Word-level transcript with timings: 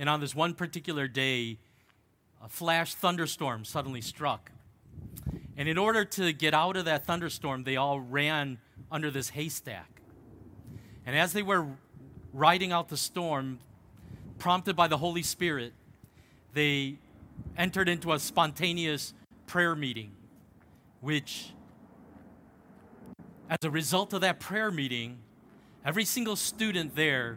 And 0.00 0.08
on 0.08 0.18
this 0.18 0.34
one 0.34 0.52
particular 0.52 1.06
day, 1.06 1.58
a 2.42 2.48
flash 2.48 2.96
thunderstorm 2.96 3.64
suddenly 3.64 4.00
struck. 4.00 4.50
And 5.56 5.68
in 5.68 5.78
order 5.78 6.04
to 6.04 6.32
get 6.32 6.54
out 6.54 6.76
of 6.76 6.86
that 6.86 7.06
thunderstorm, 7.06 7.62
they 7.62 7.76
all 7.76 8.00
ran 8.00 8.58
under 8.90 9.12
this 9.12 9.28
haystack. 9.28 10.00
And 11.06 11.16
as 11.16 11.32
they 11.32 11.42
were 11.42 11.68
riding 12.32 12.72
out 12.72 12.88
the 12.88 12.96
storm, 12.96 13.60
prompted 14.38 14.74
by 14.74 14.88
the 14.88 14.98
Holy 14.98 15.22
Spirit, 15.22 15.72
they 16.56 16.96
entered 17.58 17.86
into 17.86 18.14
a 18.14 18.18
spontaneous 18.18 19.12
prayer 19.46 19.76
meeting, 19.76 20.10
which, 21.02 21.52
as 23.50 23.58
a 23.62 23.70
result 23.70 24.14
of 24.14 24.22
that 24.22 24.40
prayer 24.40 24.70
meeting, 24.70 25.18
every 25.84 26.06
single 26.06 26.34
student 26.34 26.96
there 26.96 27.36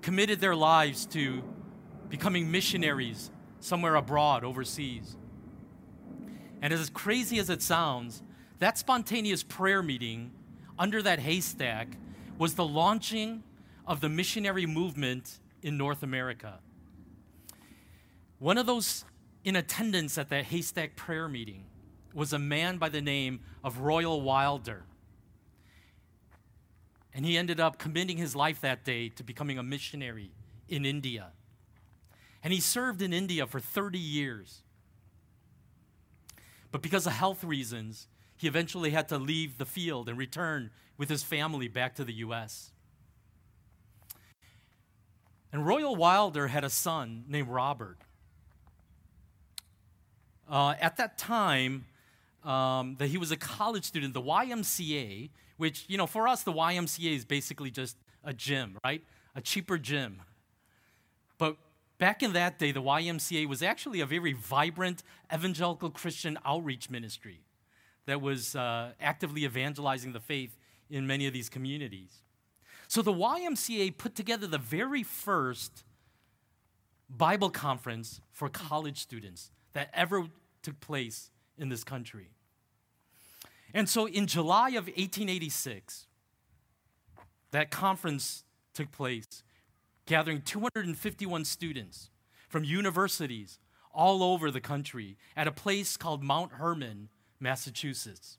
committed 0.00 0.38
their 0.40 0.54
lives 0.54 1.06
to 1.06 1.42
becoming 2.08 2.48
missionaries 2.48 3.32
somewhere 3.58 3.96
abroad, 3.96 4.44
overseas. 4.44 5.16
And 6.62 6.72
as 6.72 6.88
crazy 6.88 7.40
as 7.40 7.50
it 7.50 7.62
sounds, 7.62 8.22
that 8.60 8.78
spontaneous 8.78 9.42
prayer 9.42 9.82
meeting 9.82 10.30
under 10.78 11.02
that 11.02 11.18
haystack 11.18 11.88
was 12.38 12.54
the 12.54 12.64
launching 12.64 13.42
of 13.88 14.00
the 14.00 14.08
missionary 14.08 14.66
movement 14.66 15.40
in 15.62 15.76
North 15.76 16.04
America. 16.04 16.60
One 18.38 18.58
of 18.58 18.66
those 18.66 19.04
in 19.44 19.56
attendance 19.56 20.18
at 20.18 20.28
that 20.28 20.46
haystack 20.46 20.96
prayer 20.96 21.28
meeting 21.28 21.64
was 22.12 22.32
a 22.32 22.38
man 22.38 22.78
by 22.78 22.88
the 22.88 23.00
name 23.00 23.40
of 23.62 23.80
Royal 23.80 24.20
Wilder. 24.20 24.84
And 27.14 27.24
he 27.24 27.38
ended 27.38 27.60
up 27.60 27.78
committing 27.78 28.18
his 28.18 28.36
life 28.36 28.60
that 28.60 28.84
day 28.84 29.08
to 29.10 29.22
becoming 29.22 29.58
a 29.58 29.62
missionary 29.62 30.32
in 30.68 30.84
India. 30.84 31.28
And 32.42 32.52
he 32.52 32.60
served 32.60 33.00
in 33.00 33.12
India 33.12 33.46
for 33.46 33.58
30 33.60 33.98
years. 33.98 34.62
But 36.70 36.82
because 36.82 37.06
of 37.06 37.12
health 37.14 37.42
reasons, 37.42 38.06
he 38.36 38.46
eventually 38.46 38.90
had 38.90 39.08
to 39.08 39.18
leave 39.18 39.56
the 39.56 39.64
field 39.64 40.08
and 40.08 40.18
return 40.18 40.70
with 40.98 41.08
his 41.08 41.22
family 41.22 41.68
back 41.68 41.94
to 41.94 42.04
the 42.04 42.12
U.S. 42.14 42.72
And 45.52 45.66
Royal 45.66 45.96
Wilder 45.96 46.48
had 46.48 46.64
a 46.64 46.70
son 46.70 47.24
named 47.28 47.48
Robert. 47.48 47.98
Uh, 50.48 50.74
at 50.80 50.96
that 50.96 51.18
time, 51.18 51.86
um, 52.44 52.96
that 52.98 53.08
he 53.08 53.18
was 53.18 53.32
a 53.32 53.36
college 53.36 53.84
student, 53.84 54.14
the 54.14 54.22
YMCA, 54.22 55.30
which, 55.56 55.84
you 55.88 55.98
know, 55.98 56.06
for 56.06 56.28
us, 56.28 56.42
the 56.42 56.52
YMCA 56.52 57.14
is 57.14 57.24
basically 57.24 57.70
just 57.70 57.96
a 58.22 58.32
gym, 58.32 58.78
right? 58.84 59.02
A 59.34 59.40
cheaper 59.40 59.78
gym. 59.78 60.22
But 61.38 61.56
back 61.98 62.22
in 62.22 62.32
that 62.34 62.58
day, 62.58 62.72
the 62.72 62.82
YMCA 62.82 63.46
was 63.46 63.62
actually 63.62 64.00
a 64.00 64.06
very 64.06 64.32
vibrant 64.32 65.02
evangelical 65.32 65.90
Christian 65.90 66.38
outreach 66.44 66.88
ministry 66.88 67.40
that 68.06 68.20
was 68.20 68.54
uh, 68.54 68.92
actively 69.00 69.44
evangelizing 69.44 70.12
the 70.12 70.20
faith 70.20 70.56
in 70.88 71.06
many 71.06 71.26
of 71.26 71.32
these 71.32 71.48
communities. 71.48 72.22
So 72.86 73.02
the 73.02 73.12
YMCA 73.12 73.98
put 73.98 74.14
together 74.14 74.46
the 74.46 74.58
very 74.58 75.02
first 75.02 75.82
Bible 77.10 77.50
conference 77.50 78.20
for 78.30 78.48
college 78.48 78.98
students 78.98 79.50
that 79.76 79.90
ever 79.92 80.24
took 80.62 80.80
place 80.80 81.30
in 81.58 81.68
this 81.68 81.84
country. 81.84 82.30
And 83.74 83.86
so 83.86 84.06
in 84.06 84.26
July 84.26 84.70
of 84.70 84.86
1886, 84.86 86.06
that 87.50 87.70
conference 87.70 88.44
took 88.72 88.90
place, 88.90 89.42
gathering 90.06 90.40
251 90.40 91.44
students 91.44 92.08
from 92.48 92.64
universities 92.64 93.58
all 93.92 94.22
over 94.22 94.50
the 94.50 94.62
country 94.62 95.18
at 95.36 95.46
a 95.46 95.52
place 95.52 95.98
called 95.98 96.22
Mount 96.22 96.52
Hermon, 96.52 97.10
Massachusetts. 97.38 98.38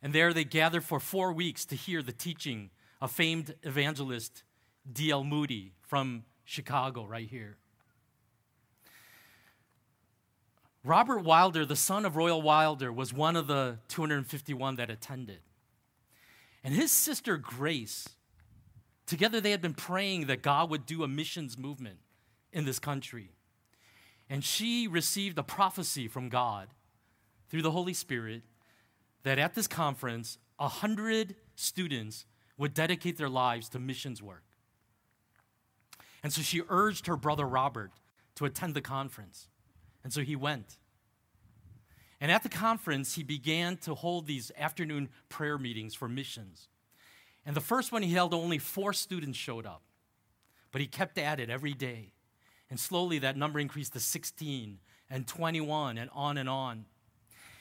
And 0.00 0.12
there 0.12 0.32
they 0.32 0.44
gathered 0.44 0.84
for 0.84 1.00
four 1.00 1.32
weeks 1.32 1.64
to 1.64 1.74
hear 1.74 2.04
the 2.04 2.12
teaching 2.12 2.70
of 3.00 3.10
famed 3.10 3.56
evangelist 3.64 4.44
D.L. 4.92 5.24
Moody 5.24 5.72
from 5.80 6.22
Chicago, 6.44 7.04
right 7.04 7.28
here. 7.28 7.56
Robert 10.84 11.20
Wilder, 11.20 11.64
the 11.64 11.76
son 11.76 12.04
of 12.04 12.16
Royal 12.16 12.42
Wilder, 12.42 12.92
was 12.92 13.12
one 13.12 13.36
of 13.36 13.46
the 13.46 13.78
251 13.88 14.76
that 14.76 14.90
attended. 14.90 15.38
And 16.64 16.74
his 16.74 16.90
sister 16.90 17.36
Grace, 17.36 18.08
together 19.06 19.40
they 19.40 19.52
had 19.52 19.62
been 19.62 19.74
praying 19.74 20.26
that 20.26 20.42
God 20.42 20.70
would 20.70 20.86
do 20.86 21.04
a 21.04 21.08
missions 21.08 21.56
movement 21.56 21.98
in 22.52 22.64
this 22.64 22.78
country. 22.78 23.30
And 24.28 24.44
she 24.44 24.88
received 24.88 25.38
a 25.38 25.42
prophecy 25.42 26.08
from 26.08 26.28
God 26.28 26.68
through 27.48 27.62
the 27.62 27.70
Holy 27.70 27.94
Spirit 27.94 28.42
that 29.22 29.38
at 29.38 29.54
this 29.54 29.68
conference, 29.68 30.38
a 30.58 30.68
hundred 30.68 31.36
students 31.54 32.26
would 32.56 32.74
dedicate 32.74 33.18
their 33.18 33.28
lives 33.28 33.68
to 33.68 33.78
missions 33.78 34.22
work. 34.22 34.44
And 36.22 36.32
so 36.32 36.42
she 36.42 36.62
urged 36.68 37.06
her 37.06 37.16
brother 37.16 37.46
Robert 37.46 37.92
to 38.36 38.44
attend 38.44 38.74
the 38.74 38.80
conference. 38.80 39.48
And 40.04 40.12
so 40.12 40.22
he 40.22 40.36
went. 40.36 40.78
And 42.20 42.30
at 42.30 42.42
the 42.42 42.48
conference, 42.48 43.14
he 43.14 43.22
began 43.22 43.76
to 43.78 43.94
hold 43.94 44.26
these 44.26 44.52
afternoon 44.56 45.08
prayer 45.28 45.58
meetings 45.58 45.94
for 45.94 46.08
missions. 46.08 46.68
And 47.44 47.56
the 47.56 47.60
first 47.60 47.90
one 47.90 48.02
he 48.02 48.12
held, 48.12 48.32
only 48.32 48.58
four 48.58 48.92
students 48.92 49.36
showed 49.36 49.66
up. 49.66 49.82
But 50.70 50.80
he 50.80 50.86
kept 50.86 51.18
at 51.18 51.40
it 51.40 51.50
every 51.50 51.74
day. 51.74 52.12
And 52.70 52.78
slowly 52.78 53.18
that 53.18 53.36
number 53.36 53.58
increased 53.58 53.92
to 53.94 54.00
16 54.00 54.78
and 55.10 55.26
21 55.26 55.98
and 55.98 56.10
on 56.14 56.38
and 56.38 56.48
on. 56.48 56.86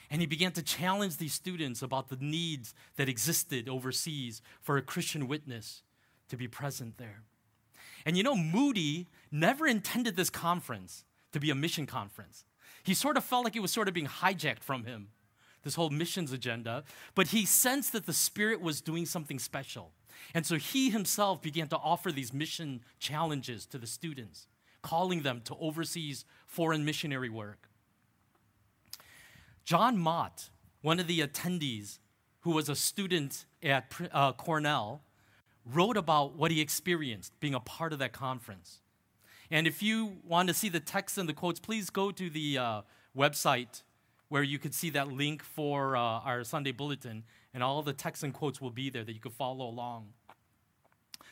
And 0.10 0.22
he 0.22 0.28
began 0.28 0.52
to 0.54 0.62
challenge 0.62 1.18
these 1.18 1.34
students 1.34 1.82
about 1.82 2.10
the 2.10 2.18
needs 2.20 2.74
that 2.98 3.10
existed 3.10 3.68
overseas 3.68 4.42
for 4.62 4.78
a 4.78 4.82
Christian 4.82 5.28
witness 5.28 5.84
to 6.30 6.38
be 6.38 6.48
present 6.48 6.98
there. 6.98 7.24
And 8.06 8.18
you 8.18 8.24
know, 8.24 8.36
Moody 8.36 9.08
never 9.32 9.66
intended 9.66 10.16
this 10.16 10.30
conference 10.30 11.04
to 11.32 11.40
be 11.40 11.50
a 11.50 11.56
mission 11.56 11.86
conference. 11.86 12.46
He 12.84 12.94
sort 12.94 13.18
of 13.18 13.24
felt 13.24 13.44
like 13.44 13.56
it 13.56 13.62
was 13.62 13.72
sort 13.72 13.88
of 13.88 13.94
being 13.94 14.08
hijacked 14.08 14.64
from 14.64 14.86
him, 14.86 15.10
this 15.64 15.76
whole 15.76 15.90
missions 15.90 16.32
agenda, 16.32 16.84
but 17.16 17.28
he 17.28 17.46
sensed 17.46 17.92
that 17.94 18.06
the 18.06 18.14
Spirit 18.14 18.62
was 18.62 18.82
doing 18.82 19.06
something 19.06 19.40
special. 19.40 19.92
And 20.34 20.46
so 20.46 20.56
he 20.56 20.90
himself 20.90 21.42
began 21.42 21.68
to 21.70 21.78
offer 21.78 22.12
these 22.12 22.34
mission 22.34 22.82
challenges 23.00 23.66
to 23.68 23.78
the 23.78 23.88
students, 23.88 24.48
calling 24.82 25.22
them 25.22 25.42
to 25.46 25.56
overseas 25.60 26.26
foreign 26.48 26.86
missionary 26.86 27.30
work. 27.30 27.70
John 29.64 29.98
Mott, 29.98 30.50
one 30.82 31.00
of 31.00 31.08
the 31.08 31.20
attendees 31.20 32.00
who 32.42 32.52
was 32.52 32.68
a 32.68 32.76
student 32.76 33.46
at 33.62 33.94
uh, 34.12 34.34
Cornell, 34.34 35.04
wrote 35.66 35.98
about 35.98 36.36
what 36.36 36.50
he 36.50 36.60
experienced 36.60 37.40
being 37.40 37.54
a 37.54 37.60
part 37.60 37.94
of 37.94 38.00
that 38.00 38.14
conference. 38.14 38.81
And 39.52 39.68
if 39.68 39.84
you 39.84 40.18
want 40.26 40.48
to 40.48 40.54
see 40.54 40.70
the 40.70 40.80
text 40.80 41.18
and 41.18 41.28
the 41.28 41.34
quotes, 41.34 41.60
please 41.60 41.90
go 41.90 42.10
to 42.12 42.30
the 42.30 42.58
uh, 42.58 42.82
website 43.16 43.84
where 44.30 44.44
you 44.44 44.58
could 44.58 44.74
see 44.74 44.90
that 44.92 45.10
link 45.10 45.44
for 45.44 45.98
uh, 45.98 46.00
our 46.00 46.46
Sunday 46.46 46.72
bulletin, 46.72 47.24
and 47.54 47.62
all 47.62 47.82
the 47.82 47.92
texts 47.92 48.24
and 48.24 48.34
quotes 48.34 48.62
will 48.62 48.72
be 48.72 48.90
there 48.90 49.04
that 49.04 49.12
you 49.12 49.20
could 49.20 49.34
follow 49.34 49.68
along. 49.68 50.08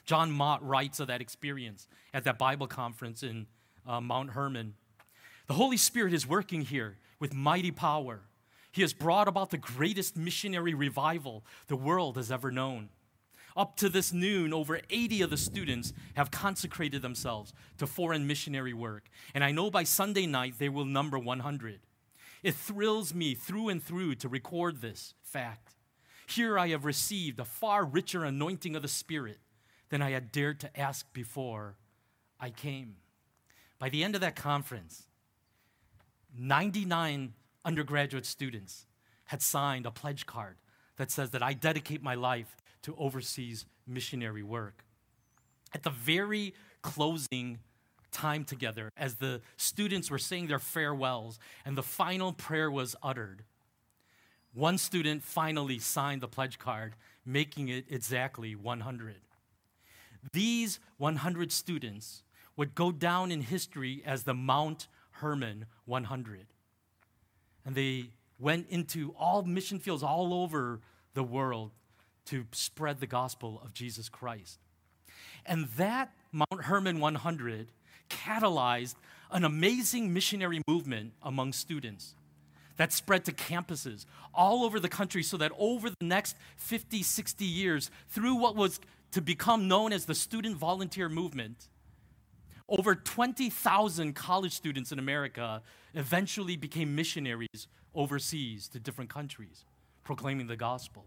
John 0.04 0.32
Mott 0.32 0.68
writes 0.68 1.00
of 1.00 1.08
that 1.08 1.22
experience 1.22 1.88
at 2.14 2.26
that 2.26 2.38
Bible 2.38 2.68
conference 2.68 3.24
in 3.24 3.48
uh, 3.88 4.02
Mount 4.02 4.32
Hermon. 4.32 4.74
The 5.48 5.54
Holy 5.54 5.78
Spirit 5.78 6.14
is 6.14 6.28
working 6.28 6.64
here 6.64 6.98
with 7.20 7.34
mighty 7.34 7.72
power. 7.72 8.20
He 8.70 8.82
has 8.82 8.92
brought 8.92 9.30
about 9.30 9.50
the 9.50 9.58
greatest 9.58 10.18
missionary 10.18 10.74
revival 10.74 11.46
the 11.68 11.78
world 11.78 12.18
has 12.18 12.32
ever 12.34 12.52
known. 12.52 12.90
Up 13.60 13.76
to 13.76 13.90
this 13.90 14.14
noon, 14.14 14.54
over 14.54 14.80
80 14.90 15.22
of 15.24 15.32
the 15.32 15.36
students 15.36 15.92
have 16.14 16.32
consecrated 16.32 17.02
themselves 17.02 17.54
to 17.78 17.86
foreign 17.86 18.26
missionary 18.26 18.74
work. 18.74 19.10
And 19.34 19.44
I 19.44 19.52
know 19.52 19.70
by 19.70 19.84
Sunday 19.84 20.26
night 20.26 20.54
they 20.60 20.70
will 20.70 20.86
number 20.86 21.20
100. 21.20 21.82
It 22.42 22.56
thrills 22.56 23.14
me 23.14 23.36
through 23.36 23.68
and 23.68 23.84
through 23.84 24.16
to 24.16 24.30
record 24.30 24.80
this 24.80 25.14
fact. 25.22 25.76
Here 26.26 26.58
I 26.58 26.70
have 26.70 26.86
received 26.86 27.38
a 27.38 27.44
far 27.44 27.84
richer 27.84 28.24
anointing 28.24 28.78
of 28.78 28.82
the 28.82 28.88
Spirit 28.88 29.40
than 29.90 30.02
I 30.02 30.12
had 30.12 30.32
dared 30.32 30.62
to 30.62 30.80
ask 30.80 31.12
before 31.12 31.76
I 32.40 32.52
came. 32.52 32.96
By 33.78 33.90
the 33.90 34.06
end 34.06 34.16
of 34.16 34.22
that 34.22 34.38
conference, 34.38 35.10
99 36.34 37.34
undergraduate 37.66 38.26
students 38.26 38.86
had 39.26 39.42
signed 39.42 39.86
a 39.86 39.92
pledge 39.92 40.26
card 40.26 40.56
that 40.96 41.12
says 41.12 41.32
that 41.32 41.44
I 41.44 41.52
dedicate 41.52 42.02
my 42.02 42.16
life 42.16 42.56
to 42.84 42.96
overseas 42.98 43.66
missionary 43.88 44.44
work. 44.44 44.84
At 45.74 45.84
the 45.84 45.90
very 45.90 46.54
closing 46.82 47.60
time 48.12 48.44
together, 48.44 48.92
as 48.98 49.16
the 49.16 49.42
students 49.58 50.10
were 50.10 50.18
saying 50.18 50.48
their 50.48 50.60
farewells 50.60 51.40
and 51.66 51.78
the 51.78 51.84
final 51.84 52.34
prayer 52.34 52.72
was 52.72 52.96
uttered, 53.04 53.44
one 54.54 54.78
student 54.78 55.24
finally 55.24 55.80
signed 55.80 56.22
the 56.22 56.28
pledge 56.28 56.58
card, 56.58 56.96
making 57.26 57.70
it 57.70 57.86
exactly 57.90 58.56
100. 58.56 59.16
These 60.34 60.80
100 60.98 61.52
students 61.52 62.24
would 62.58 62.76
go 62.76 62.92
down 62.92 63.32
in 63.32 63.42
history 63.42 64.02
as 64.06 64.24
the 64.24 64.34
Mount 64.34 64.88
Hermon 65.12 65.66
100. 65.86 66.48
And 67.66 67.76
they 67.76 68.12
went 68.40 68.68
into 68.70 69.14
all 69.18 69.44
mission 69.44 69.80
fields 69.80 70.02
all 70.02 70.34
over 70.34 70.82
the 71.14 71.24
world 71.24 71.72
to 72.30 72.46
spread 72.52 73.00
the 73.00 73.08
gospel 73.08 73.60
of 73.64 73.74
Jesus 73.74 74.10
Christ. 74.10 74.60
And 75.46 75.68
that 75.78 76.14
Mount 76.32 76.64
Hermon 76.64 77.00
100 77.00 77.72
catalyzed 78.10 78.96
an 79.32 79.44
amazing 79.44 80.14
missionary 80.14 80.62
movement 80.68 81.14
among 81.22 81.54
students 81.54 82.16
that 82.78 82.94
spread 82.94 83.26
to 83.26 83.32
campuses 83.32 84.06
all 84.34 84.64
over 84.64 84.80
the 84.80 84.90
country 84.90 85.24
so 85.24 85.38
that 85.38 85.52
over 85.58 85.90
the 85.90 86.06
next 86.06 86.38
50, 86.58 87.04
60 87.04 87.46
years, 87.46 87.92
through 88.10 88.36
what 88.36 88.56
was 88.56 88.80
to 89.12 89.22
become 89.22 89.68
known 89.68 89.92
as 89.92 90.06
the 90.06 90.16
student 90.16 90.56
volunteer 90.56 91.10
movement, 91.10 91.68
over 92.68 92.94
20,000 92.96 94.14
college 94.14 94.54
students 94.54 94.92
in 94.92 95.00
America 95.00 95.62
eventually 95.96 96.56
became 96.56 96.96
missionaries 96.96 97.68
overseas 97.96 98.68
to 98.70 98.80
different 98.80 99.10
countries, 99.10 99.66
proclaiming 100.04 100.48
the 100.48 100.56
gospel. 100.56 101.06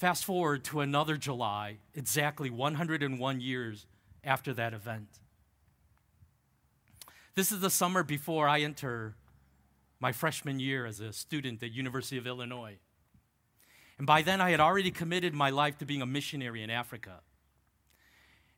Fast 0.00 0.24
forward 0.24 0.64
to 0.64 0.80
another 0.80 1.18
July, 1.18 1.76
exactly 1.94 2.48
101 2.48 3.40
years 3.42 3.84
after 4.24 4.54
that 4.54 4.72
event. 4.72 5.08
This 7.34 7.52
is 7.52 7.60
the 7.60 7.68
summer 7.68 8.02
before 8.02 8.48
I 8.48 8.60
enter 8.60 9.14
my 10.00 10.12
freshman 10.12 10.58
year 10.58 10.86
as 10.86 11.00
a 11.00 11.12
student 11.12 11.62
at 11.62 11.72
University 11.72 12.16
of 12.16 12.26
Illinois. 12.26 12.78
And 13.98 14.06
by 14.06 14.22
then 14.22 14.40
I 14.40 14.52
had 14.52 14.58
already 14.58 14.90
committed 14.90 15.34
my 15.34 15.50
life 15.50 15.76
to 15.76 15.84
being 15.84 16.00
a 16.00 16.06
missionary 16.06 16.62
in 16.62 16.70
Africa. 16.70 17.20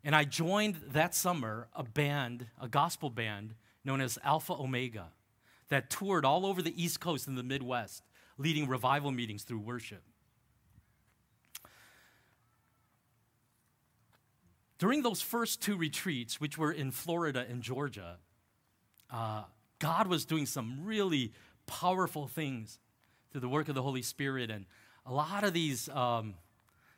And 0.04 0.14
I 0.14 0.22
joined 0.22 0.76
that 0.92 1.12
summer 1.12 1.66
a 1.74 1.82
band, 1.82 2.46
a 2.60 2.68
gospel 2.68 3.10
band 3.10 3.56
known 3.84 4.00
as 4.00 4.16
Alpha 4.22 4.52
Omega, 4.52 5.08
that 5.70 5.90
toured 5.90 6.24
all 6.24 6.46
over 6.46 6.62
the 6.62 6.80
East 6.80 7.00
Coast 7.00 7.26
and 7.26 7.36
the 7.36 7.42
Midwest, 7.42 8.04
leading 8.38 8.68
revival 8.68 9.10
meetings 9.10 9.42
through 9.42 9.58
worship. 9.58 10.04
During 14.82 15.02
those 15.02 15.22
first 15.22 15.62
two 15.62 15.76
retreats, 15.76 16.40
which 16.40 16.58
were 16.58 16.72
in 16.72 16.90
Florida 16.90 17.46
and 17.48 17.62
Georgia, 17.62 18.16
uh, 19.12 19.44
God 19.78 20.08
was 20.08 20.24
doing 20.24 20.44
some 20.44 20.80
really 20.82 21.32
powerful 21.66 22.26
things 22.26 22.80
through 23.30 23.42
the 23.42 23.48
work 23.48 23.68
of 23.68 23.76
the 23.76 23.82
Holy 23.82 24.02
Spirit. 24.02 24.50
And 24.50 24.66
a 25.06 25.12
lot 25.12 25.44
of 25.44 25.52
these 25.52 25.88
um, 25.90 26.34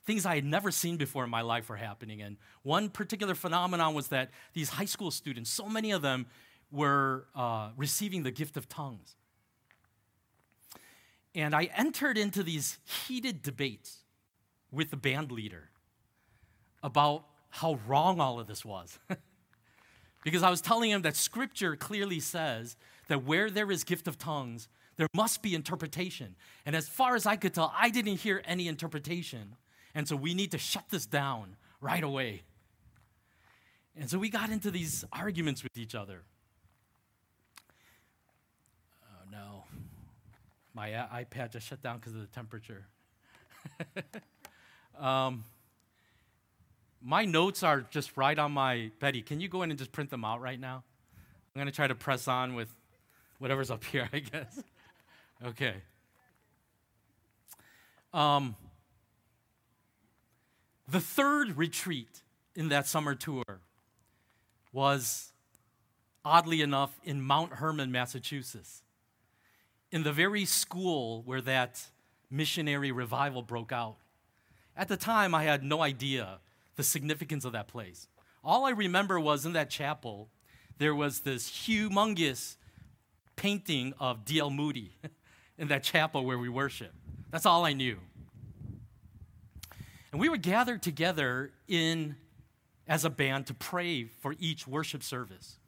things 0.07 0.25
I 0.25 0.35
had 0.35 0.47
never 0.47 0.71
seen 0.71 0.97
before 0.97 1.25
in 1.25 1.29
my 1.29 1.43
life 1.43 1.69
were 1.69 1.77
happening. 1.77 2.23
And 2.23 2.39
one 2.63 2.89
particular 2.89 3.35
phenomenon 3.35 3.93
was 3.93 4.09
that 4.09 4.31
these 4.55 4.71
high 4.71 4.87
school 4.87 5.11
students, 5.11 5.51
so 5.51 5.69
many 5.69 5.91
of 5.91 6.01
them, 6.01 6.25
were 6.73 7.27
uh, 7.35 7.69
receiving 7.77 8.23
the 8.23 8.31
gift 8.31 8.57
of 8.57 8.67
tongues. 8.67 9.15
And 11.35 11.55
I 11.55 11.65
entered 11.77 12.17
into 12.17 12.43
these 12.43 12.79
heated 13.07 13.43
debates 13.43 14.05
with 14.73 14.91
the 14.91 14.97
band 14.97 15.31
leader 15.31 15.69
about 16.83 17.27
how 17.55 17.79
wrong 17.87 18.21
all 18.21 18.41
of 18.41 18.49
this 18.49 18.65
was. 18.65 18.99
because 20.25 20.43
I 20.43 20.51
was 20.51 20.61
telling 20.61 20.91
him 20.91 21.03
that 21.03 21.15
scripture 21.15 21.77
clearly 21.77 22.19
says 22.19 22.75
that 23.07 23.23
where 23.23 23.49
there 23.49 23.71
is 23.71 23.85
gift 23.85 24.09
of 24.09 24.19
tongues, 24.19 24.69
there 24.97 25.07
must 25.15 25.41
be 25.41 25.55
interpretation. 25.55 26.35
And 26.67 26.75
as 26.75 26.89
far 26.89 27.15
as 27.15 27.27
I 27.27 27.37
could 27.37 27.55
tell, 27.55 27.73
I 27.79 27.91
didn't 27.91 28.17
hear 28.17 28.43
any 28.45 28.67
interpretation. 28.67 29.55
And 29.95 30.09
so 30.09 30.17
we 30.17 30.35
need 30.35 30.51
to 30.51 30.59
shut 30.59 30.87
this 30.91 31.07
down 31.07 31.55
right 31.81 32.03
away. 32.03 32.43
And 33.97 34.11
so 34.11 34.19
we 34.19 34.31
got 34.31 34.51
into 34.51 34.73
these 34.73 35.05
arguments 35.13 35.63
with 35.63 35.79
each 35.79 35.95
other. 35.95 36.23
Oh 39.05 39.31
no. 39.31 39.63
My 40.75 40.89
iPad 40.91 41.53
just 41.53 41.69
shut 41.69 41.81
down 41.81 41.99
because 41.99 42.17
of 42.17 42.21
the 42.21 42.27
temperature. 42.27 42.85
um, 44.99 45.45
my 47.05 47.27
notes 47.27 47.63
are 47.63 47.83
just 47.91 48.17
right 48.17 48.39
on 48.39 48.53
my 48.53 48.91
Betty. 48.99 49.21
Can 49.21 49.41
you 49.41 49.49
go 49.49 49.63
in 49.63 49.71
and 49.71 49.79
just 49.79 49.93
print 49.93 50.09
them 50.09 50.25
out 50.25 50.41
right 50.41 50.59
now? 50.59 50.83
I'm 51.55 51.61
going 51.61 51.67
to 51.67 51.73
try 51.73 51.87
to 51.87 51.95
press 51.95 52.27
on 52.27 52.55
with 52.55 52.75
whatever's 53.39 53.71
up 53.71 53.85
here, 53.93 54.09
I 54.13 54.21
guess. 54.21 54.63
Okay. 55.45 55.75
Um, 58.15 58.57
the 60.89 61.01
third 61.01 61.57
retreat 61.59 62.23
in 62.57 62.69
that 62.71 62.87
summer 62.87 63.15
tour 63.15 63.61
was, 64.73 65.33
oddly 66.25 66.63
enough, 66.63 66.99
in 67.05 67.21
Mount 67.21 67.55
Hermon, 67.55 67.93
Massachusetts, 67.93 68.83
in 69.93 70.05
the 70.05 70.13
very 70.13 70.45
school 70.45 71.23
where 71.25 71.43
that 71.43 71.87
missionary 72.31 72.93
revival 72.93 73.43
broke 73.43 73.73
out. 73.73 73.97
At 74.77 74.89
the 74.89 74.97
time, 74.97 75.35
I 75.35 75.45
had 75.45 75.63
no 75.63 75.83
idea 75.83 76.39
the 76.77 76.83
significance 76.83 77.45
of 77.45 77.53
that 77.53 77.69
place. 77.69 78.09
All 78.43 78.65
I 78.65 78.71
remember 78.71 79.19
was 79.19 79.47
in 79.47 79.53
that 79.55 79.71
chapel, 79.71 80.29
there 80.79 80.95
was 80.95 81.21
this 81.21 81.49
humongous 81.49 82.57
painting 83.37 83.95
of 83.99 84.25
D.L. 84.25 84.51
Moody 84.51 84.93
in 85.59 85.69
that 85.69 85.83
chapel 85.83 86.25
where 86.25 86.39
we 86.39 86.49
worship. 86.49 86.93
That's 87.31 87.47
all 87.47 87.65
I 87.65 87.73
knew. 87.73 87.99
And 90.13 90.21
we 90.21 90.29
would 90.29 90.43
gather 90.43 90.79
together 90.79 91.51
in 91.67 92.17
as 92.87 93.05
a 93.05 93.11
band 93.11 93.47
to 93.47 93.55
pray 93.55 94.05
for 94.05 94.35
each 94.39 94.67
worship 94.67 95.03
service. 95.03 95.59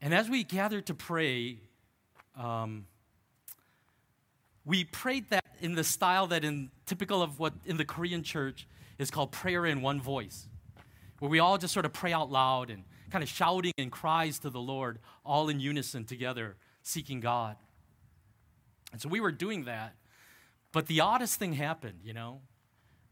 And 0.00 0.12
as 0.12 0.28
we 0.28 0.44
gathered 0.44 0.86
to 0.86 0.94
pray, 0.94 1.58
um, 2.36 2.86
we 4.64 4.84
prayed 4.84 5.30
that 5.30 5.44
in 5.60 5.74
the 5.74 5.84
style 5.84 6.26
that 6.28 6.44
in 6.44 6.70
typical 6.86 7.22
of 7.22 7.38
what 7.38 7.54
in 7.64 7.76
the 7.76 7.84
Korean 7.84 8.22
church 8.22 8.66
is 8.98 9.10
called 9.10 9.32
prayer 9.32 9.66
in 9.66 9.80
one 9.80 10.00
voice, 10.00 10.48
where 11.18 11.30
we 11.30 11.38
all 11.38 11.58
just 11.58 11.72
sort 11.72 11.86
of 11.86 11.92
pray 11.92 12.12
out 12.12 12.30
loud 12.30 12.70
and 12.70 12.84
kind 13.10 13.22
of 13.22 13.28
shouting 13.28 13.72
and 13.78 13.90
cries 13.90 14.38
to 14.40 14.50
the 14.50 14.60
Lord, 14.60 14.98
all 15.24 15.48
in 15.48 15.60
unison 15.60 16.04
together, 16.04 16.56
seeking 16.82 17.20
God. 17.20 17.56
And 18.92 19.00
so 19.00 19.08
we 19.08 19.20
were 19.20 19.32
doing 19.32 19.64
that. 19.64 19.94
But 20.72 20.86
the 20.86 21.00
oddest 21.00 21.38
thing 21.38 21.54
happened, 21.54 22.00
you 22.02 22.12
know. 22.12 22.40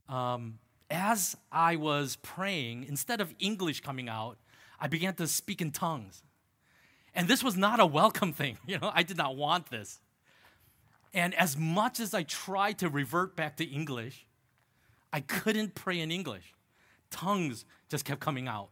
Um, 0.09 0.59
as 0.91 1.37
I 1.51 1.77
was 1.77 2.17
praying, 2.17 2.85
instead 2.85 3.21
of 3.21 3.35
English 3.39 3.81
coming 3.81 4.09
out, 4.09 4.39
I 4.79 4.89
began 4.89 5.15
to 5.15 5.27
speak 5.27 5.61
in 5.61 5.71
tongues. 5.71 6.23
And 7.15 7.29
this 7.29 7.43
was 7.43 7.57
not 7.57 7.81
a 7.81 7.87
welcome 7.87 8.33
thing, 8.33 8.59
you 8.67 8.79
know, 8.79 8.91
I 8.95 9.03
did 9.03 9.17
not 9.17 9.37
want 9.37 9.71
this. 9.71 10.01
And 11.15 11.35
as 11.35 11.57
much 11.57 11.99
as 11.99 12.13
I 12.13 12.25
tried 12.25 12.79
to 12.81 12.91
revert 12.91 13.37
back 13.37 13.57
to 13.57 13.65
English, 13.65 14.26
I 15.13 15.21
couldn't 15.21 15.75
pray 15.75 16.01
in 16.01 16.11
English. 16.11 16.55
Tongues 17.11 17.65
just 17.89 18.05
kept 18.05 18.21
coming 18.21 18.49
out. 18.49 18.69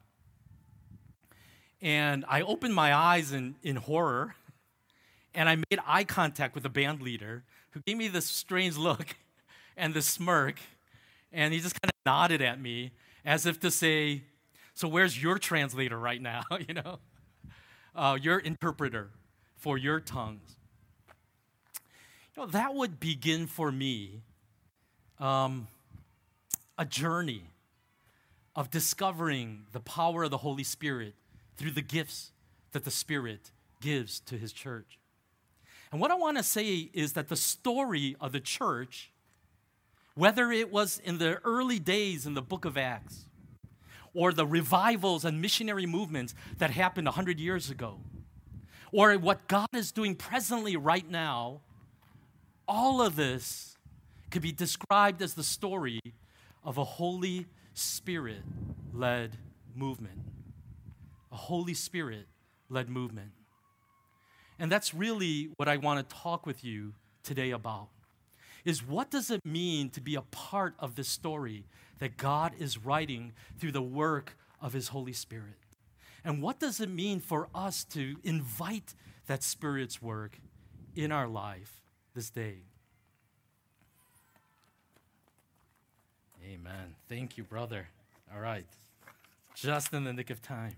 And 1.81 2.25
I 2.29 2.43
opened 2.43 2.75
my 2.75 2.95
eyes 2.95 3.33
in, 3.33 3.57
in 3.63 3.77
horror, 3.77 4.35
and 5.35 5.49
I 5.49 5.57
made 5.57 5.79
eye 5.87 6.05
contact 6.05 6.55
with 6.55 6.63
the 6.63 6.69
band 6.69 7.03
leader, 7.03 7.45
who 7.71 7.81
gave 7.81 7.97
me 7.97 8.09
this 8.09 8.27
strange 8.27 8.77
look 8.77 9.17
and 9.77 9.93
this 9.93 10.07
smirk, 10.07 10.61
and 11.33 11.53
he 11.53 11.61
just 11.61 11.81
kind 11.81 11.91
of 11.91 12.07
nodded 12.07 12.41
at 12.41 12.61
me 12.61 12.93
as 13.25 13.47
if 13.47 13.61
to 13.61 13.71
say, 13.71 14.23
So, 14.75 14.89
where's 14.89 15.21
your 15.23 15.39
translator 15.39 15.99
right 15.99 16.21
now? 16.21 16.43
you 16.69 16.75
know, 16.75 16.99
uh, 17.95 18.19
your 18.21 18.39
interpreter 18.39 19.11
for 19.57 19.79
your 19.79 20.01
tongues. 20.01 20.57
You 22.37 22.43
know, 22.43 22.49
that 22.49 22.75
would 22.75 22.99
begin 22.99 23.47
for 23.47 23.71
me 23.71 24.23
um, 25.21 25.69
a 26.79 26.85
journey 26.85 27.51
of 28.57 28.71
discovering 28.71 29.67
the 29.73 29.81
power 29.81 30.25
of 30.25 30.31
the 30.31 30.39
Holy 30.39 30.65
Spirit 30.65 31.15
through 31.57 31.73
the 31.73 31.83
gifts 31.83 32.33
that 32.73 32.85
the 32.85 32.91
Spirit 32.91 33.51
gives 33.81 34.21
to 34.21 34.37
His 34.37 34.53
church. 34.53 34.99
And 35.93 36.01
what 36.01 36.11
I 36.11 36.15
want 36.15 36.37
to 36.39 36.43
say 36.43 36.91
is 36.93 37.13
that 37.13 37.29
the 37.29 37.37
story 37.37 38.17
of 38.21 38.33
the 38.33 38.41
church, 38.41 39.13
whether 40.15 40.51
it 40.51 40.73
was 40.73 41.01
in 41.05 41.19
the 41.19 41.39
early 41.45 41.79
days 41.79 42.27
in 42.27 42.35
the 42.35 42.43
book 42.43 42.65
of 42.65 42.77
Acts, 42.77 43.27
or 44.13 44.33
the 44.33 44.47
revivals 44.47 45.25
and 45.25 45.41
missionary 45.41 45.87
movements 45.87 46.35
that 46.59 46.71
happened 46.71 47.07
100 47.07 47.39
years 47.39 47.71
ago, 47.71 48.01
or 48.93 49.15
what 49.15 49.47
God 49.49 49.69
is 49.73 49.91
doing 49.91 50.15
presently 50.15 50.77
right 50.77 51.09
now, 51.09 51.61
all 52.67 53.03
of 53.03 53.17
this 53.17 53.77
could 54.31 54.43
be 54.43 54.53
described 54.53 55.21
as 55.21 55.35
the 55.35 55.43
story 55.43 56.01
of 56.65 56.79
a 56.79 56.85
Holy 56.85 57.47
Spirit 57.75 58.43
led 58.93 59.37
movement. 59.75 60.19
A 61.31 61.37
Holy 61.37 61.75
Spirit 61.75 62.27
led 62.69 62.89
movement. 62.89 63.33
And 64.59 64.71
that's 64.71 64.95
really 64.95 65.51
what 65.57 65.69
I 65.69 65.77
want 65.77 66.09
to 66.09 66.17
talk 66.17 66.47
with 66.47 66.65
you 66.65 66.95
today 67.23 67.51
about. 67.51 67.89
Is 68.65 68.87
what 68.87 69.11
does 69.11 69.31
it 69.31 69.45
mean 69.45 69.91
to 69.91 70.01
be 70.01 70.15
a 70.15 70.23
part 70.23 70.75
of 70.79 70.95
this 70.95 71.09
story 71.09 71.65
that 71.99 72.17
God 72.17 72.53
is 72.59 72.79
writing 72.79 73.33
through 73.59 73.73
the 73.73 73.83
work 73.83 74.37
of 74.61 74.73
his 74.73 74.89
Holy 74.89 75.13
Spirit? 75.13 75.59
And 76.25 76.41
what 76.41 76.61
does 76.61 76.81
it 76.81 76.89
mean 76.89 77.21
for 77.21 77.49
us 77.55 77.85
to 77.85 78.17
invite 78.25 78.95
that 79.27 79.43
Spirit's 79.43 80.01
work 80.01 80.39
in 80.97 81.13
our 81.13 81.29
life 81.29 81.83
this 82.15 82.31
day? 82.31 82.63
Amen. 86.55 86.95
Thank 87.09 87.37
you, 87.37 87.43
brother. 87.43 87.89
All 88.33 88.41
right. 88.41 88.67
Just 89.57 89.93
in 89.93 90.05
the 90.05 90.13
nick 90.13 90.31
of 90.31 90.41
time. 90.41 90.77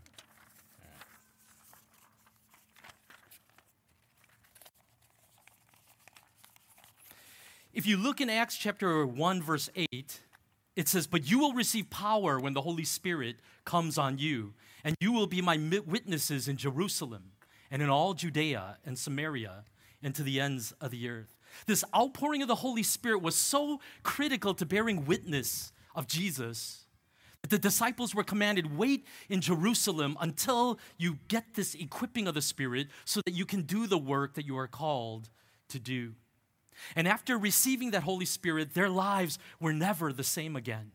If 7.75 7.87
you 7.87 7.99
look 7.99 8.23
in 8.23 8.31
Acts 8.31 8.57
chapter 8.57 9.05
1, 9.07 9.43
verse 9.43 9.69
8, 9.77 10.21
it 10.77 10.89
says, 10.89 11.07
But 11.07 11.31
you 11.31 11.39
will 11.39 11.53
receive 11.53 11.91
power 11.91 12.41
when 12.41 12.55
the 12.55 12.63
Holy 12.63 12.85
Spirit 12.85 13.37
comes 13.67 13.99
on 13.99 14.17
you, 14.17 14.55
and 14.83 14.97
you 14.99 15.13
will 15.13 15.27
be 15.27 15.43
my 15.43 15.59
witnesses 15.87 16.49
in 16.49 16.57
Jerusalem 16.57 17.33
and 17.71 17.83
in 17.83 17.91
all 17.91 18.15
Judea 18.15 18.79
and 18.87 18.99
Samaria 18.99 19.65
and 20.03 20.15
to 20.15 20.23
the 20.23 20.41
ends 20.41 20.73
of 20.81 20.91
the 20.91 21.07
earth. 21.07 21.36
This 21.67 21.85
outpouring 21.95 22.43
of 22.43 22.49
the 22.49 22.57
Holy 22.57 22.83
Spirit 22.83 23.23
was 23.23 23.35
so 23.35 23.81
critical 24.03 24.55
to 24.55 24.67
bearing 24.67 25.05
witness 25.05 25.73
of 25.95 26.07
Jesus 26.07 26.87
that 27.43 27.51
the 27.51 27.59
disciples 27.59 28.15
were 28.15 28.25
commanded 28.25 28.77
wait 28.77 29.07
in 29.29 29.41
Jerusalem 29.41 30.17
until 30.21 30.79
you 30.99 31.19
get 31.29 31.55
this 31.55 31.75
equipping 31.75 32.27
of 32.27 32.35
the 32.35 32.43
Spirit 32.43 32.89
so 33.05 33.21
that 33.25 33.35
you 33.35 33.47
can 33.47 33.63
do 33.63 33.87
the 33.87 33.99
work 33.99 34.35
that 34.35 34.47
you 34.47 34.59
are 34.59 34.67
called 34.67 35.29
to 35.69 35.79
do. 35.79 36.15
And 36.95 37.09
after 37.09 37.39
receiving 37.39 37.93
that 37.93 38.03
Holy 38.03 38.27
Spirit, 38.27 38.75
their 38.75 38.89
lives 38.89 39.39
were 39.61 39.73
never 39.73 40.13
the 40.13 40.25
same 40.25 40.57
again. 40.57 40.93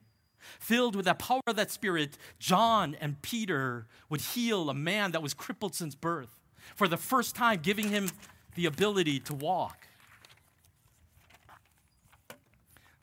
Filled 0.60 0.96
with 0.96 1.06
that 1.06 1.20
power 1.20 1.42
of 1.48 1.56
that 1.56 1.72
Spirit, 1.72 2.18
John 2.40 2.96
and 3.00 3.22
Peter 3.22 3.88
would 4.10 4.22
heal 4.22 4.70
a 4.70 4.74
man 4.74 5.12
that 5.12 5.22
was 5.22 5.34
crippled 5.34 5.76
since 5.76 5.96
birth 5.96 6.40
for 6.76 6.88
the 6.88 6.98
first 6.98 7.36
time, 7.36 7.60
giving 7.62 7.90
him 7.90 8.10
the 8.56 8.66
ability 8.66 9.20
to 9.22 9.34
walk. 9.34 9.88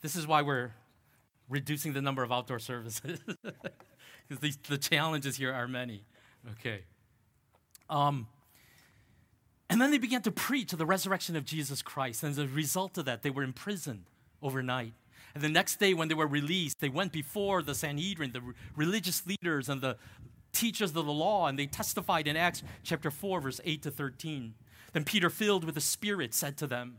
This 0.01 0.17
is 0.17 0.27
why 0.27 0.43
we're 0.43 0.73
reducing 1.49 1.93
the 1.93 2.03
number 2.03 2.23
of 2.23 2.31
outdoor 2.31 2.59
services, 2.59 3.21
because 4.29 4.59
the 4.69 4.79
challenges 4.79 5.37
here 5.37 5.53
are 5.53 5.67
many. 5.67 6.05
Okay. 6.53 6.81
Um, 7.91 8.27
and 9.71 9.81
then 9.81 9.91
they 9.91 9.99
began 9.99 10.23
to 10.23 10.31
preach 10.31 10.73
of 10.73 10.79
the 10.79 10.87
resurrection 10.87 11.37
of 11.37 11.45
Jesus 11.45 11.83
Christ. 11.83 12.23
And 12.23 12.31
as 12.31 12.39
a 12.39 12.47
result 12.47 12.97
of 12.99 13.05
that, 13.07 13.23
they 13.23 13.31
were 13.31 13.43
imprisoned 13.43 14.05
overnight. 14.43 14.93
And 15.35 15.43
the 15.43 15.49
next 15.49 15.79
day, 15.79 15.95
when 15.95 16.09
they 16.09 16.15
were 16.15 16.27
released, 16.27 16.81
they 16.81 16.89
went 16.89 17.13
before 17.13 17.63
the 17.63 17.75
Sanhedrin, 17.75 18.33
the 18.33 18.43
religious 18.77 19.27
leaders, 19.27 19.69
and 19.69 19.81
the 19.81 19.97
teachers 20.53 20.91
of 20.91 21.05
the 21.05 21.13
law, 21.13 21.47
and 21.47 21.59
they 21.59 21.67
testified 21.67 22.27
in 22.27 22.37
Acts 22.37 22.63
chapter 22.83 23.11
4, 23.11 23.41
verse 23.43 23.61
8 23.65 23.83
to 23.83 23.91
13. 23.91 24.55
Then 24.93 25.05
Peter, 25.05 25.29
filled 25.29 25.65
with 25.65 25.75
the 25.75 25.81
Spirit, 25.81 26.33
said 26.33 26.57
to 26.59 26.67
them, 26.67 26.99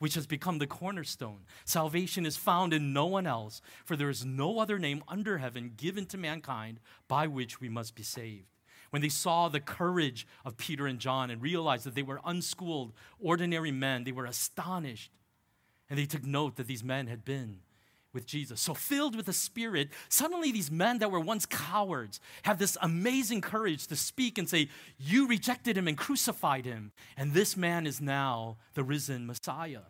which 0.00 0.14
has 0.14 0.26
become 0.26 0.58
the 0.58 0.66
cornerstone. 0.66 1.44
Salvation 1.64 2.26
is 2.26 2.36
found 2.36 2.74
in 2.74 2.92
no 2.92 3.06
one 3.06 3.26
else, 3.26 3.62
for 3.84 3.94
there 3.94 4.10
is 4.10 4.24
no 4.24 4.58
other 4.58 4.78
name 4.78 5.04
under 5.06 5.38
heaven 5.38 5.72
given 5.76 6.04
to 6.06 6.18
mankind 6.18 6.80
by 7.06 7.28
which 7.28 7.60
we 7.60 7.68
must 7.68 7.94
be 7.94 8.02
saved 8.02 8.48
when 8.90 9.02
they 9.02 9.08
saw 9.08 9.48
the 9.48 9.60
courage 9.60 10.26
of 10.44 10.56
Peter 10.56 10.86
and 10.86 10.98
John 10.98 11.30
and 11.30 11.40
realized 11.40 11.84
that 11.84 11.94
they 11.94 12.02
were 12.02 12.20
unschooled, 12.24 12.92
ordinary 13.20 13.70
men, 13.70 14.04
they 14.04 14.12
were 14.12 14.26
astonished. 14.26 15.12
And 15.88 15.98
they 15.98 16.06
took 16.06 16.24
note 16.24 16.56
that 16.56 16.66
these 16.66 16.84
men 16.84 17.06
had 17.06 17.24
been 17.24 17.60
with 18.12 18.26
Jesus. 18.26 18.60
So, 18.60 18.74
filled 18.74 19.16
with 19.16 19.26
the 19.26 19.32
Spirit, 19.32 19.88
suddenly 20.08 20.52
these 20.52 20.70
men 20.70 20.98
that 20.98 21.10
were 21.10 21.20
once 21.20 21.46
cowards 21.46 22.20
have 22.42 22.58
this 22.58 22.76
amazing 22.82 23.40
courage 23.40 23.86
to 23.88 23.96
speak 23.96 24.38
and 24.38 24.48
say, 24.48 24.68
You 24.98 25.28
rejected 25.28 25.76
him 25.76 25.88
and 25.88 25.96
crucified 25.96 26.64
him. 26.64 26.92
And 27.16 27.32
this 27.32 27.56
man 27.56 27.86
is 27.86 28.00
now 28.00 28.56
the 28.74 28.84
risen 28.84 29.26
Messiah. 29.26 29.82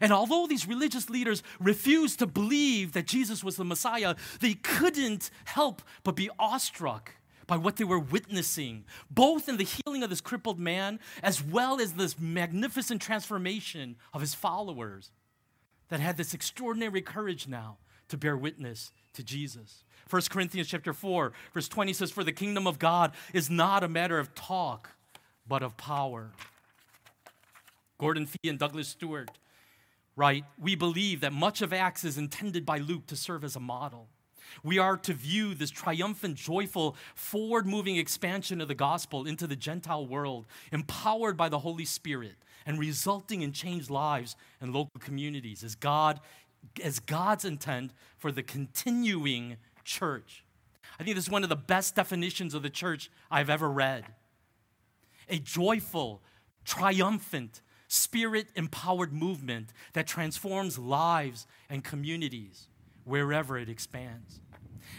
And 0.00 0.12
although 0.12 0.46
these 0.46 0.66
religious 0.66 1.10
leaders 1.10 1.42
refused 1.60 2.18
to 2.18 2.26
believe 2.26 2.92
that 2.92 3.06
Jesus 3.06 3.44
was 3.44 3.56
the 3.56 3.64
Messiah, 3.64 4.14
they 4.40 4.54
couldn't 4.54 5.30
help 5.44 5.82
but 6.02 6.16
be 6.16 6.30
awestruck 6.38 7.12
by 7.46 7.58
what 7.58 7.76
they 7.76 7.84
were 7.84 7.98
witnessing, 7.98 8.84
both 9.10 9.48
in 9.48 9.58
the 9.58 9.64
healing 9.64 10.02
of 10.02 10.08
this 10.08 10.22
crippled 10.22 10.58
man 10.58 10.98
as 11.22 11.42
well 11.42 11.80
as 11.80 11.92
this 11.92 12.18
magnificent 12.18 13.02
transformation 13.02 13.96
of 14.14 14.22
his 14.22 14.34
followers 14.34 15.10
that 15.88 16.00
had 16.00 16.16
this 16.16 16.34
extraordinary 16.34 17.02
courage 17.02 17.48
now 17.48 17.78
to 18.08 18.16
bear 18.16 18.36
witness 18.36 18.92
to 19.14 19.22
Jesus. 19.22 19.84
1 20.10 20.22
Corinthians 20.30 20.68
chapter 20.68 20.92
4 20.92 21.32
verse 21.52 21.68
20 21.68 21.92
says 21.92 22.10
for 22.10 22.24
the 22.24 22.32
kingdom 22.32 22.66
of 22.66 22.78
God 22.78 23.12
is 23.32 23.48
not 23.48 23.82
a 23.82 23.88
matter 23.88 24.18
of 24.18 24.34
talk 24.34 24.90
but 25.46 25.62
of 25.62 25.76
power. 25.76 26.30
Gordon 27.98 28.26
Fee 28.26 28.48
and 28.48 28.58
Douglas 28.58 28.88
Stuart 28.88 29.30
write, 30.16 30.44
"We 30.58 30.74
believe 30.74 31.20
that 31.20 31.32
much 31.32 31.62
of 31.62 31.72
Acts 31.72 32.04
is 32.04 32.18
intended 32.18 32.66
by 32.66 32.78
Luke 32.78 33.06
to 33.06 33.16
serve 33.16 33.44
as 33.44 33.56
a 33.56 33.60
model. 33.60 34.08
We 34.62 34.78
are 34.78 34.96
to 34.98 35.14
view 35.14 35.54
this 35.54 35.70
triumphant, 35.70 36.36
joyful, 36.36 36.96
forward 37.14 37.66
moving 37.66 37.96
expansion 37.96 38.60
of 38.60 38.68
the 38.68 38.74
gospel 38.74 39.26
into 39.26 39.46
the 39.46 39.56
Gentile 39.56 40.06
world, 40.06 40.46
empowered 40.70 41.36
by 41.36 41.48
the 41.48 41.60
Holy 41.60 41.84
Spirit 41.84 42.36
and 42.66 42.78
resulting 42.78 43.42
in 43.42 43.52
changed 43.52 43.90
lives 43.90 44.36
and 44.60 44.72
local 44.72 45.00
communities 45.00 45.62
as 45.62 45.74
God 45.74 46.20
as 46.82 46.98
God's 46.98 47.44
intent 47.44 47.92
for 48.16 48.32
the 48.32 48.42
continuing 48.42 49.56
church. 49.84 50.44
I 50.98 51.04
think 51.04 51.16
this 51.16 51.26
is 51.26 51.30
one 51.30 51.42
of 51.42 51.48
the 51.48 51.56
best 51.56 51.94
definitions 51.94 52.54
of 52.54 52.62
the 52.62 52.70
church 52.70 53.10
I've 53.30 53.50
ever 53.50 53.70
read. 53.70 54.04
A 55.28 55.38
joyful, 55.38 56.22
triumphant, 56.64 57.60
spirit 57.88 58.48
empowered 58.54 59.12
movement 59.12 59.72
that 59.92 60.06
transforms 60.06 60.78
lives 60.78 61.46
and 61.68 61.84
communities 61.84 62.68
wherever 63.04 63.58
it 63.58 63.68
expands. 63.68 64.40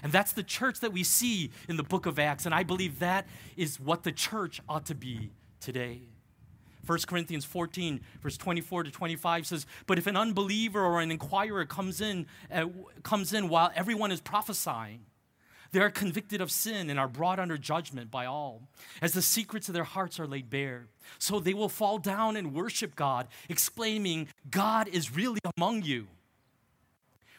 And 0.03 0.11
that's 0.11 0.33
the 0.33 0.43
church 0.43 0.79
that 0.81 0.91
we 0.91 1.03
see 1.03 1.51
in 1.69 1.77
the 1.77 1.83
book 1.83 2.05
of 2.05 2.19
Acts. 2.19 2.45
And 2.45 2.53
I 2.53 2.63
believe 2.63 2.99
that 2.99 3.27
is 3.55 3.79
what 3.79 4.03
the 4.03 4.11
church 4.11 4.61
ought 4.67 4.85
to 4.87 4.95
be 4.95 5.31
today. 5.59 6.01
1 6.85 6.99
Corinthians 7.07 7.45
14, 7.45 8.01
verse 8.21 8.37
24 8.37 8.83
to 8.83 8.91
25 8.91 9.47
says, 9.47 9.65
But 9.87 9.97
if 9.97 10.07
an 10.07 10.15
unbeliever 10.15 10.83
or 10.83 11.01
an 11.01 11.11
inquirer 11.11 11.65
comes 11.65 12.01
in, 12.01 12.27
uh, 12.51 12.67
comes 13.03 13.33
in 13.33 13.49
while 13.49 13.71
everyone 13.75 14.11
is 14.11 14.21
prophesying, 14.21 15.05
they 15.71 15.81
are 15.81 15.89
convicted 15.89 16.39
of 16.39 16.51
sin 16.51 16.89
and 16.89 16.99
are 16.99 17.07
brought 17.07 17.39
under 17.39 17.57
judgment 17.57 18.09
by 18.09 18.25
all, 18.25 18.61
as 19.01 19.13
the 19.13 19.21
secrets 19.21 19.67
of 19.67 19.73
their 19.73 19.83
hearts 19.83 20.19
are 20.19 20.27
laid 20.27 20.49
bare. 20.49 20.87
So 21.19 21.39
they 21.39 21.53
will 21.53 21.69
fall 21.69 21.97
down 21.97 22.37
and 22.37 22.53
worship 22.53 22.95
God, 22.95 23.27
exclaiming, 23.49 24.29
God 24.49 24.87
is 24.87 25.13
really 25.13 25.39
among 25.57 25.83
you. 25.83 26.07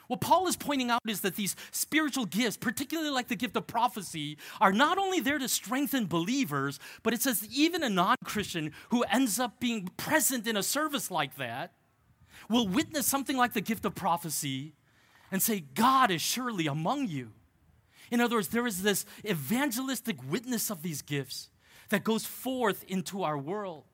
What 0.08 0.20
Paul 0.20 0.46
is 0.46 0.56
pointing 0.56 0.90
out 0.90 1.02
is 1.06 1.22
that 1.22 1.36
these 1.36 1.56
spiritual 1.72 2.26
gifts, 2.26 2.56
particularly 2.56 3.10
like 3.10 3.28
the 3.28 3.36
gift 3.36 3.56
of 3.56 3.66
prophecy, 3.66 4.38
are 4.60 4.72
not 4.72 4.98
only 4.98 5.20
there 5.20 5.38
to 5.38 5.48
strengthen 5.48 6.06
believers, 6.06 6.78
but 7.02 7.12
it 7.12 7.22
says 7.22 7.46
even 7.52 7.82
a 7.82 7.88
non 7.88 8.16
Christian 8.25 8.72
who 8.90 9.02
ends 9.04 9.40
up 9.40 9.58
being 9.58 9.90
present 9.96 10.46
in 10.46 10.56
a 10.56 10.62
service 10.62 11.10
like 11.10 11.36
that, 11.36 11.72
will 12.48 12.68
witness 12.68 13.06
something 13.06 13.36
like 13.36 13.52
the 13.52 13.60
gift 13.60 13.84
of 13.84 13.94
prophecy 13.94 14.75
and 15.32 15.42
say, 15.42 15.60
God 15.60 16.10
is 16.10 16.22
surely 16.22 16.66
among 16.66 17.08
you. 17.08 17.32
In 18.10 18.20
other 18.20 18.36
words, 18.36 18.48
there 18.48 18.66
is 18.66 18.82
this 18.82 19.04
evangelistic 19.28 20.16
witness 20.30 20.70
of 20.70 20.82
these 20.82 21.02
gifts 21.02 21.50
that 21.88 22.04
goes 22.04 22.25
forth 22.25 22.84
into 22.84 23.22
our 23.22 23.38
world. 23.38 23.84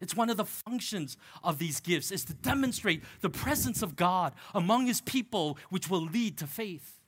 It's 0.00 0.16
one 0.16 0.30
of 0.30 0.36
the 0.36 0.44
functions 0.44 1.16
of 1.42 1.58
these 1.58 1.80
gifts 1.80 2.10
is 2.12 2.24
to 2.26 2.34
demonstrate 2.34 3.02
the 3.20 3.30
presence 3.30 3.82
of 3.82 3.96
God 3.96 4.32
among 4.54 4.86
his 4.86 5.00
people 5.00 5.58
which 5.70 5.90
will 5.90 6.04
lead 6.04 6.38
to 6.38 6.46
faith. 6.46 6.98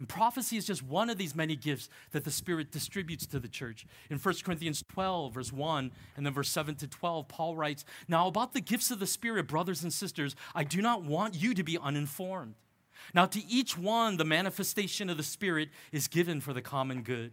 And 0.00 0.08
prophecy 0.08 0.56
is 0.56 0.64
just 0.64 0.82
one 0.82 1.10
of 1.10 1.18
these 1.18 1.36
many 1.36 1.54
gifts 1.54 1.90
that 2.12 2.24
the 2.24 2.30
Spirit 2.30 2.72
distributes 2.72 3.26
to 3.26 3.38
the 3.38 3.48
church. 3.48 3.86
In 4.08 4.16
1 4.16 4.34
Corinthians 4.42 4.82
12, 4.90 5.34
verse 5.34 5.52
1, 5.52 5.92
and 6.16 6.26
then 6.26 6.32
verse 6.32 6.48
7 6.48 6.74
to 6.76 6.88
12, 6.88 7.28
Paul 7.28 7.54
writes 7.54 7.84
Now, 8.08 8.26
about 8.26 8.54
the 8.54 8.62
gifts 8.62 8.90
of 8.90 8.98
the 8.98 9.06
Spirit, 9.06 9.46
brothers 9.46 9.82
and 9.82 9.92
sisters, 9.92 10.34
I 10.54 10.64
do 10.64 10.80
not 10.80 11.04
want 11.04 11.34
you 11.34 11.52
to 11.52 11.62
be 11.62 11.76
uninformed. 11.76 12.54
Now, 13.14 13.26
to 13.26 13.44
each 13.46 13.76
one, 13.76 14.16
the 14.16 14.24
manifestation 14.24 15.10
of 15.10 15.18
the 15.18 15.22
Spirit 15.22 15.68
is 15.92 16.08
given 16.08 16.40
for 16.40 16.54
the 16.54 16.62
common 16.62 17.02
good. 17.02 17.32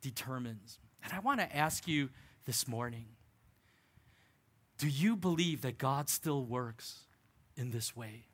determines. 0.00 0.78
And 1.02 1.12
I 1.12 1.20
want 1.20 1.40
to 1.40 1.56
ask 1.56 1.86
you 1.88 2.10
this 2.46 2.66
morning 2.66 3.06
do 4.78 4.88
you 4.88 5.14
believe 5.14 5.60
that 5.60 5.76
God 5.76 6.08
still 6.08 6.42
works 6.42 7.00
in 7.54 7.70
this 7.70 7.94
way 7.94 8.24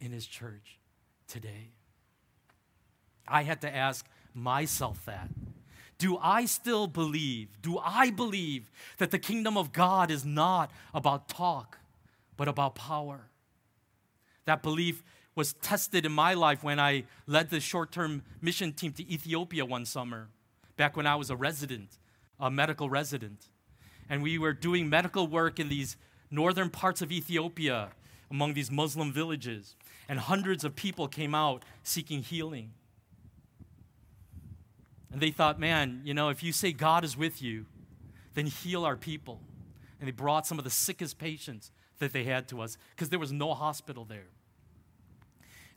in 0.00 0.12
His 0.12 0.26
church 0.26 0.78
today? 1.28 1.72
I 3.28 3.42
had 3.42 3.60
to 3.60 3.74
ask 3.74 4.06
myself 4.32 5.04
that. 5.04 5.28
Do 5.98 6.18
I 6.20 6.46
still 6.46 6.86
believe, 6.86 7.60
do 7.60 7.78
I 7.84 8.10
believe 8.10 8.70
that 8.96 9.10
the 9.10 9.18
kingdom 9.18 9.58
of 9.58 9.72
God 9.72 10.10
is 10.10 10.24
not 10.24 10.70
about 10.94 11.28
talk, 11.28 11.78
but 12.36 12.48
about 12.48 12.74
power? 12.74 13.28
That 14.46 14.62
belief 14.62 15.02
was 15.34 15.52
tested 15.54 16.06
in 16.06 16.12
my 16.12 16.34
life 16.34 16.62
when 16.62 16.80
I 16.80 17.04
led 17.26 17.50
the 17.50 17.60
short 17.60 17.92
term 17.92 18.22
mission 18.40 18.72
team 18.72 18.92
to 18.92 19.12
Ethiopia 19.12 19.64
one 19.64 19.84
summer, 19.84 20.28
back 20.76 20.96
when 20.96 21.06
I 21.06 21.16
was 21.16 21.30
a 21.30 21.36
resident, 21.36 21.98
a 22.38 22.50
medical 22.50 22.88
resident. 22.88 23.48
And 24.08 24.22
we 24.22 24.38
were 24.38 24.52
doing 24.52 24.88
medical 24.88 25.26
work 25.26 25.58
in 25.58 25.68
these 25.68 25.96
northern 26.30 26.70
parts 26.70 27.00
of 27.00 27.12
Ethiopia 27.12 27.90
among 28.30 28.54
these 28.54 28.70
Muslim 28.70 29.12
villages. 29.12 29.76
And 30.08 30.18
hundreds 30.18 30.64
of 30.64 30.76
people 30.76 31.08
came 31.08 31.34
out 31.34 31.64
seeking 31.82 32.22
healing. 32.22 32.72
And 35.12 35.20
they 35.20 35.30
thought, 35.30 35.60
man, 35.60 36.02
you 36.04 36.12
know, 36.12 36.28
if 36.28 36.42
you 36.42 36.52
say 36.52 36.72
God 36.72 37.04
is 37.04 37.16
with 37.16 37.40
you, 37.40 37.66
then 38.34 38.46
heal 38.46 38.84
our 38.84 38.96
people. 38.96 39.40
And 40.00 40.08
they 40.08 40.12
brought 40.12 40.46
some 40.46 40.58
of 40.58 40.64
the 40.64 40.70
sickest 40.70 41.18
patients 41.18 41.70
that 42.00 42.12
they 42.12 42.24
had 42.24 42.48
to 42.48 42.60
us 42.60 42.76
because 42.90 43.08
there 43.08 43.18
was 43.18 43.32
no 43.32 43.54
hospital 43.54 44.04
there. 44.04 44.26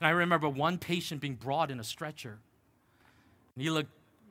And 0.00 0.06
I 0.06 0.10
remember 0.10 0.48
one 0.48 0.78
patient 0.78 1.20
being 1.20 1.34
brought 1.34 1.70
in 1.70 1.80
a 1.80 1.84
stretcher. 1.84 2.38
And 3.54 3.62
he 3.62 3.70
looked 3.70 3.90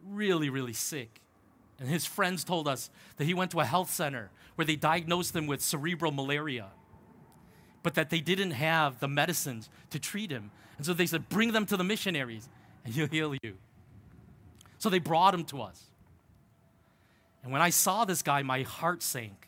really, 0.10 0.50
really 0.50 0.74
sick. 0.74 1.22
And 1.80 1.90
his 1.90 2.06
friends 2.06 2.44
told 2.44 2.68
us 2.68 2.90
that 3.18 3.26
he 3.26 3.34
went 3.34 3.52
to 3.52 3.60
a 3.60 3.66
health 3.66 3.92
center 3.92 4.32
where 4.56 4.66
they 4.66 4.76
diagnosed 4.76 5.36
him 5.36 5.48
with 5.48 5.62
cerebral 5.62 6.12
malaria, 6.12 6.68
but 7.84 7.94
that 7.94 8.10
they 8.10 8.20
didn't 8.20 8.52
have 8.52 9.00
the 9.00 9.08
medicines 9.08 9.70
to 9.92 10.00
treat 10.00 10.32
him. 10.32 10.52
And 10.78 10.86
so 10.86 10.94
they 10.94 11.06
said, 11.06 11.30
Bring 11.30 11.52
them 11.52 11.66
to 11.68 11.78
the 11.78 11.84
missionaries 11.84 12.50
and 12.84 12.94
he'll 12.94 13.08
heal 13.08 13.36
you. 13.44 13.58
So 14.80 14.90
they 14.90 15.00
brought 15.00 15.34
him 15.34 15.44
to 15.46 15.62
us. 15.62 15.84
And 17.44 17.52
when 17.52 17.62
I 17.62 17.70
saw 17.70 18.06
this 18.06 18.22
guy, 18.22 18.42
my 18.44 18.64
heart 18.64 19.04
sank. 19.04 19.48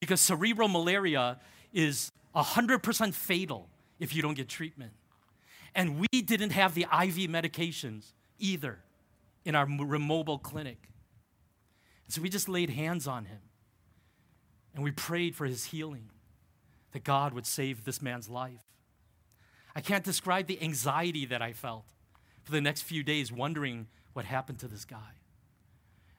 Because 0.00 0.20
cerebral 0.20 0.68
malaria 0.68 1.38
is 1.72 2.10
100% 2.34 3.14
fatal 3.14 3.68
if 3.98 4.14
you 4.14 4.22
don't 4.22 4.34
get 4.34 4.48
treatment. 4.48 4.92
And 5.74 5.98
we 5.98 6.22
didn't 6.22 6.50
have 6.50 6.74
the 6.74 6.82
IV 6.82 7.30
medications 7.30 8.12
either 8.38 8.78
in 9.44 9.54
our 9.54 9.66
mobile 9.66 10.38
clinic. 10.38 10.88
So 12.08 12.22
we 12.22 12.28
just 12.28 12.48
laid 12.48 12.70
hands 12.70 13.06
on 13.06 13.24
him 13.26 13.40
and 14.74 14.82
we 14.82 14.90
prayed 14.90 15.36
for 15.36 15.46
his 15.46 15.66
healing, 15.66 16.10
that 16.92 17.04
God 17.04 17.32
would 17.32 17.46
save 17.46 17.84
this 17.84 18.02
man's 18.02 18.28
life. 18.28 18.64
I 19.74 19.80
can't 19.80 20.04
describe 20.04 20.46
the 20.46 20.62
anxiety 20.62 21.26
that 21.26 21.42
I 21.42 21.52
felt 21.52 21.86
for 22.42 22.52
the 22.52 22.60
next 22.60 22.82
few 22.82 23.02
days, 23.02 23.32
wondering 23.32 23.88
what 24.12 24.24
happened 24.24 24.58
to 24.60 24.68
this 24.68 24.84
guy. 24.84 25.18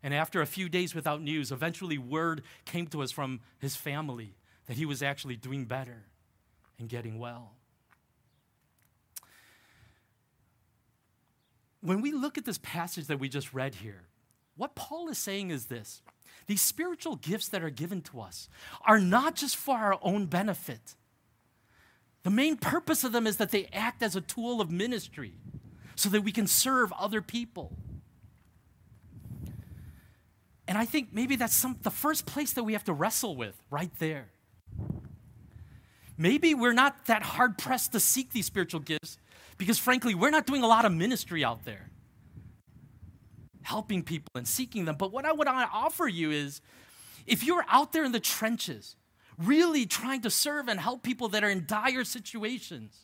And 0.03 0.13
after 0.13 0.41
a 0.41 0.45
few 0.45 0.69
days 0.69 0.93
without 0.93 1.21
news, 1.21 1.51
eventually 1.51 1.97
word 1.97 2.43
came 2.65 2.87
to 2.87 3.01
us 3.01 3.11
from 3.11 3.41
his 3.59 3.75
family 3.75 4.35
that 4.67 4.77
he 4.77 4.85
was 4.85 5.01
actually 5.01 5.35
doing 5.35 5.65
better 5.65 6.07
and 6.77 6.89
getting 6.89 7.19
well. 7.19 7.53
When 11.85 12.01
we 12.01 12.11
look 12.11 12.39
at 12.39 12.45
this 12.45 12.57
passage 12.57 13.05
that 13.07 13.19
we 13.19 13.29
just 13.29 13.53
read 13.53 13.75
here, 13.75 14.07
what 14.57 14.73
Paul 14.73 15.07
is 15.07 15.19
saying 15.19 15.51
is 15.51 15.67
this 15.67 16.01
these 16.47 16.61
spiritual 16.61 17.15
gifts 17.15 17.47
that 17.49 17.63
are 17.63 17.69
given 17.69 18.01
to 18.01 18.21
us 18.21 18.49
are 18.87 18.99
not 18.99 19.35
just 19.35 19.55
for 19.55 19.77
our 19.77 19.99
own 20.01 20.25
benefit. 20.25 20.95
The 22.23 22.31
main 22.31 22.57
purpose 22.57 23.03
of 23.03 23.11
them 23.11 23.27
is 23.27 23.37
that 23.37 23.51
they 23.51 23.67
act 23.71 24.01
as 24.01 24.15
a 24.15 24.21
tool 24.21 24.61
of 24.61 24.71
ministry 24.71 25.33
so 25.95 26.09
that 26.09 26.21
we 26.21 26.31
can 26.31 26.47
serve 26.47 26.91
other 26.93 27.21
people. 27.21 27.71
And 30.67 30.79
I 30.79 30.85
think 30.85 31.09
maybe 31.13 31.35
that's 31.35 31.55
some, 31.55 31.77
the 31.83 31.91
first 31.91 32.25
place 32.25 32.53
that 32.53 32.63
we 32.63 32.73
have 32.73 32.83
to 32.85 32.93
wrestle 32.93 33.35
with 33.35 33.61
right 33.69 33.91
there. 33.99 34.29
Maybe 36.17 36.55
we're 36.55 36.73
not 36.73 37.05
that 37.05 37.21
hard 37.21 37.59
pressed 37.59 37.91
to 37.91 37.99
seek 37.99 38.31
these 38.33 38.47
spiritual 38.47 38.79
gifts 38.79 39.19
because, 39.57 39.79
frankly, 39.79 40.15
we're 40.15 40.31
not 40.31 40.45
doing 40.45 40.63
a 40.63 40.67
lot 40.67 40.85
of 40.85 40.91
ministry 40.91 41.43
out 41.43 41.65
there, 41.65 41.89
helping 43.61 44.03
people 44.03 44.29
and 44.35 44.47
seeking 44.47 44.85
them. 44.85 44.95
But 44.97 45.11
what 45.11 45.25
I 45.25 45.31
would 45.31 45.47
offer 45.47 46.07
you 46.07 46.31
is 46.31 46.61
if 47.25 47.43
you're 47.43 47.65
out 47.69 47.93
there 47.93 48.03
in 48.03 48.11
the 48.11 48.19
trenches, 48.19 48.95
really 49.37 49.85
trying 49.85 50.21
to 50.21 50.29
serve 50.29 50.67
and 50.67 50.79
help 50.79 51.03
people 51.03 51.29
that 51.29 51.43
are 51.43 51.49
in 51.49 51.65
dire 51.65 52.03
situations, 52.03 52.97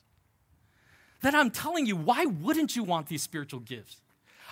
then 1.21 1.35
I'm 1.35 1.51
telling 1.51 1.85
you, 1.85 1.95
why 1.95 2.25
wouldn't 2.25 2.75
you 2.75 2.83
want 2.83 3.07
these 3.07 3.21
spiritual 3.21 3.59
gifts? 3.59 3.97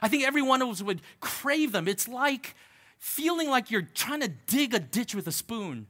I 0.02 0.08
think 0.08 0.24
every 0.26 0.42
one 0.42 0.62
of 0.62 0.70
us 0.70 0.82
would 0.82 1.02
crave 1.20 1.72
them. 1.72 1.88
It's 1.88 2.08
like 2.08 2.56
feeling 2.98 3.50
like 3.50 3.72
you're 3.72 3.82
trying 3.82 4.22
to 4.22 4.28
dig 4.28 4.74
a 4.74 4.80
ditch 4.80 5.16
with 5.16 5.28
a 5.28 5.32
spoon, 5.32 5.88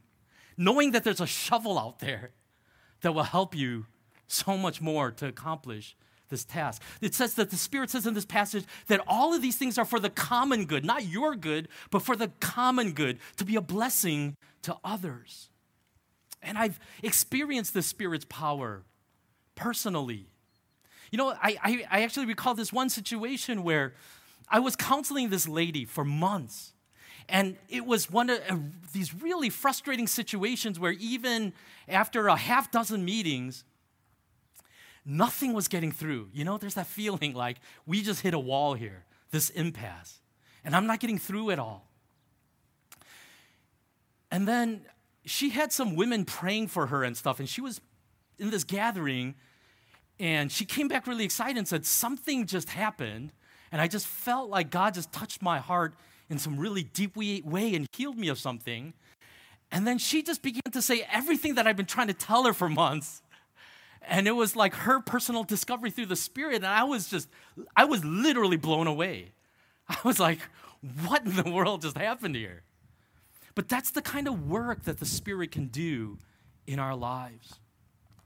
knowing 0.57 0.91
that 0.91 1.03
there's 1.03 1.21
a 1.21 1.27
shovel 1.27 1.77
out 1.77 1.99
there 1.99 2.31
that 3.01 3.13
will 3.13 3.23
help 3.23 3.55
you 3.55 3.85
so 4.31 4.57
much 4.57 4.81
more 4.81 5.11
to 5.11 5.27
accomplish 5.27 5.95
this 6.29 6.45
task. 6.45 6.81
It 7.01 7.13
says 7.15 7.33
that 7.35 7.49
the 7.49 7.57
Spirit 7.57 7.89
says 7.89 8.05
in 8.05 8.13
this 8.13 8.25
passage 8.25 8.65
that 8.87 9.01
all 9.07 9.33
of 9.33 9.41
these 9.41 9.57
things 9.57 9.77
are 9.77 9.85
for 9.85 9.99
the 9.99 10.09
common 10.09 10.65
good, 10.65 10.85
not 10.85 11.05
your 11.05 11.35
good, 11.35 11.67
but 11.89 12.01
for 12.01 12.15
the 12.15 12.29
common 12.39 12.93
good, 12.93 13.19
to 13.37 13.45
be 13.45 13.55
a 13.55 13.61
blessing 13.61 14.35
to 14.61 14.77
others. 14.83 15.49
And 16.41 16.57
I've 16.57 16.79
experienced 17.03 17.73
the 17.73 17.81
Spirit's 17.81 18.25
power 18.29 18.83
personally. 19.55 20.27
You 21.11 21.17
know, 21.17 21.29
I, 21.29 21.57
I, 21.63 21.85
I 21.89 22.01
actually 22.03 22.27
recall 22.27 22.53
this 22.53 22.71
one 22.71 22.89
situation 22.89 23.63
where 23.63 23.93
I 24.47 24.59
was 24.59 24.75
counseling 24.75 25.29
this 25.29 25.47
lady 25.47 25.85
for 25.85 26.05
months. 26.05 26.73
And 27.27 27.57
it 27.67 27.85
was 27.85 28.09
one 28.09 28.29
of 28.29 28.91
these 28.93 29.13
really 29.13 29.49
frustrating 29.49 30.07
situations 30.07 30.79
where 30.79 30.93
even 30.93 31.53
after 31.87 32.27
a 32.27 32.35
half 32.35 32.71
dozen 32.71 33.05
meetings, 33.05 33.63
nothing 35.05 35.53
was 35.53 35.67
getting 35.67 35.91
through. 35.91 36.29
You 36.33 36.45
know, 36.45 36.57
there's 36.57 36.75
that 36.75 36.87
feeling 36.87 37.33
like 37.33 37.57
we 37.85 38.01
just 38.01 38.21
hit 38.21 38.33
a 38.33 38.39
wall 38.39 38.73
here, 38.73 39.05
this 39.31 39.49
impasse, 39.49 40.19
and 40.63 40.75
I'm 40.75 40.87
not 40.87 40.99
getting 40.99 41.17
through 41.17 41.51
at 41.51 41.59
all. 41.59 41.87
And 44.31 44.47
then 44.47 44.81
she 45.25 45.49
had 45.49 45.71
some 45.71 45.95
women 45.95 46.25
praying 46.25 46.67
for 46.67 46.87
her 46.87 47.03
and 47.03 47.17
stuff, 47.17 47.39
and 47.39 47.49
she 47.49 47.61
was 47.61 47.81
in 48.37 48.49
this 48.49 48.63
gathering, 48.63 49.35
and 50.19 50.51
she 50.51 50.65
came 50.65 50.87
back 50.87 51.07
really 51.07 51.23
excited 51.23 51.57
and 51.57 51.67
said, 51.67 51.85
Something 51.85 52.45
just 52.45 52.69
happened. 52.69 53.31
And 53.71 53.79
I 53.79 53.87
just 53.87 54.07
felt 54.07 54.49
like 54.49 54.71
God 54.71 54.95
just 54.95 55.11
touched 55.11 55.41
my 55.41 55.59
heart 55.59 55.93
in 56.29 56.39
some 56.39 56.59
really 56.59 56.83
deep 56.83 57.15
way 57.15 57.75
and 57.75 57.87
healed 57.95 58.17
me 58.17 58.27
of 58.27 58.39
something. 58.39 58.93
And 59.71 59.85
then 59.85 59.97
she 59.97 60.23
just 60.23 60.41
began 60.41 60.71
to 60.71 60.81
say 60.81 61.07
everything 61.11 61.55
that 61.55 61.67
I've 61.67 61.77
been 61.77 61.85
trying 61.85 62.07
to 62.07 62.13
tell 62.13 62.45
her 62.45 62.53
for 62.53 62.67
months. 62.67 63.21
And 64.09 64.27
it 64.27 64.31
was 64.31 64.55
like 64.55 64.73
her 64.73 64.99
personal 64.99 65.43
discovery 65.43 65.91
through 65.91 66.07
the 66.07 66.15
Spirit. 66.15 66.55
And 66.55 66.67
I 66.67 66.83
was 66.83 67.09
just, 67.09 67.29
I 67.75 67.85
was 67.85 68.03
literally 68.03 68.57
blown 68.57 68.87
away. 68.87 69.33
I 69.87 69.97
was 70.03 70.19
like, 70.19 70.39
what 71.05 71.25
in 71.25 71.35
the 71.35 71.49
world 71.49 71.83
just 71.83 71.97
happened 71.97 72.35
here? 72.35 72.63
But 73.53 73.69
that's 73.69 73.91
the 73.91 74.01
kind 74.01 74.27
of 74.27 74.49
work 74.49 74.83
that 74.83 74.99
the 74.99 75.05
Spirit 75.05 75.51
can 75.51 75.67
do 75.67 76.17
in 76.65 76.79
our 76.79 76.95
lives. 76.95 77.59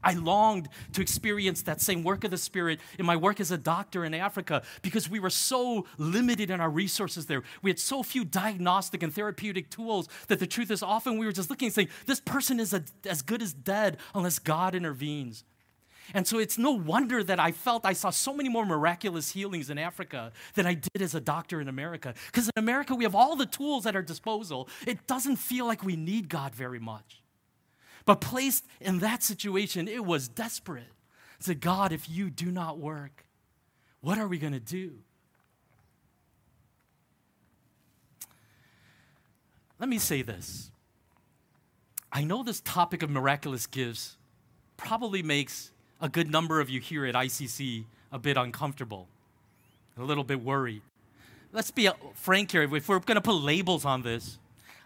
I 0.03 0.13
longed 0.13 0.67
to 0.93 1.01
experience 1.01 1.61
that 1.63 1.81
same 1.81 2.03
work 2.03 2.23
of 2.23 2.31
the 2.31 2.37
Spirit 2.37 2.79
in 2.99 3.05
my 3.05 3.15
work 3.15 3.39
as 3.39 3.51
a 3.51 3.57
doctor 3.57 4.03
in 4.03 4.13
Africa 4.13 4.63
because 4.81 5.09
we 5.09 5.19
were 5.19 5.29
so 5.29 5.85
limited 5.97 6.49
in 6.49 6.59
our 6.59 6.69
resources 6.69 7.25
there. 7.25 7.43
We 7.61 7.69
had 7.69 7.79
so 7.79 8.03
few 8.03 8.25
diagnostic 8.25 9.01
and 9.01 9.13
therapeutic 9.13 9.69
tools 9.69 10.09
that 10.27 10.39
the 10.39 10.47
truth 10.47 10.71
is 10.71 10.83
often 10.83 11.17
we 11.17 11.25
were 11.25 11.31
just 11.31 11.49
looking 11.49 11.67
and 11.67 11.73
saying, 11.73 11.89
this 12.05 12.19
person 12.19 12.59
is 12.59 12.73
a, 12.73 12.83
as 13.09 13.21
good 13.21 13.41
as 13.41 13.53
dead 13.53 13.97
unless 14.13 14.39
God 14.39 14.75
intervenes. 14.75 15.45
And 16.13 16.27
so 16.27 16.37
it's 16.39 16.57
no 16.57 16.71
wonder 16.71 17.23
that 17.23 17.39
I 17.39 17.51
felt 17.51 17.85
I 17.85 17.93
saw 17.93 18.09
so 18.09 18.33
many 18.33 18.49
more 18.49 18.65
miraculous 18.65 19.31
healings 19.31 19.69
in 19.69 19.77
Africa 19.77 20.31
than 20.55 20.65
I 20.65 20.73
did 20.73 21.01
as 21.01 21.15
a 21.15 21.21
doctor 21.21 21.61
in 21.61 21.67
America. 21.67 22.13
Because 22.27 22.47
in 22.47 22.63
America, 22.63 22.93
we 22.95 23.03
have 23.03 23.15
all 23.15 23.35
the 23.35 23.45
tools 23.45 23.85
at 23.85 23.95
our 23.95 24.01
disposal. 24.01 24.67
It 24.85 25.07
doesn't 25.07 25.37
feel 25.37 25.65
like 25.65 25.83
we 25.83 25.95
need 25.95 26.29
God 26.29 26.53
very 26.53 26.79
much. 26.79 27.21
But 28.05 28.19
placed 28.19 28.65
in 28.81 28.99
that 28.99 29.23
situation, 29.23 29.87
it 29.87 30.03
was 30.05 30.27
desperate. 30.27 30.91
I 31.39 31.43
said, 31.43 31.61
God, 31.61 31.91
if 31.91 32.09
you 32.09 32.29
do 32.29 32.51
not 32.51 32.77
work, 32.79 33.25
what 34.01 34.17
are 34.17 34.27
we 34.27 34.37
going 34.37 34.53
to 34.53 34.59
do? 34.59 34.99
Let 39.79 39.89
me 39.89 39.97
say 39.97 40.21
this. 40.21 40.71
I 42.11 42.23
know 42.23 42.43
this 42.43 42.61
topic 42.61 43.01
of 43.03 43.09
miraculous 43.09 43.65
gifts 43.65 44.17
probably 44.77 45.23
makes 45.23 45.71
a 46.03 46.09
good 46.09 46.29
number 46.29 46.59
of 46.59 46.69
you 46.69 46.81
here 46.81 47.05
at 47.05 47.15
ICC 47.15 47.85
a 48.11 48.19
bit 48.19 48.35
uncomfortable, 48.35 49.07
a 49.97 50.03
little 50.03 50.25
bit 50.25 50.43
worried. 50.43 50.81
Let's 51.53 51.71
be 51.71 51.89
frank 52.13 52.51
here. 52.51 52.63
If 52.63 52.89
we're 52.89 52.99
going 52.99 53.15
to 53.15 53.21
put 53.21 53.35
labels 53.35 53.85
on 53.85 54.01
this, 54.01 54.37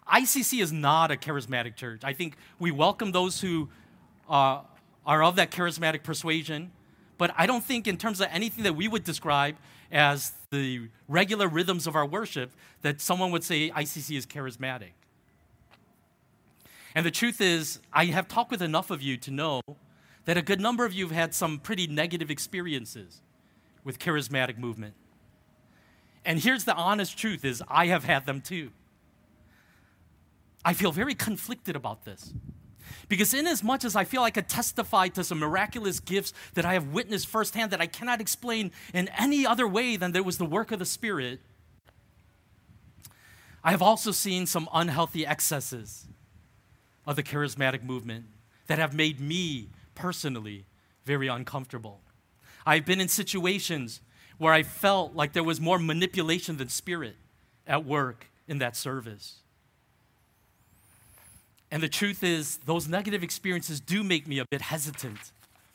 ICC 0.08 0.62
is 0.62 0.72
not 0.72 1.10
a 1.10 1.16
charismatic 1.16 1.76
church. 1.76 2.02
I 2.04 2.14
think 2.14 2.38
we 2.60 2.70
welcome 2.70 3.14
those 3.14 3.42
who 3.42 3.68
uh, 4.30 4.62
are 5.08 5.24
of 5.24 5.38
that 5.38 5.50
charismatic 5.50 6.04
persuasion, 6.04 6.72
but 7.18 7.34
I 7.36 7.48
don't 7.48 7.64
think, 7.64 7.88
in 7.88 7.98
terms 7.98 8.22
of 8.22 8.28
anything 8.32 8.64
that 8.64 8.76
we 8.76 8.88
would 8.88 9.04
describe 9.04 9.56
as 9.92 10.34
the 10.52 10.88
regular 11.08 11.48
rhythms 11.48 11.88
of 11.88 11.96
our 11.96 12.06
worship, 12.06 12.52
that 12.84 13.02
someone 13.02 13.32
would 13.32 13.44
say 13.44 13.72
ICC 13.72 14.16
is 14.16 14.28
charismatic. 14.28 14.92
And 16.94 17.04
the 17.04 17.12
truth 17.12 17.42
is, 17.42 17.80
I 17.92 18.06
have 18.06 18.28
talked 18.28 18.52
with 18.52 18.62
enough 18.62 18.92
of 18.92 19.02
you 19.02 19.18
to 19.18 19.32
know 19.32 19.62
that 20.28 20.36
a 20.36 20.42
good 20.42 20.60
number 20.60 20.84
of 20.84 20.94
you 20.94 21.06
have 21.06 21.16
had 21.16 21.34
some 21.34 21.58
pretty 21.58 21.88
negative 21.88 22.30
experiences 22.30 23.22
with 23.86 23.98
charismatic 23.98 24.58
movement. 24.58 24.94
And 26.26 26.38
here's 26.38 26.66
the 26.66 26.76
honest 26.76 27.18
truth 27.18 27.46
is 27.46 27.64
I 27.70 27.88
have 27.88 28.04
had 28.04 28.26
them 28.26 28.42
too. 28.42 28.72
I 30.66 30.74
feel 30.74 30.92
very 30.92 31.16
conflicted 31.16 31.78
about 31.78 32.04
this. 32.04 32.34
Because, 33.08 33.34
in 33.34 33.48
as 33.48 33.64
much 33.64 33.86
as 33.86 33.96
I 33.96 34.04
feel 34.04 34.22
I 34.22 34.30
could 34.30 34.50
testify 34.50 35.08
to 35.10 35.24
some 35.24 35.40
miraculous 35.40 36.02
gifts 36.02 36.34
that 36.56 36.66
I 36.66 36.74
have 36.74 36.88
witnessed 36.88 37.28
firsthand 37.28 37.72
that 37.72 37.80
I 37.80 37.88
cannot 37.88 38.20
explain 38.20 38.72
in 38.94 39.10
any 39.18 39.46
other 39.46 39.66
way 39.66 39.96
than 39.96 40.12
that 40.12 40.20
it 40.20 40.26
was 40.26 40.38
the 40.38 40.46
work 40.46 40.74
of 40.74 40.80
the 40.80 40.86
Spirit, 40.86 41.40
I 43.64 43.72
have 43.72 43.82
also 43.82 44.12
seen 44.12 44.46
some 44.46 44.68
unhealthy 44.74 45.26
excesses 45.26 46.06
of 47.06 47.16
the 47.16 47.24
charismatic 47.24 47.82
movement 47.82 48.26
that 48.68 48.78
have 48.78 48.94
made 48.94 49.22
me 49.22 49.70
personally 49.98 50.66
very 51.04 51.28
uncomfortable. 51.28 52.02
I've 52.66 52.86
been 52.86 53.02
in 53.02 53.08
situations 53.08 54.02
where 54.38 54.54
I 54.54 54.62
felt 54.62 55.16
like 55.16 55.34
there 55.34 55.44
was 55.44 55.60
more 55.60 55.80
manipulation 55.80 56.58
than 56.58 56.70
spirit 56.70 57.16
at 57.66 57.84
work 57.84 58.28
in 58.48 58.60
that 58.60 58.76
service. 58.76 59.40
And 61.72 61.82
the 61.82 61.90
truth 61.90 62.24
is, 62.24 62.58
those 62.66 62.88
negative 62.88 63.24
experiences 63.24 63.80
do 63.80 64.04
make 64.04 64.28
me 64.28 64.38
a 64.40 64.46
bit 64.46 64.62
hesitant 64.62 65.20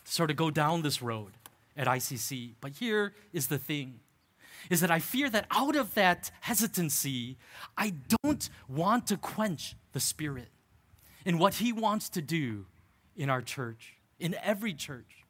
to 0.05 0.13
sort 0.13 0.31
of 0.31 0.37
go 0.37 0.51
down 0.51 0.83
this 0.83 1.03
road 1.03 1.33
at 1.77 1.87
ICC. 1.87 2.53
But 2.61 2.73
here 2.73 3.15
is 3.33 3.49
the 3.49 3.59
thing 3.59 4.01
is 4.71 4.81
that 4.81 4.91
I 4.91 5.01
fear 5.01 5.29
that 5.31 5.47
out 5.51 5.75
of 5.75 5.95
that 5.95 6.31
hesitancy, 6.43 7.37
I 7.77 7.95
don't 8.23 8.49
want 8.69 9.09
to 9.09 9.17
quench 9.17 9.75
the 9.93 9.99
Spirit 9.99 10.49
in 11.25 11.39
what 11.39 11.55
He 11.55 11.73
wants 11.73 12.09
to 12.11 12.23
do 12.23 12.67
in 13.17 13.29
our 13.29 13.43
church, 13.43 13.95
in 14.23 14.37
every 14.43 14.73
church. 14.73 15.25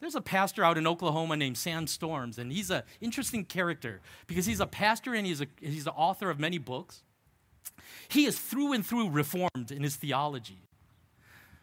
There's 0.00 0.14
a 0.14 0.22
pastor 0.22 0.64
out 0.64 0.78
in 0.78 0.86
Oklahoma 0.86 1.36
named 1.36 1.58
Sam 1.58 1.86
Storms, 1.86 2.38
and 2.38 2.50
he's 2.50 2.70
an 2.70 2.82
interesting 3.02 3.44
character 3.44 4.00
because 4.26 4.46
he's 4.46 4.60
a 4.60 4.66
pastor 4.66 5.14
and 5.14 5.26
he's, 5.26 5.42
a, 5.42 5.46
he's 5.60 5.84
the 5.84 5.92
author 5.92 6.30
of 6.30 6.40
many 6.40 6.56
books. 6.56 7.02
He 8.08 8.24
is 8.24 8.38
through 8.38 8.72
and 8.72 8.84
through 8.84 9.10
reformed 9.10 9.70
in 9.70 9.82
his 9.82 9.96
theology. 9.96 10.62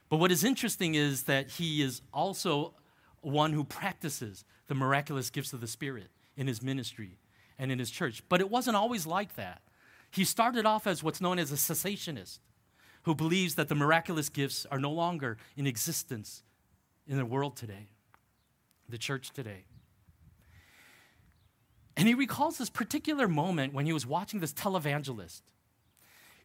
But 0.10 0.18
what 0.18 0.32
is 0.32 0.44
interesting 0.44 0.94
is 0.94 1.24
that 1.24 1.50
he 1.50 1.82
is 1.82 2.02
also 2.14 2.76
one 3.22 3.54
who 3.54 3.64
practices 3.64 4.46
the 4.68 4.76
miraculous 4.76 5.32
gifts 5.32 5.52
of 5.54 5.60
the 5.60 5.68
Spirit 5.68 6.10
in 6.38 6.46
his 6.46 6.62
ministry 6.62 7.18
and 7.58 7.72
in 7.72 7.80
his 7.80 7.90
church. 7.90 8.22
But 8.30 8.40
it 8.40 8.52
wasn't 8.52 8.78
always 8.78 9.08
like 9.08 9.36
that. 9.36 9.64
He 10.12 10.24
started 10.24 10.68
off 10.68 10.86
as 10.86 11.02
what's 11.02 11.20
known 11.20 11.40
as 11.40 11.52
a 11.52 11.56
cessationist 11.56 12.38
who 13.08 13.16
believes 13.16 13.56
that 13.56 13.70
the 13.70 13.76
miraculous 13.76 14.28
gifts 14.28 14.66
are 14.70 14.80
no 14.80 14.92
longer 14.92 15.38
in 15.56 15.66
existence 15.66 16.44
in 17.08 17.16
the 17.16 17.26
world 17.26 17.56
today, 17.56 17.88
the 18.90 18.98
church 18.98 19.32
today. 19.32 19.64
And 21.96 22.06
he 22.06 22.14
recalls 22.14 22.58
this 22.58 22.70
particular 22.70 23.30
moment 23.30 23.74
when 23.74 23.86
he 23.86 23.94
was 23.94 24.06
watching 24.06 24.42
this 24.42 24.52
televangelist 24.52 25.40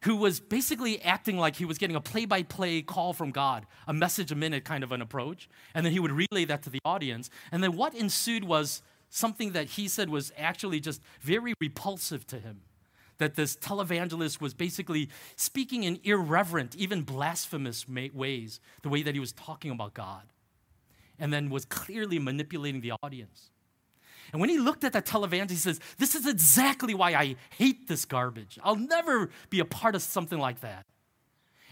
who 0.03 0.15
was 0.15 0.39
basically 0.39 1.01
acting 1.01 1.37
like 1.37 1.57
he 1.57 1.65
was 1.65 1.77
getting 1.77 1.97
a 1.97 2.01
play 2.01 2.23
by 2.23 2.43
play 2.43 2.81
call 2.81 3.11
from 3.11 3.31
God, 3.31 3.65
a 3.85 3.93
message 3.93 4.31
a 4.31 4.35
minute 4.35 4.63
kind 4.63 4.85
of 4.85 4.93
an 4.93 5.01
approach. 5.01 5.49
And 5.75 5.85
then 5.85 5.91
he 5.91 5.99
would 5.99 6.13
relay 6.13 6.45
that 6.45 6.63
to 6.63 6.69
the 6.69 6.79
audience. 6.85 7.29
And 7.51 7.61
then 7.61 7.75
what 7.75 7.93
ensued 7.93 8.45
was 8.45 8.83
something 9.09 9.51
that 9.51 9.65
he 9.71 9.89
said 9.89 10.09
was 10.09 10.31
actually 10.37 10.79
just 10.79 11.01
very 11.19 11.55
repulsive 11.59 12.25
to 12.27 12.39
him. 12.39 12.61
That 13.19 13.35
this 13.35 13.55
televangelist 13.55 14.41
was 14.41 14.53
basically 14.53 15.09
speaking 15.35 15.83
in 15.83 15.99
irreverent, 16.03 16.75
even 16.75 17.03
blasphemous 17.03 17.85
ways, 17.87 18.59
the 18.81 18.89
way 18.89 19.03
that 19.03 19.13
he 19.13 19.19
was 19.19 19.31
talking 19.31 19.71
about 19.71 19.93
God, 19.93 20.23
and 21.19 21.31
then 21.31 21.49
was 21.49 21.65
clearly 21.65 22.19
manipulating 22.19 22.81
the 22.81 22.93
audience. 23.03 23.51
And 24.31 24.41
when 24.41 24.49
he 24.49 24.57
looked 24.57 24.83
at 24.83 24.93
that 24.93 25.05
televangelist, 25.05 25.51
he 25.51 25.55
says, 25.57 25.79
This 25.97 26.15
is 26.15 26.25
exactly 26.25 26.93
why 26.95 27.13
I 27.13 27.35
hate 27.51 27.87
this 27.87 28.05
garbage. 28.05 28.57
I'll 28.63 28.75
never 28.75 29.29
be 29.49 29.59
a 29.59 29.65
part 29.65 29.95
of 29.95 30.01
something 30.01 30.39
like 30.39 30.61
that. 30.61 30.85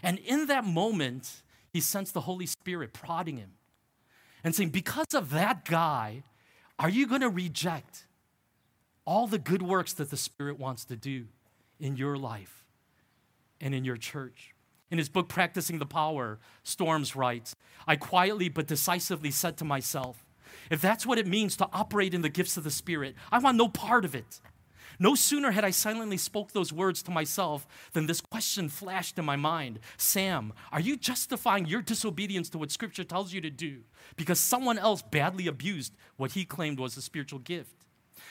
And 0.02 0.18
in 0.18 0.46
that 0.46 0.64
moment, 0.64 1.42
he 1.72 1.80
sensed 1.80 2.14
the 2.14 2.22
Holy 2.22 2.46
Spirit 2.46 2.92
prodding 2.92 3.36
him 3.36 3.52
and 4.44 4.54
saying, 4.54 4.70
Because 4.70 5.12
of 5.14 5.30
that 5.30 5.64
guy, 5.64 6.22
are 6.78 6.88
you 6.88 7.06
going 7.06 7.20
to 7.20 7.28
reject 7.28 8.06
all 9.04 9.26
the 9.26 9.38
good 9.38 9.62
works 9.62 9.92
that 9.94 10.10
the 10.10 10.16
Spirit 10.16 10.58
wants 10.58 10.84
to 10.86 10.96
do 10.96 11.26
in 11.80 11.96
your 11.96 12.16
life 12.16 12.64
and 13.60 13.74
in 13.74 13.84
your 13.84 13.96
church? 13.96 14.54
In 14.90 14.98
his 14.98 15.08
book, 15.08 15.28
Practicing 15.28 15.78
the 15.78 15.86
Power, 15.86 16.38
Storms 16.62 17.16
writes, 17.16 17.56
I 17.86 17.96
quietly 17.96 18.48
but 18.48 18.66
decisively 18.66 19.30
said 19.30 19.56
to 19.56 19.64
myself, 19.64 20.26
if 20.70 20.82
that's 20.82 21.06
what 21.06 21.18
it 21.18 21.26
means 21.26 21.56
to 21.56 21.68
operate 21.72 22.12
in 22.12 22.20
the 22.20 22.28
gifts 22.28 22.56
of 22.56 22.64
the 22.64 22.70
Spirit, 22.70 23.14
I 23.30 23.38
want 23.38 23.56
no 23.56 23.68
part 23.68 24.04
of 24.04 24.14
it. 24.14 24.40
No 24.98 25.14
sooner 25.14 25.50
had 25.50 25.64
I 25.64 25.70
silently 25.70 26.16
spoke 26.16 26.52
those 26.52 26.72
words 26.72 27.02
to 27.04 27.10
myself 27.10 27.66
than 27.92 28.06
this 28.06 28.20
question 28.20 28.68
flashed 28.68 29.18
in 29.18 29.24
my 29.24 29.36
mind 29.36 29.80
Sam, 29.96 30.52
are 30.70 30.80
you 30.80 30.96
justifying 30.96 31.66
your 31.66 31.82
disobedience 31.82 32.48
to 32.50 32.58
what 32.58 32.70
Scripture 32.70 33.04
tells 33.04 33.32
you 33.32 33.40
to 33.40 33.50
do 33.50 33.80
because 34.16 34.38
someone 34.38 34.78
else 34.78 35.02
badly 35.02 35.46
abused 35.46 35.94
what 36.16 36.32
he 36.32 36.44
claimed 36.44 36.78
was 36.78 36.96
a 36.96 37.02
spiritual 37.02 37.38
gift? 37.38 37.86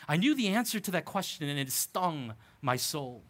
I 0.07 0.17
knew 0.17 0.35
the 0.35 0.49
answer 0.49 0.79
to 0.79 0.91
that 0.91 1.05
question 1.05 1.47
and 1.47 1.59
it 1.59 1.71
stung 1.71 2.33
my 2.61 2.75
soul. 2.75 3.23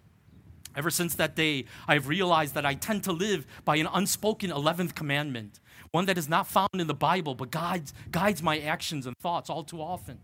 Ever 0.75 0.89
since 0.89 1.15
that 1.15 1.35
day, 1.35 1.65
I've 1.87 2.07
realized 2.07 2.53
that 2.55 2.65
I 2.65 2.75
tend 2.75 3.03
to 3.03 3.11
live 3.11 3.45
by 3.65 3.75
an 3.75 3.87
unspoken 3.91 4.49
11th 4.49 4.95
commandment 4.95 5.59
one 5.91 6.05
that 6.05 6.17
is 6.17 6.29
not 6.29 6.47
found 6.47 6.69
in 6.73 6.87
the 6.87 6.93
Bible, 6.93 7.35
but 7.35 7.51
guides, 7.51 7.93
guides 8.11 8.41
my 8.41 8.59
actions 8.59 9.05
and 9.05 9.17
thoughts 9.17 9.49
all 9.49 9.63
too 9.63 9.81
often. 9.81 10.19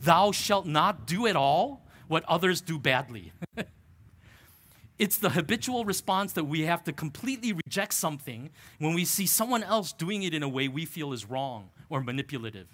Thou 0.00 0.32
shalt 0.32 0.66
not 0.66 1.06
do 1.06 1.26
at 1.26 1.36
all 1.36 1.84
what 2.06 2.24
others 2.26 2.60
do 2.60 2.78
badly. 2.78 3.32
it's 4.98 5.18
the 5.18 5.30
habitual 5.30 5.84
response 5.84 6.32
that 6.34 6.44
we 6.44 6.62
have 6.62 6.84
to 6.84 6.92
completely 6.92 7.52
reject 7.52 7.94
something 7.94 8.50
when 8.78 8.94
we 8.94 9.04
see 9.04 9.26
someone 9.26 9.62
else 9.62 9.92
doing 9.92 10.22
it 10.22 10.32
in 10.32 10.42
a 10.42 10.48
way 10.48 10.68
we 10.68 10.84
feel 10.84 11.12
is 11.12 11.28
wrong 11.28 11.70
or 11.90 12.00
manipulative. 12.00 12.68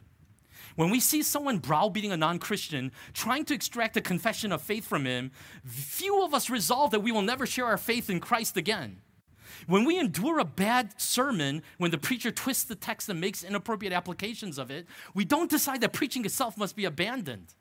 When 0.77 0.91
we 0.91 1.01
see 1.01 1.23
someone 1.23 1.59
browbeating 1.59 2.13
a 2.13 2.17
non 2.17 2.39
Christian, 2.39 2.91
trying 3.13 3.45
to 3.47 3.55
extract 3.55 3.97
a 3.97 4.01
confession 4.01 4.51
of 4.53 4.61
faith 4.61 4.87
from 4.87 5.05
him, 5.05 5.31
few 5.65 6.23
of 6.23 6.35
us 6.35 6.51
resolve 6.51 6.91
that 6.91 7.01
we 7.01 7.13
will 7.13 7.23
never 7.23 7.47
share 7.47 7.67
our 7.67 7.79
faith 7.79 8.11
in 8.11 8.21
Christ 8.21 8.57
again. 8.57 9.01
When 9.67 9.85
we 9.85 9.99
endure 9.99 10.41
a 10.41 10.45
bad 10.45 11.01
sermon, 11.01 11.63
when 11.79 11.91
the 11.91 11.99
preacher 11.99 12.31
twists 12.31 12.65
the 12.65 12.75
text 12.75 13.09
and 13.09 13.21
makes 13.21 13.45
inappropriate 13.45 13.93
applications 13.93 14.59
of 14.59 14.71
it, 14.71 14.87
we 15.15 15.25
don't 15.25 15.49
decide 15.49 15.81
that 15.81 15.93
preaching 15.93 16.25
itself 16.25 16.59
must 16.59 16.77
be 16.77 16.85
abandoned. 16.85 17.55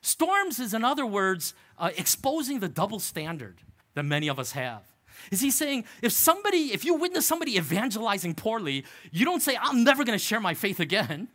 Storms 0.00 0.58
is, 0.58 0.72
in 0.72 0.84
other 0.84 1.06
words, 1.06 1.54
uh, 1.78 1.90
exposing 1.96 2.60
the 2.60 2.68
double 2.68 2.98
standard 2.98 3.60
that 3.94 4.04
many 4.04 4.28
of 4.28 4.38
us 4.38 4.52
have. 4.52 4.82
Is 5.30 5.40
he 5.40 5.50
saying 5.50 5.84
if 6.02 6.12
somebody, 6.12 6.72
if 6.72 6.84
you 6.84 6.94
witness 6.94 7.26
somebody 7.26 7.56
evangelizing 7.56 8.34
poorly, 8.34 8.84
you 9.10 9.24
don't 9.24 9.40
say, 9.40 9.56
I'm 9.60 9.84
never 9.84 10.04
going 10.04 10.18
to 10.18 10.24
share 10.24 10.40
my 10.40 10.54
faith 10.54 10.80
again. 10.80 11.28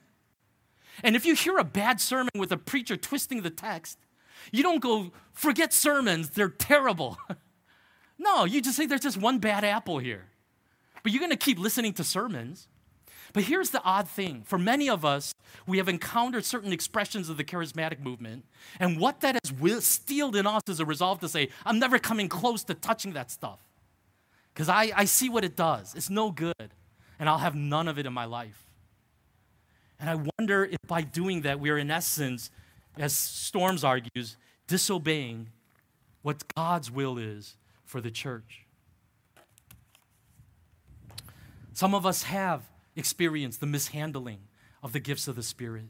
And 1.03 1.15
if 1.15 1.25
you 1.25 1.35
hear 1.35 1.57
a 1.57 1.63
bad 1.63 2.01
sermon 2.01 2.31
with 2.35 2.51
a 2.51 2.57
preacher 2.57 2.97
twisting 2.97 3.41
the 3.41 3.49
text, 3.49 3.97
you 4.51 4.63
don't 4.63 4.81
go, 4.81 5.11
forget 5.33 5.73
sermons, 5.73 6.31
they're 6.31 6.49
terrible. 6.49 7.17
no, 8.17 8.45
you 8.45 8.61
just 8.61 8.77
say 8.77 8.85
there's 8.85 9.01
just 9.01 9.17
one 9.17 9.39
bad 9.39 9.63
apple 9.63 9.99
here. 9.99 10.25
But 11.03 11.11
you're 11.11 11.19
going 11.19 11.31
to 11.31 11.37
keep 11.37 11.59
listening 11.59 11.93
to 11.93 12.03
sermons. 12.03 12.67
But 13.33 13.43
here's 13.43 13.69
the 13.69 13.81
odd 13.83 14.09
thing 14.09 14.43
for 14.45 14.57
many 14.57 14.89
of 14.89 15.05
us, 15.05 15.33
we 15.65 15.77
have 15.77 15.87
encountered 15.87 16.43
certain 16.43 16.73
expressions 16.73 17.29
of 17.29 17.37
the 17.37 17.43
charismatic 17.43 17.99
movement, 17.99 18.45
and 18.79 18.99
what 18.99 19.21
that 19.21 19.37
has 19.43 19.85
steeled 19.85 20.35
in 20.35 20.45
us 20.45 20.63
is 20.67 20.79
a 20.79 20.85
resolve 20.85 21.19
to 21.21 21.29
say, 21.29 21.49
I'm 21.65 21.79
never 21.79 21.97
coming 21.97 22.27
close 22.27 22.63
to 22.65 22.73
touching 22.73 23.13
that 23.13 23.31
stuff. 23.31 23.59
Because 24.53 24.67
I, 24.67 24.91
I 24.95 25.05
see 25.05 25.29
what 25.29 25.45
it 25.45 25.55
does. 25.55 25.95
It's 25.95 26.09
no 26.09 26.31
good, 26.31 26.73
and 27.19 27.29
I'll 27.29 27.37
have 27.37 27.55
none 27.55 27.87
of 27.87 27.97
it 27.97 28.05
in 28.05 28.11
my 28.11 28.25
life. 28.25 28.70
And 30.01 30.09
I 30.09 30.15
wonder 30.37 30.65
if 30.65 30.79
by 30.87 31.01
doing 31.01 31.41
that, 31.41 31.59
we 31.59 31.69
are 31.69 31.77
in 31.77 31.91
essence, 31.91 32.49
as 32.97 33.13
Storms 33.13 33.83
argues, 33.83 34.35
disobeying 34.65 35.49
what 36.23 36.43
God's 36.55 36.89
will 36.89 37.19
is 37.19 37.55
for 37.85 38.01
the 38.01 38.09
church. 38.09 38.65
Some 41.73 41.93
of 41.93 42.05
us 42.05 42.23
have 42.23 42.63
experienced 42.95 43.59
the 43.59 43.67
mishandling 43.67 44.39
of 44.81 44.91
the 44.91 44.99
gifts 44.99 45.27
of 45.27 45.35
the 45.35 45.43
Spirit. 45.43 45.85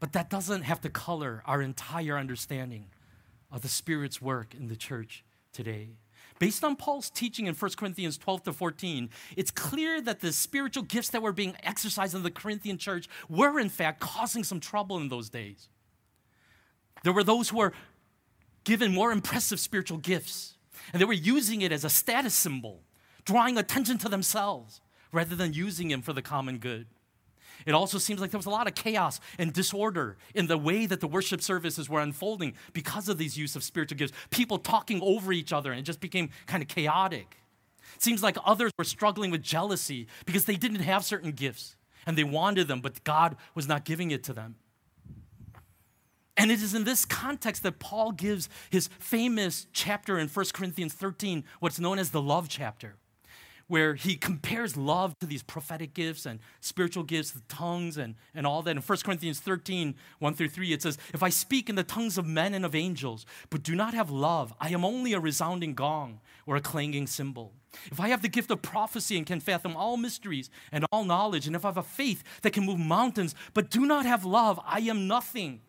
But 0.00 0.12
that 0.14 0.28
doesn't 0.28 0.62
have 0.62 0.80
to 0.80 0.90
color 0.90 1.42
our 1.46 1.62
entire 1.62 2.18
understanding 2.18 2.86
of 3.52 3.62
the 3.62 3.68
Spirit's 3.68 4.20
work 4.20 4.52
in 4.52 4.66
the 4.66 4.76
church 4.76 5.24
today. 5.52 5.90
Based 6.38 6.62
on 6.62 6.76
Paul's 6.76 7.08
teaching 7.08 7.46
in 7.46 7.54
1 7.54 7.70
Corinthians 7.76 8.18
12 8.18 8.44
to 8.44 8.52
14, 8.52 9.08
it's 9.36 9.50
clear 9.50 10.00
that 10.02 10.20
the 10.20 10.32
spiritual 10.32 10.82
gifts 10.82 11.08
that 11.10 11.22
were 11.22 11.32
being 11.32 11.56
exercised 11.62 12.14
in 12.14 12.22
the 12.22 12.30
Corinthian 12.30 12.76
church 12.76 13.08
were, 13.28 13.58
in 13.58 13.68
fact, 13.70 14.00
causing 14.00 14.44
some 14.44 14.60
trouble 14.60 14.98
in 14.98 15.08
those 15.08 15.30
days. 15.30 15.68
There 17.04 17.12
were 17.12 17.24
those 17.24 17.48
who 17.48 17.58
were 17.58 17.72
given 18.64 18.92
more 18.92 19.12
impressive 19.12 19.60
spiritual 19.60 19.98
gifts, 19.98 20.54
and 20.92 21.00
they 21.00 21.06
were 21.06 21.12
using 21.12 21.62
it 21.62 21.72
as 21.72 21.84
a 21.84 21.90
status 21.90 22.34
symbol 22.34 22.82
drawing 23.24 23.58
attention 23.58 23.98
to 23.98 24.08
themselves 24.08 24.80
rather 25.12 25.34
than 25.34 25.52
using 25.52 25.90
Him 25.90 26.02
for 26.02 26.12
the 26.12 26.22
common 26.22 26.58
good. 26.58 26.86
It 27.64 27.72
also 27.72 27.98
seems 27.98 28.20
like 28.20 28.30
there 28.30 28.38
was 28.38 28.46
a 28.46 28.50
lot 28.50 28.66
of 28.66 28.74
chaos 28.74 29.20
and 29.38 29.52
disorder 29.52 30.16
in 30.34 30.46
the 30.46 30.58
way 30.58 30.86
that 30.86 31.00
the 31.00 31.06
worship 31.06 31.40
services 31.40 31.88
were 31.88 32.00
unfolding 32.00 32.54
because 32.72 33.08
of 33.08 33.18
these 33.18 33.36
use 33.36 33.56
of 33.56 33.64
spiritual 33.64 33.98
gifts. 33.98 34.12
People 34.30 34.58
talking 34.58 35.00
over 35.02 35.32
each 35.32 35.52
other 35.52 35.70
and 35.72 35.80
it 35.80 35.84
just 35.84 36.00
became 36.00 36.30
kind 36.46 36.62
of 36.62 36.68
chaotic. 36.68 37.38
It 37.94 38.02
seems 38.02 38.22
like 38.22 38.36
others 38.44 38.72
were 38.78 38.84
struggling 38.84 39.30
with 39.30 39.42
jealousy 39.42 40.06
because 40.26 40.44
they 40.44 40.56
didn't 40.56 40.80
have 40.80 41.04
certain 41.04 41.32
gifts 41.32 41.76
and 42.06 42.16
they 42.16 42.24
wanted 42.24 42.68
them, 42.68 42.80
but 42.80 43.02
God 43.04 43.36
was 43.54 43.66
not 43.66 43.84
giving 43.84 44.10
it 44.10 44.22
to 44.24 44.32
them. 44.32 44.56
And 46.36 46.50
it 46.50 46.62
is 46.62 46.74
in 46.74 46.84
this 46.84 47.06
context 47.06 47.62
that 47.62 47.78
Paul 47.78 48.12
gives 48.12 48.48
his 48.68 48.88
famous 48.98 49.66
chapter 49.72 50.18
in 50.18 50.28
1 50.28 50.46
Corinthians 50.52 50.92
13, 50.92 51.44
what's 51.60 51.80
known 51.80 51.98
as 51.98 52.10
the 52.10 52.20
love 52.20 52.48
chapter 52.48 52.96
where 53.68 53.94
he 53.94 54.14
compares 54.16 54.76
love 54.76 55.18
to 55.18 55.26
these 55.26 55.42
prophetic 55.42 55.92
gifts 55.92 56.24
and 56.24 56.38
spiritual 56.60 57.02
gifts, 57.02 57.32
the 57.32 57.42
tongues 57.48 57.96
and, 57.96 58.14
and 58.34 58.46
all 58.46 58.62
that. 58.62 58.76
In 58.76 58.82
1 58.82 58.98
Corinthians 59.04 59.40
13, 59.40 59.94
1 60.18 60.34
through 60.34 60.48
3, 60.48 60.72
it 60.72 60.82
says, 60.82 60.98
If 61.12 61.22
I 61.22 61.30
speak 61.30 61.68
in 61.68 61.74
the 61.74 61.82
tongues 61.82 62.16
of 62.16 62.26
men 62.26 62.54
and 62.54 62.64
of 62.64 62.74
angels, 62.74 63.26
but 63.50 63.62
do 63.62 63.74
not 63.74 63.94
have 63.94 64.10
love, 64.10 64.54
I 64.60 64.68
am 64.68 64.84
only 64.84 65.12
a 65.12 65.20
resounding 65.20 65.74
gong 65.74 66.20
or 66.46 66.56
a 66.56 66.60
clanging 66.60 67.06
cymbal. 67.06 67.52
If 67.90 68.00
I 68.00 68.08
have 68.08 68.22
the 68.22 68.28
gift 68.28 68.50
of 68.50 68.62
prophecy 68.62 69.16
and 69.18 69.26
can 69.26 69.40
fathom 69.40 69.76
all 69.76 69.96
mysteries 69.96 70.48
and 70.72 70.86
all 70.92 71.04
knowledge, 71.04 71.46
and 71.46 71.56
if 71.56 71.64
I 71.64 71.68
have 71.68 71.76
a 71.76 71.82
faith 71.82 72.22
that 72.42 72.52
can 72.52 72.64
move 72.64 72.78
mountains, 72.78 73.34
but 73.52 73.70
do 73.70 73.84
not 73.84 74.06
have 74.06 74.24
love, 74.24 74.60
I 74.64 74.80
am 74.80 75.06
nothing. 75.06 75.60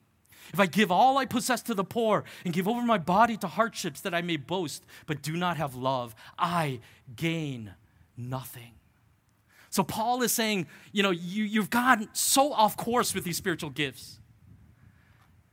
If 0.54 0.60
I 0.60 0.66
give 0.66 0.92
all 0.92 1.18
I 1.18 1.26
possess 1.26 1.62
to 1.64 1.74
the 1.74 1.84
poor 1.84 2.24
and 2.46 2.54
give 2.54 2.68
over 2.68 2.82
my 2.82 2.98
body 2.98 3.36
to 3.38 3.48
hardships 3.48 4.02
that 4.02 4.14
I 4.14 4.22
may 4.22 4.38
boast, 4.38 4.86
but 5.06 5.22
do 5.22 5.36
not 5.36 5.58
have 5.58 5.76
love, 5.76 6.16
I 6.38 6.80
gain 7.16 7.74
nothing. 8.18 8.72
So 9.70 9.84
Paul 9.84 10.22
is 10.24 10.32
saying, 10.32 10.68
you 10.92 11.04
know, 11.04 11.12
you, 11.12 11.44
you've 11.44 11.70
gone 11.70 12.10
so 12.14 12.52
off 12.54 12.78
course 12.78 13.14
with 13.14 13.24
these 13.24 13.38
spiritual 13.38 13.70
gifts. 13.70 14.20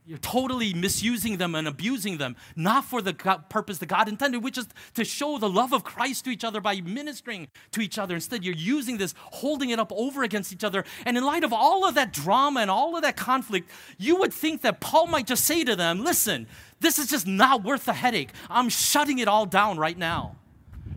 You're 0.07 0.19
totally 0.19 0.71
misusing 0.71 1.37
them 1.37 1.55
and 1.55 1.67
abusing 1.67 2.19
them, 2.19 2.35
not 2.55 2.85
for 2.85 3.01
the 3.01 3.11
God, 3.11 3.49
purpose 3.49 3.79
that 3.79 3.87
God 3.87 4.07
intended, 4.07 4.43
which 4.43 4.55
is 4.55 4.67
to 4.93 5.03
show 5.03 5.39
the 5.39 5.49
love 5.49 5.73
of 5.73 5.83
Christ 5.83 6.25
to 6.25 6.29
each 6.29 6.43
other 6.43 6.61
by 6.61 6.79
ministering 6.79 7.47
to 7.71 7.81
each 7.81 7.97
other. 7.97 8.13
Instead, 8.13 8.43
you're 8.43 8.53
using 8.53 8.97
this, 8.97 9.15
holding 9.17 9.71
it 9.71 9.79
up 9.79 9.91
over 9.91 10.21
against 10.21 10.53
each 10.53 10.63
other. 10.63 10.85
And 11.07 11.17
in 11.17 11.23
light 11.23 11.43
of 11.43 11.51
all 11.51 11.87
of 11.87 11.95
that 11.95 12.13
drama 12.13 12.59
and 12.59 12.69
all 12.69 12.95
of 12.95 13.01
that 13.01 13.17
conflict, 13.17 13.67
you 13.97 14.17
would 14.17 14.31
think 14.31 14.61
that 14.61 14.79
Paul 14.79 15.07
might 15.07 15.25
just 15.25 15.43
say 15.43 15.63
to 15.63 15.75
them, 15.75 16.03
listen, 16.03 16.45
this 16.81 16.99
is 16.99 17.07
just 17.07 17.25
not 17.25 17.63
worth 17.63 17.85
the 17.85 17.93
headache. 17.93 18.29
I'm 18.47 18.69
shutting 18.69 19.17
it 19.17 19.27
all 19.27 19.47
down 19.47 19.79
right 19.79 19.97
now. 19.97 20.35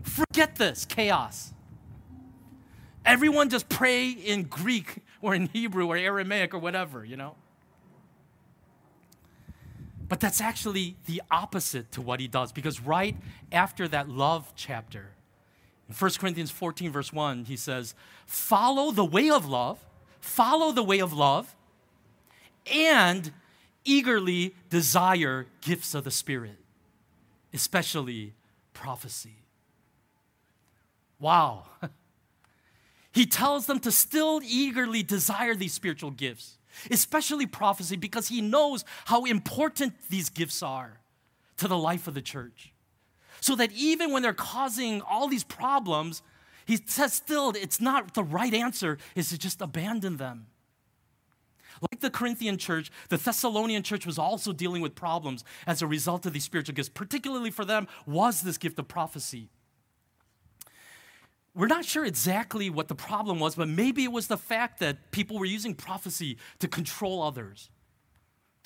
Forget 0.03 0.57
this 0.57 0.85
chaos. 0.85 1.51
Everyone 3.09 3.49
just 3.49 3.67
pray 3.69 4.11
in 4.11 4.43
Greek 4.43 4.97
or 5.19 5.33
in 5.33 5.47
Hebrew 5.47 5.87
or 5.87 5.97
Aramaic 5.97 6.53
or 6.53 6.59
whatever, 6.59 7.03
you 7.03 7.17
know? 7.17 7.35
But 10.07 10.19
that's 10.19 10.39
actually 10.39 10.95
the 11.07 11.23
opposite 11.31 11.91
to 11.93 12.01
what 12.01 12.19
he 12.19 12.27
does 12.27 12.51
because 12.51 12.79
right 12.79 13.17
after 13.51 13.87
that 13.87 14.09
love 14.09 14.53
chapter, 14.55 15.09
in 15.87 15.95
1 15.95 16.11
Corinthians 16.19 16.51
14, 16.51 16.91
verse 16.91 17.11
1, 17.11 17.45
he 17.45 17.55
says, 17.55 17.95
Follow 18.27 18.91
the 18.91 19.05
way 19.05 19.31
of 19.31 19.47
love, 19.47 19.79
follow 20.21 20.71
the 20.71 20.83
way 20.83 20.99
of 20.99 21.11
love, 21.11 21.55
and 22.71 23.31
eagerly 23.85 24.53
desire 24.69 25.47
gifts 25.61 25.95
of 25.95 26.03
the 26.03 26.11
Spirit, 26.11 26.59
especially 27.55 28.33
prophecy. 28.71 29.37
Wow. 31.19 31.65
He 33.11 33.25
tells 33.25 33.65
them 33.65 33.79
to 33.79 33.91
still 33.91 34.41
eagerly 34.43 35.03
desire 35.03 35.55
these 35.55 35.73
spiritual 35.73 36.11
gifts, 36.11 36.57
especially 36.91 37.45
prophecy, 37.45 37.95
because 37.95 38.27
he 38.27 38.41
knows 38.41 38.85
how 39.05 39.25
important 39.25 39.93
these 40.09 40.29
gifts 40.29 40.61
are 40.61 40.99
to 41.57 41.67
the 41.67 41.77
life 41.77 42.07
of 42.07 42.13
the 42.13 42.21
church. 42.21 42.73
So 43.41 43.55
that 43.55 43.71
even 43.71 44.11
when 44.11 44.21
they're 44.21 44.33
causing 44.33 45.01
all 45.01 45.27
these 45.27 45.43
problems, 45.43 46.21
he 46.65 46.77
says 46.85 47.13
still 47.13 47.51
it's 47.51 47.81
not 47.81 48.13
the 48.13 48.23
right 48.23 48.53
answer 48.53 48.97
is 49.15 49.29
to 49.29 49.37
just 49.37 49.61
abandon 49.61 50.17
them. 50.17 50.47
Like 51.81 52.01
the 52.01 52.09
Corinthian 52.09 52.57
church, 52.57 52.91
the 53.07 53.17
Thessalonian 53.17 53.83
church 53.83 54.05
was 54.05 54.19
also 54.19 54.51
dealing 54.51 54.81
with 54.81 54.95
problems 54.95 55.45
as 55.65 55.81
a 55.81 55.87
result 55.87 56.25
of 56.25 56.33
these 56.33 56.43
spiritual 56.43 56.75
gifts. 56.75 56.89
Particularly 56.89 57.51
for 57.51 57.63
them 57.63 57.87
was 58.05 58.41
this 58.41 58.57
gift 58.57 58.77
of 58.79 58.87
prophecy 58.87 59.49
we're 61.55 61.67
not 61.67 61.85
sure 61.85 62.05
exactly 62.05 62.69
what 62.69 62.87
the 62.87 62.95
problem 62.95 63.39
was, 63.39 63.55
but 63.55 63.67
maybe 63.67 64.03
it 64.03 64.11
was 64.11 64.27
the 64.27 64.37
fact 64.37 64.79
that 64.79 65.11
people 65.11 65.39
were 65.39 65.45
using 65.45 65.73
prophecy 65.73 66.37
to 66.59 66.67
control 66.67 67.23
others, 67.23 67.69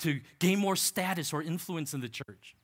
to 0.00 0.20
gain 0.38 0.58
more 0.58 0.76
status 0.76 1.32
or 1.32 1.42
influence 1.42 1.94
in 1.94 2.00
the 2.00 2.08
church. 2.08 2.56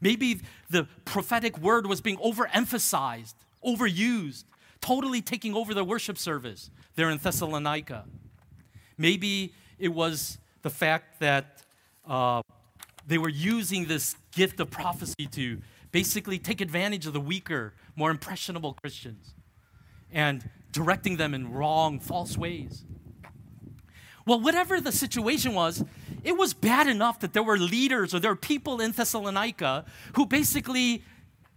Maybe 0.00 0.40
the 0.68 0.86
prophetic 1.04 1.58
word 1.58 1.86
was 1.86 2.00
being 2.00 2.18
overemphasized, 2.18 3.34
overused, 3.64 4.44
totally 4.80 5.22
taking 5.22 5.54
over 5.54 5.72
the 5.72 5.84
worship 5.84 6.18
service 6.18 6.70
there 6.94 7.08
in 7.08 7.18
Thessalonica. 7.18 8.04
Maybe 8.98 9.54
it 9.78 9.88
was 9.88 10.38
the 10.62 10.70
fact 10.70 11.20
that 11.20 11.62
uh, 12.06 12.42
they 13.06 13.16
were 13.16 13.30
using 13.30 13.86
this 13.86 14.16
gift 14.32 14.60
of 14.60 14.70
prophecy 14.70 15.26
to 15.32 15.60
basically 15.92 16.38
take 16.38 16.60
advantage 16.60 17.06
of 17.06 17.14
the 17.14 17.20
weaker, 17.20 17.72
more 17.94 18.10
impressionable 18.10 18.74
Christians 18.74 19.35
and 20.12 20.48
directing 20.72 21.16
them 21.16 21.34
in 21.34 21.52
wrong, 21.52 22.00
false 22.00 22.36
ways. 22.36 22.84
Well, 24.26 24.40
whatever 24.40 24.80
the 24.80 24.92
situation 24.92 25.54
was, 25.54 25.84
it 26.24 26.36
was 26.36 26.52
bad 26.52 26.88
enough 26.88 27.20
that 27.20 27.32
there 27.32 27.44
were 27.44 27.58
leaders 27.58 28.12
or 28.12 28.18
there 28.18 28.32
were 28.32 28.36
people 28.36 28.80
in 28.80 28.90
Thessalonica 28.90 29.84
who 30.16 30.26
basically 30.26 31.04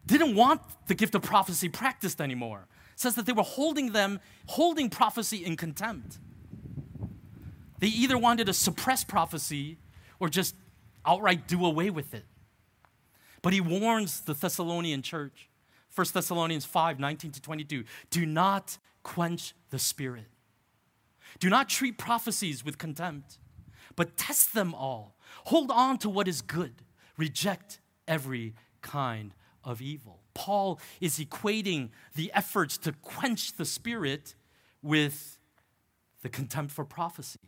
didn't 0.06 0.36
want 0.36 0.62
the 0.88 0.94
gift 0.94 1.16
of 1.16 1.24
prophecy 1.24 1.68
practiced 1.68 2.22
anymore. 2.22 2.68
It 2.94 3.00
says 3.00 3.16
that 3.16 3.26
they 3.26 3.34
were 3.34 3.44
holding 3.44 3.92
them, 3.92 4.20
holding 4.48 4.90
prophecy 4.90 5.44
in 5.44 5.58
contempt. 5.58 6.20
They 7.80 7.88
either 7.88 8.18
wanted 8.18 8.46
to 8.48 8.54
suppress 8.54 9.04
prophecy 9.04 9.78
or 10.20 10.30
just 10.30 10.56
outright 11.06 11.48
do 11.48 11.66
away 11.66 11.90
with 11.90 12.14
it. 12.14 12.26
But 13.42 13.54
he 13.54 13.62
warns 13.62 14.22
the 14.22 14.34
Thessalonian 14.34 15.02
church, 15.02 15.49
1 15.96 16.08
Thessalonians 16.14 16.66
5 16.66 17.00
19 17.00 17.32
to 17.32 17.42
22, 17.42 17.84
do 18.10 18.26
not 18.26 18.78
quench 19.04 19.54
the 19.70 19.80
spirit. 19.80 20.28
Do 21.40 21.50
not 21.50 21.70
treat 21.70 21.98
prophecies 21.98 22.66
with 22.66 22.78
contempt, 22.78 23.38
but 23.96 24.18
test 24.18 24.54
them 24.54 24.74
all. 24.74 25.16
Hold 25.46 25.72
on 25.72 25.98
to 26.00 26.10
what 26.10 26.28
is 26.28 26.42
good, 26.42 26.84
reject 27.18 27.80
every 28.08 28.56
kind 28.82 29.34
of 29.64 29.82
evil. 29.82 30.20
Paul 30.34 30.80
is 31.02 31.20
equating 31.20 31.90
the 32.16 32.32
efforts 32.34 32.78
to 32.80 32.94
quench 32.94 33.58
the 33.58 33.66
spirit 33.66 34.36
with 34.82 35.38
the 36.22 36.30
contempt 36.30 36.72
for 36.72 36.86
prophecy. 36.86 37.40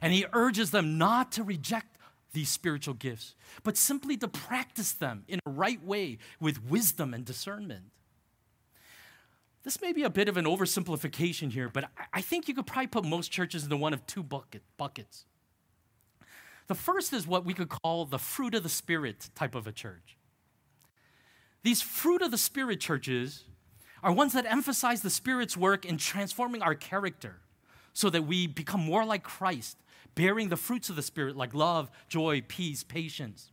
And 0.00 0.12
he 0.12 0.26
urges 0.32 0.70
them 0.70 0.98
not 0.98 1.32
to 1.32 1.42
reject 1.42 1.96
these 2.32 2.48
spiritual 2.48 2.94
gifts, 2.94 3.34
but 3.62 3.76
simply 3.76 4.16
to 4.18 4.28
practice 4.28 4.92
them 4.92 5.24
in 5.28 5.40
a 5.46 5.50
right 5.50 5.82
way 5.84 6.18
with 6.40 6.64
wisdom 6.64 7.14
and 7.14 7.24
discernment. 7.24 7.84
This 9.62 9.82
may 9.82 9.92
be 9.92 10.04
a 10.04 10.10
bit 10.10 10.28
of 10.28 10.36
an 10.36 10.46
oversimplification 10.46 11.52
here, 11.52 11.68
but 11.68 11.90
I 12.12 12.22
think 12.22 12.48
you 12.48 12.54
could 12.54 12.66
probably 12.66 12.86
put 12.86 13.04
most 13.04 13.30
churches 13.30 13.64
into 13.64 13.76
one 13.76 13.92
of 13.92 14.06
two 14.06 14.22
bucket, 14.22 14.62
buckets. 14.76 15.26
The 16.66 16.74
first 16.74 17.12
is 17.12 17.26
what 17.26 17.44
we 17.44 17.52
could 17.52 17.68
call 17.68 18.06
the 18.06 18.18
fruit 18.18 18.54
of 18.54 18.62
the 18.62 18.68
Spirit 18.68 19.28
type 19.34 19.54
of 19.54 19.66
a 19.66 19.72
church. 19.72 20.16
These 21.62 21.82
fruit 21.82 22.22
of 22.22 22.30
the 22.30 22.38
Spirit 22.38 22.80
churches 22.80 23.44
are 24.02 24.12
ones 24.12 24.32
that 24.32 24.46
emphasize 24.46 25.02
the 25.02 25.10
Spirit's 25.10 25.56
work 25.56 25.84
in 25.84 25.98
transforming 25.98 26.62
our 26.62 26.74
character 26.74 27.40
so 27.92 28.10
that 28.10 28.22
we 28.22 28.46
become 28.46 28.80
more 28.80 29.04
like 29.04 29.22
Christ, 29.22 29.76
bearing 30.14 30.48
the 30.48 30.56
fruits 30.56 30.90
of 30.90 30.96
the 30.96 31.02
Spirit 31.02 31.36
like 31.36 31.54
love, 31.54 31.90
joy, 32.08 32.42
peace, 32.46 32.82
patience. 32.82 33.50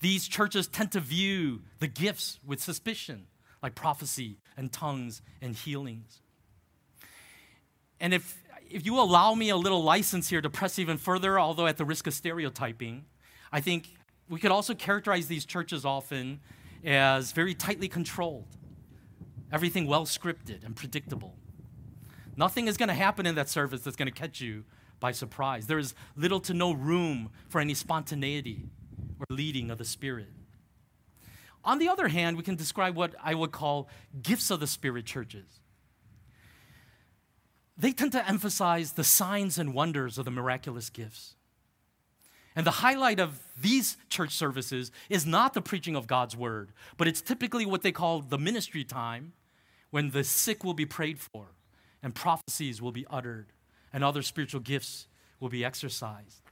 These 0.00 0.28
churches 0.28 0.66
tend 0.66 0.92
to 0.92 1.00
view 1.00 1.62
the 1.78 1.86
gifts 1.86 2.38
with 2.44 2.60
suspicion, 2.60 3.26
like 3.62 3.74
prophecy 3.74 4.36
and 4.56 4.70
tongues 4.70 5.22
and 5.40 5.54
healings. 5.54 6.20
And 8.00 8.12
if, 8.12 8.42
if 8.68 8.84
you 8.84 9.00
allow 9.00 9.34
me 9.34 9.48
a 9.48 9.56
little 9.56 9.82
license 9.82 10.28
here 10.28 10.42
to 10.42 10.50
press 10.50 10.78
even 10.78 10.98
further, 10.98 11.40
although 11.40 11.66
at 11.66 11.78
the 11.78 11.84
risk 11.84 12.06
of 12.06 12.12
stereotyping, 12.12 13.06
I 13.50 13.60
think 13.60 13.88
we 14.28 14.40
could 14.40 14.50
also 14.50 14.74
characterize 14.74 15.26
these 15.26 15.44
churches 15.44 15.84
often 15.84 16.40
as 16.84 17.32
very 17.32 17.54
tightly 17.54 17.88
controlled, 17.88 18.48
everything 19.52 19.86
well 19.86 20.04
scripted 20.04 20.64
and 20.64 20.76
predictable. 20.76 21.36
Nothing 22.36 22.68
is 22.68 22.76
going 22.76 22.88
to 22.88 22.94
happen 22.94 23.26
in 23.26 23.34
that 23.36 23.48
service 23.48 23.82
that's 23.82 23.96
going 23.96 24.10
to 24.10 24.12
catch 24.12 24.40
you 24.40 24.64
by 25.00 25.12
surprise. 25.12 25.66
There 25.66 25.78
is 25.78 25.94
little 26.16 26.40
to 26.40 26.54
no 26.54 26.72
room 26.72 27.30
for 27.48 27.60
any 27.60 27.74
spontaneity 27.74 28.68
or 29.18 29.26
leading 29.34 29.70
of 29.70 29.78
the 29.78 29.84
Spirit. 29.84 30.28
On 31.64 31.78
the 31.78 31.88
other 31.88 32.08
hand, 32.08 32.36
we 32.36 32.42
can 32.42 32.56
describe 32.56 32.96
what 32.96 33.14
I 33.22 33.34
would 33.34 33.52
call 33.52 33.88
gifts 34.22 34.50
of 34.50 34.60
the 34.60 34.66
Spirit 34.66 35.06
churches. 35.06 35.60
They 37.76 37.92
tend 37.92 38.12
to 38.12 38.28
emphasize 38.28 38.92
the 38.92 39.04
signs 39.04 39.58
and 39.58 39.74
wonders 39.74 40.18
of 40.18 40.24
the 40.24 40.30
miraculous 40.30 40.90
gifts. 40.90 41.34
And 42.56 42.64
the 42.64 42.70
highlight 42.70 43.18
of 43.18 43.40
these 43.60 43.96
church 44.08 44.32
services 44.32 44.92
is 45.08 45.26
not 45.26 45.54
the 45.54 45.62
preaching 45.62 45.96
of 45.96 46.06
God's 46.06 46.36
word, 46.36 46.72
but 46.96 47.08
it's 47.08 47.20
typically 47.20 47.66
what 47.66 47.82
they 47.82 47.90
call 47.90 48.20
the 48.20 48.38
ministry 48.38 48.84
time 48.84 49.32
when 49.90 50.10
the 50.10 50.22
sick 50.22 50.62
will 50.62 50.74
be 50.74 50.86
prayed 50.86 51.18
for 51.18 51.53
and 52.04 52.14
prophecies 52.14 52.82
will 52.82 52.92
be 52.92 53.06
uttered 53.10 53.46
and 53.90 54.04
other 54.04 54.20
spiritual 54.20 54.60
gifts 54.60 55.08
will 55.40 55.48
be 55.48 55.64
exercised. 55.64 56.42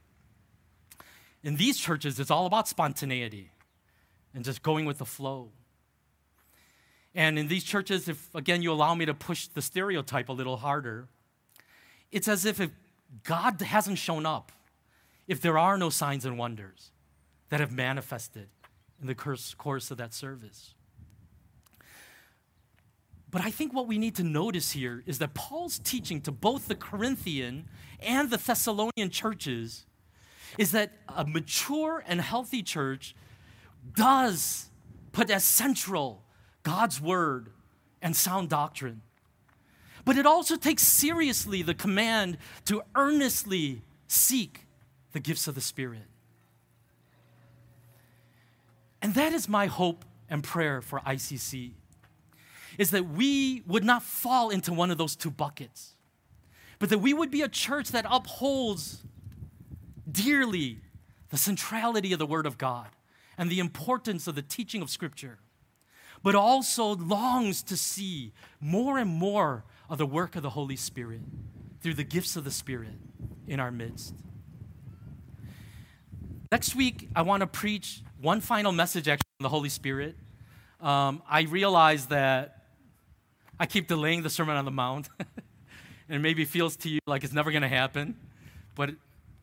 In 1.43 1.57
these 1.57 1.77
churches, 1.77 2.19
it's 2.19 2.31
all 2.31 2.47
about 2.47 2.67
spontaneity 2.67 3.51
and 4.33 4.43
just 4.43 4.63
going 4.63 4.85
with 4.85 4.97
the 4.97 5.05
flow. 5.05 5.51
And 7.13 7.37
in 7.37 7.47
these 7.47 7.63
churches, 7.63 8.09
if 8.09 8.33
again 8.33 8.63
you 8.63 8.71
allow 8.71 8.95
me 8.95 9.05
to 9.05 9.13
push 9.13 9.47
the 9.47 9.61
stereotype 9.61 10.27
a 10.27 10.33
little 10.33 10.57
harder, 10.57 11.07
it's 12.11 12.27
as 12.27 12.45
if, 12.45 12.59
if 12.59 12.71
God 13.23 13.61
hasn't 13.61 13.99
shown 13.99 14.25
up 14.25 14.51
if 15.27 15.39
there 15.39 15.59
are 15.59 15.77
no 15.77 15.91
signs 15.91 16.25
and 16.25 16.39
wonders 16.39 16.89
that 17.49 17.59
have 17.59 17.71
manifested 17.71 18.47
in 18.99 19.05
the 19.05 19.13
course 19.13 19.91
of 19.91 19.97
that 19.97 20.15
service. 20.15 20.73
But 23.33 23.41
I 23.41 23.49
think 23.49 23.73
what 23.73 23.87
we 23.87 23.97
need 23.97 24.13
to 24.17 24.23
notice 24.23 24.73
here 24.73 25.01
is 25.07 25.17
that 25.17 25.33
Paul's 25.33 25.79
teaching 25.79 26.21
to 26.21 26.31
both 26.31 26.67
the 26.67 26.75
Corinthian 26.75 27.67
and 27.99 28.29
the 28.29 28.37
Thessalonian 28.37 29.09
churches 29.09 29.87
is 30.59 30.71
that 30.73 30.91
a 31.09 31.25
mature 31.25 32.03
and 32.05 32.21
healthy 32.21 32.61
church 32.61 33.15
does 33.95 34.69
put 35.13 35.31
as 35.31 35.43
central 35.43 36.23
God's 36.61 37.01
word 37.01 37.49
and 38.03 38.15
sound 38.15 38.49
doctrine. 38.49 39.01
But 40.05 40.15
it 40.15 40.27
also 40.27 40.55
takes 40.55 40.83
seriously 40.83 41.63
the 41.63 41.73
command 41.73 42.37
to 42.65 42.83
earnestly 42.95 43.81
seek 44.05 44.67
the 45.11 45.19
gifts 45.19 45.47
of 45.47 45.55
the 45.55 45.61
Spirit. 45.61 46.05
And 49.01 49.15
that 49.15 49.33
is 49.33 49.49
my 49.49 49.65
hope 49.65 50.05
and 50.29 50.43
prayer 50.43 50.83
for 50.83 50.99
ICC 50.99 51.71
is 52.77 52.91
that 52.91 53.09
we 53.09 53.63
would 53.67 53.83
not 53.83 54.03
fall 54.03 54.49
into 54.49 54.73
one 54.73 54.91
of 54.91 54.97
those 54.97 55.15
two 55.15 55.31
buckets, 55.31 55.93
but 56.79 56.89
that 56.89 56.99
we 56.99 57.13
would 57.13 57.31
be 57.31 57.41
a 57.41 57.47
church 57.47 57.89
that 57.89 58.05
upholds 58.09 59.03
dearly 60.09 60.81
the 61.29 61.37
centrality 61.37 62.13
of 62.13 62.19
the 62.19 62.25
Word 62.25 62.45
of 62.45 62.57
God 62.57 62.87
and 63.37 63.49
the 63.49 63.59
importance 63.59 64.27
of 64.27 64.35
the 64.35 64.41
teaching 64.41 64.81
of 64.81 64.89
Scripture, 64.89 65.39
but 66.21 66.35
also 66.35 66.95
longs 66.95 67.63
to 67.63 67.75
see 67.75 68.33
more 68.59 68.97
and 68.97 69.09
more 69.09 69.63
of 69.89 69.97
the 69.97 70.05
work 70.05 70.35
of 70.35 70.43
the 70.43 70.51
Holy 70.51 70.75
Spirit 70.75 71.21
through 71.81 71.95
the 71.95 72.03
gifts 72.03 72.35
of 72.35 72.43
the 72.43 72.51
Spirit 72.51 72.93
in 73.47 73.59
our 73.59 73.71
midst. 73.71 74.13
Next 76.51 76.75
week, 76.75 77.09
I 77.15 77.23
want 77.23 77.41
to 77.41 77.47
preach 77.47 78.03
one 78.21 78.39
final 78.39 78.71
message 78.71 79.07
actually 79.07 79.25
on 79.39 79.43
the 79.43 79.49
Holy 79.49 79.69
Spirit. 79.69 80.15
Um, 80.79 81.23
I 81.27 81.41
realize 81.41 82.05
that 82.07 82.62
I 83.63 83.65
keep 83.65 83.87
delaying 83.87 84.23
the 84.23 84.29
Sermon 84.29 84.57
on 84.57 84.65
the 84.65 84.71
Mount, 84.71 85.07
and 86.09 86.21
maybe 86.21 86.43
feels 86.43 86.75
to 86.75 86.89
you 86.89 86.99
like 87.07 87.23
it's 87.23 87.31
never 87.31 87.49
going 87.49 87.61
to 87.61 87.69
happen. 87.69 88.17
But 88.75 88.89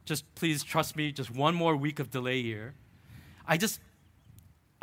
just 0.05 0.35
please 0.35 0.63
trust 0.63 0.95
me, 0.95 1.11
just 1.11 1.31
one 1.31 1.55
more 1.55 1.75
week 1.75 1.99
of 2.01 2.11
delay 2.11 2.43
here. 2.43 2.75
I 3.49 3.57
just, 3.57 3.81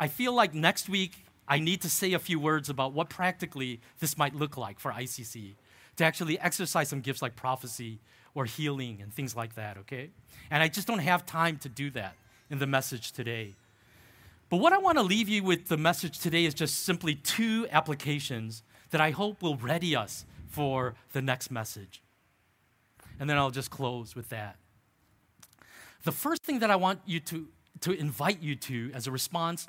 I 0.00 0.08
feel 0.08 0.32
like 0.32 0.54
next 0.54 0.88
week 0.88 1.24
I 1.46 1.60
need 1.60 1.82
to 1.82 1.88
say 1.88 2.14
a 2.14 2.18
few 2.18 2.40
words 2.40 2.68
about 2.68 2.94
what 2.94 3.10
practically 3.10 3.80
this 4.00 4.18
might 4.18 4.34
look 4.34 4.56
like 4.56 4.80
for 4.80 4.90
ICC 4.90 5.54
to 5.98 6.04
actually 6.04 6.36
exercise 6.40 6.88
some 6.88 7.00
gifts 7.00 7.22
like 7.22 7.36
prophecy 7.36 8.00
or 8.34 8.44
healing 8.44 8.98
and 9.00 9.14
things 9.14 9.36
like 9.36 9.54
that, 9.54 9.76
okay? 9.76 10.10
And 10.50 10.64
I 10.64 10.66
just 10.66 10.88
don't 10.88 10.98
have 10.98 11.24
time 11.24 11.58
to 11.58 11.68
do 11.68 11.90
that 11.90 12.16
in 12.50 12.58
the 12.58 12.66
message 12.66 13.12
today. 13.12 13.54
But 14.48 14.56
what 14.56 14.72
I 14.72 14.78
want 14.78 14.98
to 14.98 15.04
leave 15.04 15.28
you 15.28 15.44
with 15.44 15.68
the 15.68 15.76
message 15.76 16.18
today 16.18 16.44
is 16.44 16.54
just 16.54 16.82
simply 16.82 17.14
two 17.14 17.68
applications 17.70 18.64
that 18.90 19.00
I 19.00 19.10
hope 19.10 19.42
will 19.42 19.56
ready 19.56 19.94
us 19.94 20.24
for 20.48 20.94
the 21.12 21.22
next 21.22 21.50
message. 21.50 22.02
And 23.20 23.28
then 23.28 23.36
I'll 23.36 23.50
just 23.50 23.70
close 23.70 24.14
with 24.14 24.28
that. 24.30 24.56
The 26.04 26.12
first 26.12 26.42
thing 26.42 26.60
that 26.60 26.70
I 26.70 26.76
want 26.76 27.00
you 27.04 27.20
to, 27.20 27.48
to 27.80 27.92
invite 27.92 28.40
you 28.40 28.54
to 28.56 28.90
as 28.94 29.06
a 29.06 29.10
response 29.10 29.68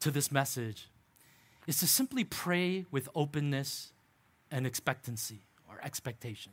to 0.00 0.10
this 0.10 0.32
message 0.32 0.88
is 1.66 1.78
to 1.78 1.86
simply 1.86 2.24
pray 2.24 2.86
with 2.90 3.08
openness 3.14 3.92
and 4.50 4.66
expectancy 4.66 5.40
or 5.68 5.78
expectation. 5.82 6.52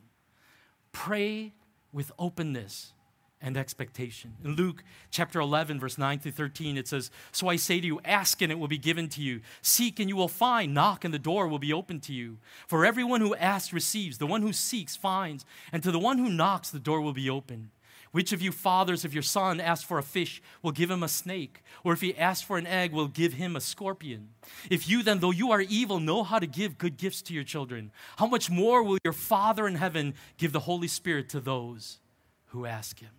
Pray 0.92 1.54
with 1.92 2.12
openness 2.18 2.92
and 3.40 3.56
expectation. 3.56 4.34
In 4.44 4.56
Luke 4.56 4.82
chapter 5.10 5.40
11, 5.40 5.78
verse 5.78 5.98
9 5.98 6.18
through 6.18 6.32
13, 6.32 6.76
it 6.76 6.88
says, 6.88 7.10
So 7.32 7.48
I 7.48 7.56
say 7.56 7.80
to 7.80 7.86
you, 7.86 8.00
ask 8.04 8.40
and 8.40 8.50
it 8.50 8.58
will 8.58 8.68
be 8.68 8.78
given 8.78 9.08
to 9.10 9.22
you. 9.22 9.40
Seek 9.62 10.00
and 10.00 10.08
you 10.08 10.16
will 10.16 10.28
find. 10.28 10.74
Knock 10.74 11.04
and 11.04 11.12
the 11.12 11.18
door 11.18 11.46
will 11.46 11.58
be 11.58 11.72
opened 11.72 12.02
to 12.04 12.12
you. 12.12 12.38
For 12.66 12.84
everyone 12.84 13.20
who 13.20 13.34
asks 13.36 13.72
receives. 13.72 14.18
The 14.18 14.26
one 14.26 14.42
who 14.42 14.52
seeks 14.52 14.96
finds. 14.96 15.44
And 15.72 15.82
to 15.82 15.92
the 15.92 15.98
one 15.98 16.18
who 16.18 16.30
knocks, 16.30 16.70
the 16.70 16.78
door 16.78 17.00
will 17.00 17.12
be 17.12 17.30
opened. 17.30 17.70
Which 18.12 18.32
of 18.32 18.40
you 18.40 18.50
fathers, 18.50 19.04
if 19.04 19.12
your 19.12 19.22
son 19.22 19.60
asks 19.60 19.84
for 19.84 19.98
a 19.98 20.02
fish, 20.02 20.40
will 20.62 20.72
give 20.72 20.90
him 20.90 21.02
a 21.02 21.08
snake? 21.08 21.62
Or 21.84 21.92
if 21.92 22.00
he 22.00 22.16
asks 22.16 22.42
for 22.42 22.56
an 22.56 22.66
egg, 22.66 22.92
will 22.92 23.08
give 23.08 23.34
him 23.34 23.56
a 23.56 23.60
scorpion? 23.60 24.30
If 24.70 24.88
you 24.88 25.02
then, 25.02 25.18
though 25.18 25.32
you 25.32 25.50
are 25.50 25.60
evil, 25.60 26.00
know 26.00 26.22
how 26.22 26.38
to 26.38 26.46
give 26.46 26.78
good 26.78 26.96
gifts 26.96 27.20
to 27.22 27.34
your 27.34 27.44
children, 27.44 27.90
how 28.16 28.26
much 28.26 28.48
more 28.48 28.82
will 28.82 28.96
your 29.04 29.12
Father 29.12 29.66
in 29.66 29.74
heaven 29.74 30.14
give 30.38 30.52
the 30.52 30.60
Holy 30.60 30.88
Spirit 30.88 31.28
to 31.30 31.40
those 31.40 31.98
who 32.46 32.64
ask 32.64 33.00
him? 33.00 33.10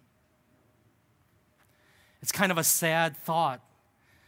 It's 2.21 2.31
kind 2.31 2.51
of 2.51 2.57
a 2.57 2.63
sad 2.63 3.15
thought 3.17 3.61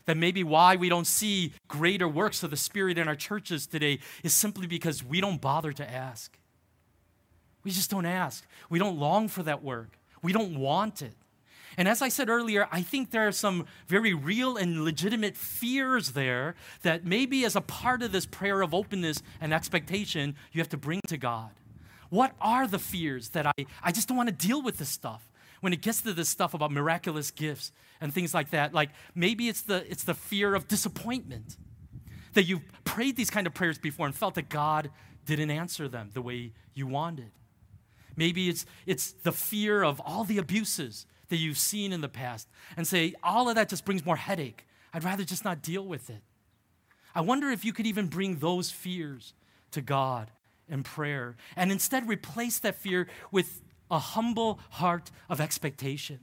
that 0.06 0.18
maybe 0.18 0.44
why 0.44 0.76
we 0.76 0.90
don't 0.90 1.06
see 1.06 1.54
greater 1.68 2.08
works 2.08 2.42
of 2.42 2.50
the 2.50 2.58
Spirit 2.58 2.98
in 2.98 3.08
our 3.08 3.16
churches 3.16 3.68
today 3.68 4.00
is 4.24 4.34
simply 4.34 4.66
because 4.66 5.04
we 5.04 5.22
don't 5.22 5.40
bother 5.40 5.72
to 5.72 5.90
ask. 5.90 6.38
We 7.64 7.72
just 7.72 7.92
don't 7.92 8.06
ask. 8.06 8.46
We 8.70 8.80
don't 8.80 8.98
long 8.98 9.28
for 9.28 9.44
that 9.44 9.64
work. 9.64 10.00
We 10.24 10.34
don't 10.34 10.58
want 10.58 11.02
it. 11.02 11.14
And 11.78 11.88
as 11.88 12.02
I 12.02 12.10
said 12.10 12.30
earlier, 12.30 12.68
I 12.72 12.82
think 12.82 13.12
there 13.12 13.28
are 13.28 13.32
some 13.32 13.66
very 13.88 14.14
real 14.14 14.58
and 14.58 14.84
legitimate 14.84 15.38
fears 15.38 16.12
there 16.12 16.56
that 16.82 17.06
maybe 17.06 17.46
as 17.46 17.56
a 17.56 17.62
part 17.62 18.02
of 18.02 18.12
this 18.12 18.26
prayer 18.26 18.62
of 18.62 18.74
openness 18.74 19.22
and 19.40 19.54
expectation, 19.54 20.36
you 20.52 20.60
have 20.60 20.70
to 20.70 20.78
bring 20.78 21.02
to 21.08 21.18
God. 21.18 21.52
What 22.10 22.34
are 22.42 22.66
the 22.66 22.80
fears 22.80 23.30
that 23.30 23.46
I, 23.46 23.54
I 23.84 23.92
just 23.92 24.08
don't 24.08 24.18
want 24.18 24.30
to 24.30 24.36
deal 24.36 24.62
with 24.62 24.78
this 24.78 24.90
stuff? 24.90 25.30
When 25.62 25.74
it 25.74 25.82
gets 25.82 26.02
to 26.02 26.14
this 26.14 26.30
stuff 26.30 26.54
about 26.54 26.72
miraculous 26.72 27.32
gifts 27.32 27.72
and 28.00 28.14
things 28.14 28.34
like 28.34 28.52
that, 28.52 28.74
like 28.74 28.90
maybe 29.14 29.50
it's 29.50 29.62
the, 29.62 29.90
it's 29.90 30.04
the 30.04 30.14
fear 30.14 30.56
of 30.56 30.68
disappointment. 30.68 31.58
That 32.34 32.44
you've 32.44 32.62
prayed 32.84 33.16
these 33.16 33.30
kind 33.30 33.48
of 33.48 33.54
prayers 33.54 33.78
before 33.78 34.06
and 34.06 34.16
felt 34.16 34.36
that 34.36 34.50
God 34.50 34.92
didn't 35.26 35.52
answer 35.52 35.88
them 35.88 36.12
the 36.14 36.22
way 36.22 36.54
you 36.74 36.88
wanted. 36.88 37.32
Maybe 38.16 38.50
it's, 38.50 38.66
it's 38.86 39.12
the 39.12 39.32
fear 39.32 39.84
of 39.84 40.00
all 40.02 40.24
the 40.24 40.38
abuses 40.38 41.06
that 41.30 41.38
you've 41.38 41.58
seen 41.58 41.94
in 41.94 42.02
the 42.02 42.10
past 42.10 42.48
and 42.76 42.88
say, 42.88 43.14
all 43.24 43.50
of 43.50 43.56
that 43.56 43.70
just 43.70 43.86
brings 43.86 44.06
more 44.06 44.16
headache. 44.16 44.66
I'd 44.94 45.04
rather 45.04 45.24
just 45.24 45.46
not 45.46 45.62
deal 45.62 45.86
with 45.86 46.10
it. 46.10 46.22
I 47.16 47.22
wonder 47.22 47.50
if 47.50 47.64
you 47.64 47.74
could 47.74 47.88
even 47.88 48.08
bring 48.08 48.38
those 48.38 48.72
fears 48.72 49.34
to 49.72 49.82
God 49.82 50.32
in 50.68 50.84
prayer 50.84 51.36
and 51.56 51.72
instead 51.72 52.08
replace 52.08 52.60
that 52.60 52.76
fear 52.76 53.08
with 53.32 53.62
a 53.90 54.00
humble 54.00 54.60
heart 54.72 55.12
of 55.30 55.42
expectation. 55.42 56.20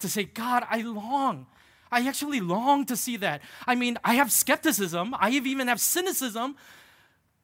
To 0.00 0.08
say, 0.08 0.24
God, 0.24 0.64
I 0.68 0.82
long. 0.82 1.46
I 1.90 2.06
actually 2.06 2.40
long 2.40 2.84
to 2.86 2.96
see 2.96 3.16
that. 3.18 3.42
I 3.66 3.74
mean, 3.74 3.98
I 4.04 4.14
have 4.14 4.32
skepticism, 4.32 5.14
I 5.18 5.30
even 5.30 5.68
have 5.68 5.80
cynicism, 5.80 6.56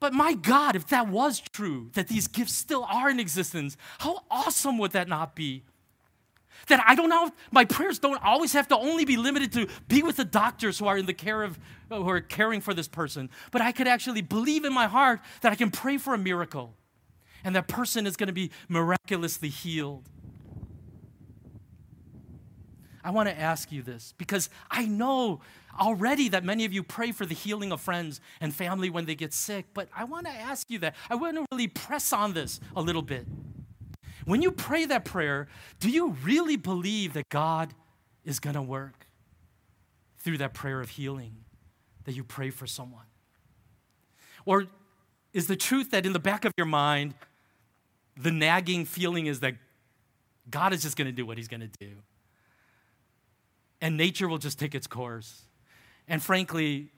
but 0.01 0.13
my 0.13 0.35
God, 0.35 0.75
if 0.75 0.89
that 0.89 1.09
was 1.09 1.39
true, 1.39 1.91
that 1.93 2.09
these 2.09 2.27
gifts 2.27 2.55
still 2.55 2.85
are 2.91 3.09
in 3.09 3.21
existence, 3.21 3.77
how 3.99 4.25
awesome 4.31 4.79
would 4.79 4.91
that 4.93 5.09
not 5.09 5.37
be? 5.37 5.63
That 6.67 6.83
I 6.87 6.95
don't 6.95 7.09
know, 7.09 7.31
my 7.51 7.65
prayers 7.65 7.99
don't 7.99 8.23
always 8.23 8.53
have 8.53 8.69
to 8.69 8.77
only 8.77 9.05
be 9.05 9.17
limited 9.17 9.53
to 9.53 9.69
be 9.89 10.03
with 10.03 10.17
the 10.17 10.25
doctors 10.25 10.79
who 10.79 10.87
are 10.87 10.99
in 10.99 11.07
the 11.07 11.15
care 11.15 11.43
of, 11.45 11.59
who 11.89 12.09
are 12.09 12.21
caring 12.21 12.61
for 12.61 12.75
this 12.75 12.89
person, 12.89 13.31
but 13.53 13.63
I 13.63 13.71
could 13.71 13.87
actually 13.87 14.23
believe 14.23 14.65
in 14.65 14.73
my 14.73 14.87
heart 14.87 15.21
that 15.43 15.53
I 15.53 15.55
can 15.55 15.71
pray 15.71 15.99
for 15.99 16.15
a 16.15 16.19
miracle 16.19 16.75
and 17.45 17.55
that 17.57 17.69
person 17.69 18.07
is 18.07 18.17
going 18.17 18.29
to 18.29 18.33
be 18.33 18.51
miraculously 18.69 19.49
healed. 19.49 20.09
I 23.05 23.11
want 23.11 23.29
to 23.29 23.39
ask 23.39 23.73
you 23.73 23.83
this 23.83 24.15
because 24.17 24.49
I 24.71 24.87
know 24.87 25.41
already 25.79 26.29
that 26.29 26.45
many 26.45 26.65
of 26.65 26.73
you 26.73 26.83
pray 26.83 27.11
for 27.11 27.27
the 27.27 27.35
healing 27.35 27.73
of 27.73 27.81
friends 27.81 28.21
and 28.41 28.55
family 28.55 28.91
when 28.91 29.07
they 29.07 29.15
get 29.15 29.33
sick, 29.33 29.67
but 29.75 29.89
I 29.97 30.05
want 30.05 30.27
to 30.27 30.33
ask 30.33 30.71
you 30.71 30.79
that. 30.81 30.95
I 31.11 31.17
want 31.17 31.37
to 31.37 31.45
really 31.51 31.69
press 31.69 32.13
on 32.13 32.33
this 32.33 32.61
a 32.77 32.83
little 32.83 33.03
bit. 33.03 33.27
When 34.25 34.41
you 34.41 34.53
pray 34.53 34.85
that 34.87 35.05
prayer, 35.05 35.49
do 35.81 35.91
you 35.91 36.11
really 36.23 36.57
believe 36.57 37.15
that 37.15 37.29
God 37.29 37.75
is 38.25 38.39
going 38.39 38.55
to 38.55 38.63
work 38.63 39.07
through 40.19 40.39
that 40.39 40.55
prayer 40.55 40.81
of 40.81 40.91
healing 40.91 41.39
that 42.05 42.13
you 42.13 42.23
pray 42.23 42.51
for 42.51 42.69
someone? 42.69 43.07
Or 44.45 44.67
is 45.33 45.49
the 45.49 45.57
truth 45.57 45.91
that 45.91 46.07
in 46.07 46.13
the 46.13 46.21
back 46.21 46.45
of 46.45 46.53
your 46.57 46.67
mind, 46.67 47.15
the 48.17 48.31
nagging 48.31 48.85
feeling 48.85 49.27
is 49.27 49.41
that 49.41 49.55
God 50.51 50.73
is 50.73 50.83
just 50.83 50.97
going 50.97 51.07
to 51.07 51.13
do 51.13 51.25
what 51.25 51.39
he's 51.39 51.49
going 51.49 51.61
to 51.61 51.71
do? 51.81 51.93
And 53.81 53.97
nature 53.97 54.29
will 54.29 54.39
just 54.39 54.59
take 54.59 54.75
its 54.75 54.87
course. 54.87 55.43
And 56.07 56.23
frankly, 56.23 56.91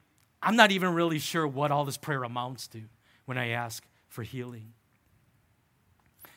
I'm 0.42 0.56
not 0.56 0.72
even 0.72 0.92
really 0.94 1.18
sure 1.18 1.46
what 1.46 1.70
all 1.70 1.84
this 1.84 1.96
prayer 1.96 2.22
amounts 2.22 2.66
to 2.68 2.82
when 3.24 3.38
I 3.38 3.48
ask 3.48 3.84
for 4.08 4.22
healing. 4.22 4.72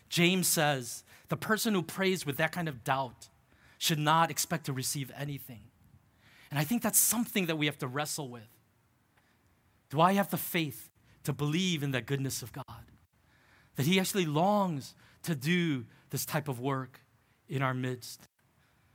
James 0.10 0.48
says 0.48 1.04
the 1.28 1.38
person 1.38 1.74
who 1.74 1.82
prays 1.82 2.26
with 2.26 2.38
that 2.38 2.52
kind 2.52 2.70
of 2.70 2.84
doubt 2.84 3.28
should 3.78 4.00
not 4.00 4.32
expect 4.32 4.66
to 4.66 4.74
receive 4.74 5.12
anything. 5.18 5.62
And 6.50 6.60
I 6.60 6.64
think 6.64 6.82
that's 6.82 7.00
something 7.00 7.48
that 7.48 7.58
we 7.58 7.66
have 7.66 7.78
to 7.80 7.88
wrestle 7.88 8.30
with. 8.30 8.48
Do 9.90 10.02
I 10.02 10.14
have 10.14 10.30
the 10.30 10.38
faith 10.38 10.90
to 11.24 11.34
believe 11.34 11.84
in 11.84 11.92
the 11.92 12.02
goodness 12.02 12.42
of 12.42 12.54
God? 12.54 12.92
That 13.78 13.86
He 13.86 14.00
actually 14.00 14.26
longs 14.26 14.94
to 15.24 15.36
do 15.36 15.86
this 16.10 16.26
type 16.26 16.48
of 16.48 16.60
work 16.60 17.00
in 17.48 17.62
our 17.62 17.74
midst 17.74 18.28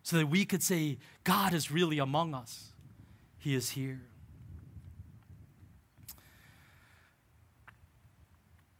so 0.03 0.16
that 0.18 0.26
we 0.26 0.45
could 0.45 0.62
say, 0.62 0.99
God 1.24 1.55
is 1.55 1.70
really 1.70 1.99
among 1.99 2.35
us, 2.35 2.72
He 3.39 3.55
is 3.55 3.70
here. 3.70 4.03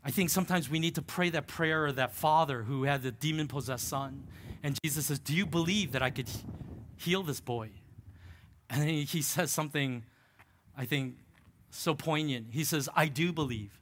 I 0.05 0.11
think 0.11 0.30
sometimes 0.30 0.68
we 0.68 0.80
need 0.80 0.96
to 0.96 1.03
pray 1.03 1.30
that 1.30 1.46
prayer 1.46 1.86
of 1.86 1.96
that 1.96 2.12
father 2.12 2.64
who 2.64 2.84
had 2.84 3.03
the 3.03 3.12
demon 3.12 3.46
possessed 3.46 3.88
son. 3.88 4.26
And 4.62 4.76
Jesus 4.82 5.07
says, 5.07 5.20
Do 5.20 5.34
you 5.34 5.46
believe 5.46 5.92
that 5.92 6.03
I 6.03 6.11
could 6.11 6.28
heal 6.96 7.22
this 7.22 7.40
boy? 7.40 7.70
And 8.68 8.82
he 8.82 9.22
says 9.22 9.50
something, 9.50 10.05
I 10.76 10.86
think, 10.86 11.16
so 11.70 11.94
poignant. 11.94 12.48
He 12.50 12.64
says, 12.64 12.88
I 12.96 13.07
do 13.07 13.32
believe. 13.32 13.78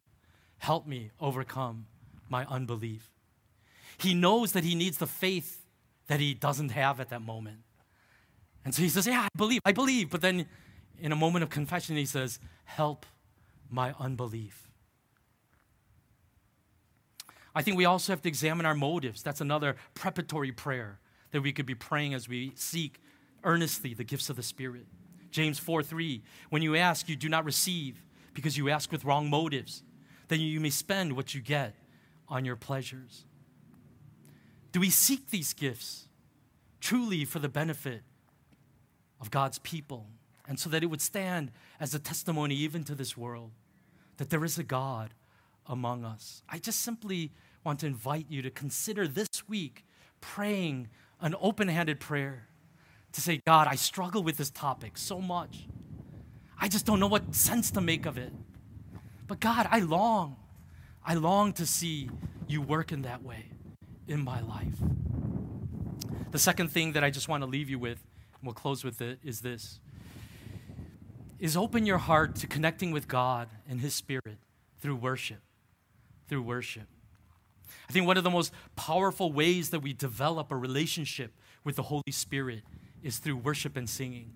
Help 0.58 0.86
me 0.86 1.10
overcome 1.20 1.86
my 2.30 2.46
unbelief. 2.46 3.10
He 3.98 4.14
knows 4.14 4.52
that 4.52 4.64
he 4.64 4.74
needs 4.74 4.98
the 4.98 5.06
faith 5.06 5.64
that 6.06 6.20
he 6.20 6.34
doesn't 6.34 6.70
have 6.70 7.00
at 7.00 7.10
that 7.10 7.22
moment. 7.22 7.58
And 8.64 8.74
so 8.74 8.82
he 8.82 8.88
says, 8.88 9.06
Yeah, 9.06 9.22
I 9.22 9.28
believe, 9.36 9.60
I 9.64 9.72
believe. 9.72 10.10
But 10.10 10.22
then 10.22 10.46
in 10.98 11.12
a 11.12 11.16
moment 11.16 11.42
of 11.42 11.50
confession, 11.50 11.96
he 11.96 12.06
says, 12.06 12.38
Help 12.64 13.06
my 13.68 13.94
unbelief. 13.98 14.68
I 17.54 17.62
think 17.62 17.76
we 17.76 17.84
also 17.84 18.12
have 18.12 18.22
to 18.22 18.28
examine 18.28 18.64
our 18.64 18.74
motives. 18.74 19.22
That's 19.22 19.40
another 19.40 19.76
preparatory 19.94 20.52
prayer 20.52 21.00
that 21.32 21.42
we 21.42 21.52
could 21.52 21.66
be 21.66 21.74
praying 21.74 22.14
as 22.14 22.28
we 22.28 22.52
seek 22.54 23.00
earnestly 23.44 23.94
the 23.94 24.04
gifts 24.04 24.30
of 24.30 24.36
the 24.36 24.42
Spirit. 24.42 24.86
James 25.30 25.58
4 25.58 25.82
3, 25.82 26.22
when 26.50 26.62
you 26.62 26.76
ask, 26.76 27.08
you 27.08 27.16
do 27.16 27.28
not 27.28 27.44
receive 27.44 28.02
because 28.34 28.56
you 28.56 28.68
ask 28.68 28.90
with 28.90 29.04
wrong 29.04 29.30
motives. 29.30 29.82
Then 30.28 30.40
you 30.40 30.60
may 30.60 30.70
spend 30.70 31.14
what 31.14 31.34
you 31.34 31.40
get 31.40 31.74
on 32.30 32.44
your 32.44 32.56
pleasures. 32.56 33.24
Do 34.72 34.80
we 34.80 34.88
seek 34.88 35.30
these 35.30 35.52
gifts 35.52 36.08
truly 36.80 37.24
for 37.24 37.40
the 37.40 37.48
benefit 37.48 38.02
of 39.20 39.30
God's 39.30 39.58
people 39.58 40.06
and 40.48 40.58
so 40.58 40.70
that 40.70 40.82
it 40.82 40.86
would 40.86 41.02
stand 41.02 41.50
as 41.78 41.94
a 41.94 41.98
testimony 41.98 42.54
even 42.54 42.84
to 42.84 42.94
this 42.94 43.16
world 43.16 43.50
that 44.16 44.30
there 44.30 44.44
is 44.44 44.58
a 44.58 44.62
God 44.62 45.14
among 45.66 46.04
us. 46.04 46.42
I 46.48 46.58
just 46.58 46.80
simply 46.80 47.32
want 47.64 47.80
to 47.80 47.86
invite 47.86 48.26
you 48.28 48.42
to 48.42 48.50
consider 48.50 49.06
this 49.06 49.28
week 49.48 49.84
praying 50.20 50.88
an 51.20 51.34
open 51.40 51.68
handed 51.68 52.00
prayer 52.00 52.48
to 53.12 53.20
say, 53.20 53.40
God, 53.46 53.66
I 53.68 53.76
struggle 53.76 54.22
with 54.22 54.36
this 54.36 54.50
topic 54.50 54.98
so 54.98 55.20
much. 55.20 55.66
I 56.60 56.68
just 56.68 56.84
don't 56.84 57.00
know 57.00 57.06
what 57.06 57.34
sense 57.34 57.70
to 57.72 57.80
make 57.80 58.06
of 58.06 58.18
it. 58.18 58.32
But 59.26 59.40
God, 59.40 59.68
I 59.70 59.80
long, 59.80 60.36
I 61.04 61.14
long 61.14 61.52
to 61.54 61.66
see 61.66 62.10
you 62.46 62.62
work 62.62 62.92
in 62.92 63.02
that 63.02 63.22
way 63.22 63.46
in 64.06 64.22
my 64.22 64.40
life. 64.40 64.76
The 66.30 66.38
second 66.38 66.68
thing 66.68 66.92
that 66.92 67.02
I 67.02 67.10
just 67.10 67.28
want 67.28 67.42
to 67.42 67.46
leave 67.46 67.70
you 67.70 67.78
with, 67.78 68.04
and 68.38 68.44
we'll 68.44 68.54
close 68.54 68.84
with 68.84 69.00
it, 69.00 69.18
is 69.22 69.40
this 69.40 69.80
is 71.38 71.56
open 71.56 71.86
your 71.86 71.98
heart 71.98 72.34
to 72.36 72.46
connecting 72.46 72.90
with 72.90 73.08
God 73.08 73.48
and 73.68 73.80
His 73.80 73.94
Spirit 73.94 74.38
through 74.78 74.96
worship 74.96 75.40
through 76.30 76.42
worship. 76.42 76.86
I 77.88 77.92
think 77.92 78.06
one 78.06 78.16
of 78.16 78.24
the 78.24 78.30
most 78.30 78.52
powerful 78.76 79.32
ways 79.32 79.70
that 79.70 79.80
we 79.80 79.92
develop 79.92 80.52
a 80.52 80.56
relationship 80.56 81.32
with 81.64 81.76
the 81.76 81.82
Holy 81.82 82.12
Spirit 82.12 82.62
is 83.02 83.18
through 83.18 83.36
worship 83.36 83.76
and 83.76 83.90
singing. 83.90 84.30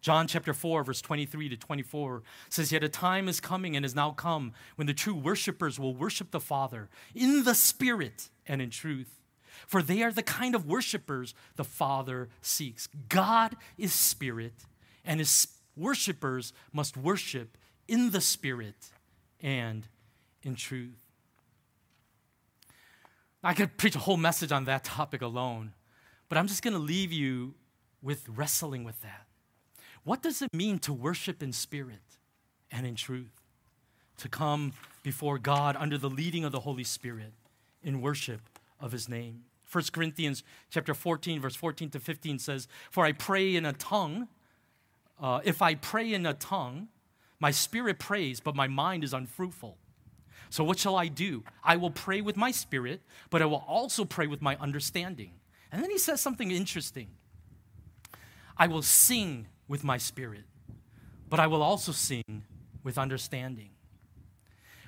John 0.00 0.26
chapter 0.26 0.54
4, 0.54 0.84
verse 0.84 1.02
23 1.02 1.50
to 1.50 1.56
24 1.56 2.22
says, 2.48 2.72
Yet 2.72 2.82
a 2.82 2.88
time 2.88 3.28
is 3.28 3.38
coming 3.38 3.76
and 3.76 3.84
has 3.84 3.94
now 3.94 4.12
come 4.12 4.52
when 4.76 4.86
the 4.86 4.94
true 4.94 5.14
worshipers 5.14 5.78
will 5.78 5.94
worship 5.94 6.30
the 6.30 6.40
Father 6.40 6.88
in 7.14 7.44
the 7.44 7.54
Spirit 7.54 8.30
and 8.46 8.62
in 8.62 8.70
truth. 8.70 9.20
For 9.66 9.82
they 9.82 10.02
are 10.02 10.12
the 10.12 10.22
kind 10.22 10.54
of 10.54 10.66
worshipers 10.66 11.34
the 11.56 11.64
Father 11.64 12.30
seeks. 12.40 12.88
God 13.08 13.56
is 13.76 13.92
Spirit, 13.92 14.54
and 15.04 15.20
his 15.20 15.48
worshipers 15.76 16.54
must 16.72 16.96
worship 16.96 17.58
in 17.86 18.10
the 18.10 18.22
Spirit 18.22 18.90
and 19.40 19.86
in 20.42 20.54
truth. 20.54 20.98
I 23.42 23.52
could 23.52 23.76
preach 23.76 23.96
a 23.96 24.00
whole 24.00 24.16
message 24.16 24.52
on 24.52 24.64
that 24.64 24.84
topic 24.84 25.20
alone, 25.20 25.72
but 26.28 26.38
I'm 26.38 26.46
just 26.46 26.62
going 26.62 26.74
to 26.74 26.80
leave 26.80 27.12
you 27.12 27.54
with 28.02 28.26
wrestling 28.28 28.84
with 28.84 29.00
that. 29.02 29.26
What 30.04 30.22
does 30.22 30.40
it 30.42 30.52
mean 30.54 30.78
to 30.80 30.92
worship 30.92 31.42
in 31.42 31.52
spirit 31.52 32.18
and 32.70 32.86
in 32.86 32.94
truth? 32.94 33.32
To 34.18 34.28
come 34.28 34.72
before 35.02 35.38
God 35.38 35.76
under 35.76 35.98
the 35.98 36.10
leading 36.10 36.44
of 36.44 36.52
the 36.52 36.60
Holy 36.60 36.84
Spirit 36.84 37.32
in 37.82 38.00
worship 38.00 38.40
of 38.78 38.92
his 38.92 39.08
name. 39.08 39.44
1 39.70 39.84
Corinthians 39.92 40.42
chapter 40.70 40.94
14 40.94 41.40
verse 41.40 41.54
14 41.54 41.90
to 41.90 42.00
15 42.00 42.38
says, 42.38 42.66
"For 42.90 43.04
I 43.04 43.12
pray 43.12 43.54
in 43.54 43.64
a 43.64 43.72
tongue, 43.72 44.28
uh, 45.18 45.40
if 45.44 45.62
I 45.62 45.74
pray 45.74 46.12
in 46.12 46.26
a 46.26 46.34
tongue, 46.34 46.88
my 47.38 47.50
spirit 47.50 47.98
prays, 47.98 48.40
but 48.40 48.56
my 48.56 48.66
mind 48.66 49.04
is 49.04 49.14
unfruitful." 49.14 49.78
So, 50.48 50.64
what 50.64 50.78
shall 50.78 50.96
I 50.96 51.06
do? 51.06 51.44
I 51.62 51.76
will 51.76 51.92
pray 51.92 52.20
with 52.20 52.36
my 52.36 52.50
spirit, 52.50 53.02
but 53.30 53.40
I 53.40 53.44
will 53.44 53.64
also 53.68 54.04
pray 54.04 54.26
with 54.26 54.42
my 54.42 54.56
understanding. 54.56 55.38
And 55.70 55.82
then 55.82 55.90
he 55.90 55.98
says 55.98 56.20
something 56.20 56.50
interesting 56.50 57.08
I 58.56 58.66
will 58.66 58.82
sing 58.82 59.46
with 59.70 59.84
my 59.84 59.96
spirit, 59.96 60.42
but 61.28 61.38
I 61.38 61.46
will 61.46 61.62
also 61.62 61.92
sing 61.92 62.42
with 62.82 62.98
understanding. 62.98 63.70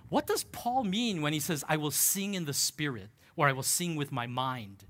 What 0.08 0.26
does 0.26 0.42
Paul 0.42 0.82
mean 0.82 1.22
when 1.22 1.32
he 1.32 1.38
says, 1.38 1.64
I 1.68 1.76
will 1.76 1.92
sing 1.92 2.34
in 2.34 2.46
the 2.46 2.52
spirit, 2.52 3.10
or 3.36 3.46
I 3.46 3.52
will 3.52 3.62
sing 3.62 3.94
with 3.94 4.10
my 4.10 4.26
mind? 4.26 4.84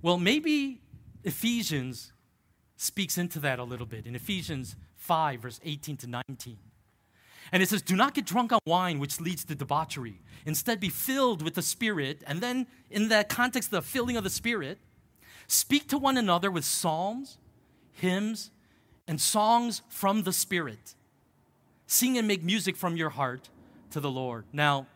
Well, 0.00 0.16
maybe 0.16 0.80
Ephesians 1.24 2.14
speaks 2.76 3.18
into 3.18 3.38
that 3.40 3.58
a 3.58 3.64
little 3.64 3.86
bit 3.86 4.06
in 4.06 4.16
Ephesians 4.16 4.76
5, 4.96 5.40
verse 5.40 5.60
18 5.62 5.98
to 5.98 6.06
19. 6.30 6.56
And 7.52 7.62
it 7.62 7.68
says, 7.68 7.82
Do 7.82 7.94
not 7.94 8.14
get 8.14 8.24
drunk 8.24 8.50
on 8.50 8.60
wine, 8.66 8.98
which 8.98 9.20
leads 9.20 9.44
to 9.44 9.54
debauchery. 9.54 10.22
Instead, 10.46 10.80
be 10.80 10.88
filled 10.88 11.42
with 11.42 11.54
the 11.54 11.62
Spirit. 11.62 12.24
And 12.26 12.40
then, 12.40 12.66
in 12.90 13.08
that 13.08 13.28
context, 13.28 13.70
the 13.70 13.82
filling 13.82 14.16
of 14.16 14.24
the 14.24 14.30
Spirit, 14.30 14.78
speak 15.48 15.86
to 15.88 15.98
one 15.98 16.16
another 16.16 16.50
with 16.50 16.64
psalms, 16.64 17.36
hymns, 17.92 18.50
and 19.06 19.20
songs 19.20 19.82
from 19.88 20.22
the 20.22 20.32
Spirit. 20.32 20.94
Sing 21.86 22.16
and 22.16 22.26
make 22.26 22.42
music 22.42 22.76
from 22.76 22.96
your 22.96 23.10
heart 23.10 23.48
to 23.90 24.00
the 24.00 24.10
Lord. 24.10 24.44
Now, 24.52 24.86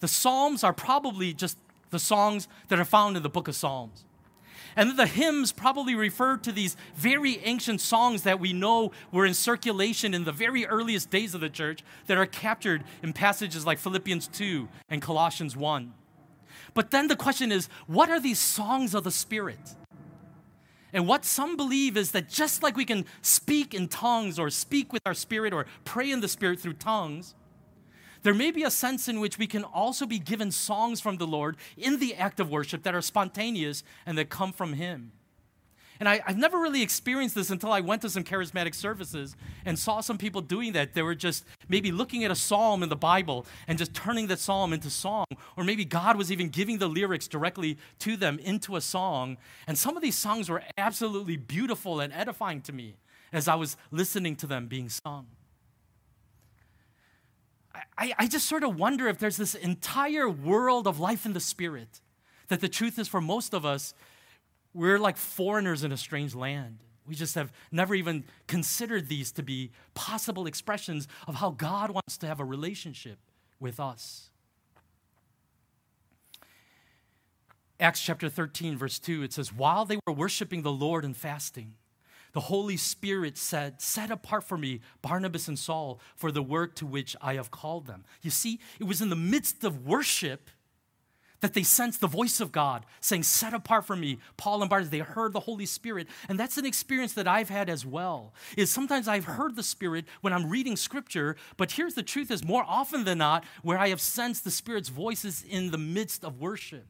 the 0.00 0.08
Psalms 0.08 0.62
are 0.62 0.72
probably 0.72 1.32
just 1.32 1.58
the 1.90 1.98
songs 1.98 2.48
that 2.68 2.78
are 2.78 2.84
found 2.84 3.16
in 3.16 3.22
the 3.22 3.28
book 3.28 3.48
of 3.48 3.54
Psalms. 3.54 4.04
And 4.76 4.96
the 4.98 5.06
hymns 5.06 5.52
probably 5.52 5.94
refer 5.94 6.36
to 6.38 6.52
these 6.52 6.76
very 6.94 7.38
ancient 7.44 7.80
songs 7.80 8.22
that 8.22 8.38
we 8.38 8.52
know 8.52 8.92
were 9.10 9.24
in 9.24 9.32
circulation 9.32 10.12
in 10.12 10.24
the 10.24 10.32
very 10.32 10.66
earliest 10.66 11.10
days 11.10 11.34
of 11.34 11.40
the 11.40 11.48
church 11.48 11.82
that 12.06 12.18
are 12.18 12.26
captured 12.26 12.84
in 13.02 13.14
passages 13.14 13.64
like 13.64 13.78
Philippians 13.78 14.28
2 14.28 14.68
and 14.90 15.00
Colossians 15.00 15.56
1. 15.56 15.94
But 16.74 16.90
then 16.90 17.08
the 17.08 17.16
question 17.16 17.50
is 17.50 17.70
what 17.86 18.10
are 18.10 18.20
these 18.20 18.38
songs 18.38 18.94
of 18.94 19.04
the 19.04 19.10
Spirit? 19.10 19.74
And 20.96 21.06
what 21.06 21.26
some 21.26 21.58
believe 21.58 21.94
is 21.98 22.12
that 22.12 22.26
just 22.26 22.62
like 22.62 22.74
we 22.74 22.86
can 22.86 23.04
speak 23.20 23.74
in 23.74 23.86
tongues 23.86 24.38
or 24.38 24.48
speak 24.48 24.94
with 24.94 25.02
our 25.04 25.12
spirit 25.12 25.52
or 25.52 25.66
pray 25.84 26.10
in 26.10 26.20
the 26.20 26.26
spirit 26.26 26.58
through 26.58 26.72
tongues, 26.72 27.34
there 28.22 28.32
may 28.32 28.50
be 28.50 28.62
a 28.62 28.70
sense 28.70 29.06
in 29.06 29.20
which 29.20 29.36
we 29.36 29.46
can 29.46 29.62
also 29.62 30.06
be 30.06 30.18
given 30.18 30.50
songs 30.50 31.02
from 31.02 31.18
the 31.18 31.26
Lord 31.26 31.58
in 31.76 31.98
the 31.98 32.14
act 32.14 32.40
of 32.40 32.50
worship 32.50 32.82
that 32.84 32.94
are 32.94 33.02
spontaneous 33.02 33.84
and 34.06 34.16
that 34.16 34.30
come 34.30 34.54
from 34.54 34.72
Him. 34.72 35.12
And 36.00 36.08
I, 36.08 36.20
have 36.26 36.36
never 36.36 36.58
really 36.58 36.82
experienced 36.82 37.34
this 37.34 37.50
until 37.50 37.72
I 37.72 37.80
went 37.80 38.02
to 38.02 38.10
some 38.10 38.24
charismatic 38.24 38.74
services 38.74 39.36
and 39.64 39.78
saw 39.78 40.00
some 40.00 40.18
people 40.18 40.40
doing 40.40 40.72
that. 40.72 40.94
They 40.94 41.02
were 41.02 41.14
just 41.14 41.44
maybe 41.68 41.92
looking 41.92 42.24
at 42.24 42.30
a 42.30 42.34
psalm 42.34 42.82
in 42.82 42.88
the 42.88 42.96
Bible 42.96 43.46
and 43.66 43.78
just 43.78 43.94
turning 43.94 44.26
that 44.28 44.38
psalm 44.38 44.72
into 44.72 44.90
song. 44.90 45.26
Or 45.56 45.64
maybe 45.64 45.84
God 45.84 46.16
was 46.16 46.30
even 46.30 46.48
giving 46.48 46.78
the 46.78 46.88
lyrics 46.88 47.28
directly 47.28 47.78
to 48.00 48.16
them 48.16 48.38
into 48.38 48.76
a 48.76 48.80
song. 48.80 49.36
And 49.66 49.78
some 49.78 49.96
of 49.96 50.02
these 50.02 50.16
songs 50.16 50.48
were 50.48 50.62
absolutely 50.76 51.36
beautiful 51.36 52.00
and 52.00 52.12
edifying 52.12 52.60
to 52.62 52.72
me 52.72 52.96
as 53.32 53.48
I 53.48 53.54
was 53.54 53.76
listening 53.90 54.36
to 54.36 54.46
them 54.46 54.66
being 54.66 54.88
sung. 54.88 55.26
I, 57.98 58.12
I 58.18 58.26
just 58.26 58.46
sort 58.46 58.64
of 58.64 58.78
wonder 58.78 59.08
if 59.08 59.18
there's 59.18 59.36
this 59.36 59.54
entire 59.54 60.28
world 60.28 60.86
of 60.86 60.98
life 60.98 61.26
in 61.26 61.32
the 61.32 61.40
Spirit 61.40 62.00
that 62.48 62.60
the 62.60 62.68
truth 62.68 62.98
is 62.98 63.08
for 63.08 63.20
most 63.20 63.54
of 63.54 63.64
us, 63.64 63.94
we're 64.76 64.98
like 64.98 65.16
foreigners 65.16 65.82
in 65.82 65.90
a 65.90 65.96
strange 65.96 66.34
land. 66.34 66.78
We 67.06 67.14
just 67.14 67.34
have 67.34 67.52
never 67.72 67.94
even 67.94 68.24
considered 68.46 69.08
these 69.08 69.32
to 69.32 69.42
be 69.42 69.70
possible 69.94 70.46
expressions 70.46 71.08
of 71.26 71.36
how 71.36 71.50
God 71.50 71.90
wants 71.90 72.18
to 72.18 72.26
have 72.26 72.40
a 72.40 72.44
relationship 72.44 73.18
with 73.58 73.80
us. 73.80 74.30
Acts 77.78 78.00
chapter 78.00 78.28
13, 78.28 78.76
verse 78.76 78.98
2, 78.98 79.22
it 79.22 79.32
says, 79.32 79.52
While 79.52 79.84
they 79.84 79.98
were 80.06 80.12
worshiping 80.12 80.62
the 80.62 80.72
Lord 80.72 81.04
and 81.04 81.16
fasting, 81.16 81.74
the 82.32 82.40
Holy 82.40 82.76
Spirit 82.76 83.38
said, 83.38 83.80
Set 83.80 84.10
apart 84.10 84.44
for 84.44 84.58
me 84.58 84.80
Barnabas 85.00 85.48
and 85.48 85.58
Saul 85.58 86.00
for 86.16 86.32
the 86.32 86.42
work 86.42 86.74
to 86.76 86.86
which 86.86 87.16
I 87.22 87.34
have 87.34 87.50
called 87.50 87.86
them. 87.86 88.04
You 88.22 88.30
see, 88.30 88.60
it 88.80 88.84
was 88.84 89.00
in 89.00 89.10
the 89.10 89.16
midst 89.16 89.62
of 89.64 89.86
worship 89.86 90.50
that 91.40 91.54
they 91.54 91.62
sensed 91.62 92.00
the 92.00 92.06
voice 92.06 92.40
of 92.40 92.52
God 92.52 92.86
saying, 93.00 93.24
Set 93.24 93.54
apart 93.54 93.86
for 93.86 93.96
me 93.96 94.18
Paul 94.36 94.62
and 94.62 94.70
Barnabas. 94.70 94.90
They 94.90 94.98
heard 94.98 95.32
the 95.32 95.40
Holy 95.40 95.66
Spirit. 95.66 96.08
And 96.28 96.38
that's 96.38 96.58
an 96.58 96.66
experience 96.66 97.12
that 97.14 97.28
I've 97.28 97.50
had 97.50 97.68
as 97.68 97.84
well. 97.84 98.34
Is 98.56 98.70
sometimes 98.70 99.08
I've 99.08 99.24
heard 99.24 99.56
the 99.56 99.62
Spirit 99.62 100.06
when 100.20 100.32
I'm 100.32 100.48
reading 100.48 100.76
scripture, 100.76 101.36
but 101.56 101.72
here's 101.72 101.94
the 101.94 102.02
truth 102.02 102.30
is 102.30 102.44
more 102.44 102.64
often 102.66 103.04
than 103.04 103.18
not, 103.18 103.44
where 103.62 103.78
I 103.78 103.88
have 103.88 104.00
sensed 104.00 104.44
the 104.44 104.50
Spirit's 104.50 104.88
voices 104.88 105.44
in 105.48 105.70
the 105.70 105.78
midst 105.78 106.24
of 106.24 106.40
worship 106.40 106.86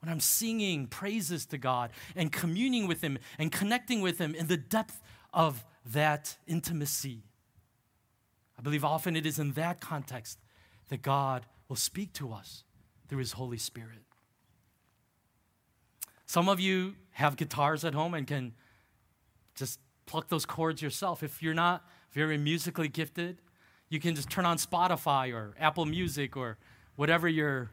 when 0.00 0.12
I'm 0.12 0.20
singing 0.20 0.86
praises 0.86 1.46
to 1.46 1.56
God 1.56 1.90
and 2.14 2.30
communing 2.30 2.86
with 2.86 3.00
Him 3.00 3.18
and 3.38 3.50
connecting 3.50 4.02
with 4.02 4.18
Him 4.18 4.34
in 4.34 4.48
the 4.48 4.56
depth 4.58 5.00
of 5.32 5.64
that 5.86 6.36
intimacy. 6.46 7.22
I 8.58 8.62
believe 8.62 8.84
often 8.84 9.16
it 9.16 9.24
is 9.26 9.38
in 9.38 9.52
that 9.52 9.80
context 9.80 10.38
that 10.90 11.00
God 11.00 11.46
will 11.68 11.76
speak 11.76 12.12
to 12.14 12.32
us 12.32 12.64
through 13.14 13.20
His 13.20 13.30
Holy 13.30 13.58
Spirit. 13.58 14.02
Some 16.26 16.48
of 16.48 16.58
you 16.58 16.96
have 17.12 17.36
guitars 17.36 17.84
at 17.84 17.94
home 17.94 18.12
and 18.12 18.26
can 18.26 18.54
just 19.54 19.78
pluck 20.04 20.28
those 20.28 20.44
chords 20.44 20.82
yourself. 20.82 21.22
If 21.22 21.40
you're 21.40 21.54
not 21.54 21.86
very 22.10 22.36
musically 22.36 22.88
gifted, 22.88 23.38
you 23.88 24.00
can 24.00 24.16
just 24.16 24.30
turn 24.30 24.44
on 24.44 24.56
Spotify 24.56 25.32
or 25.32 25.54
Apple 25.60 25.86
Music 25.86 26.36
or 26.36 26.58
whatever 26.96 27.28
your 27.28 27.70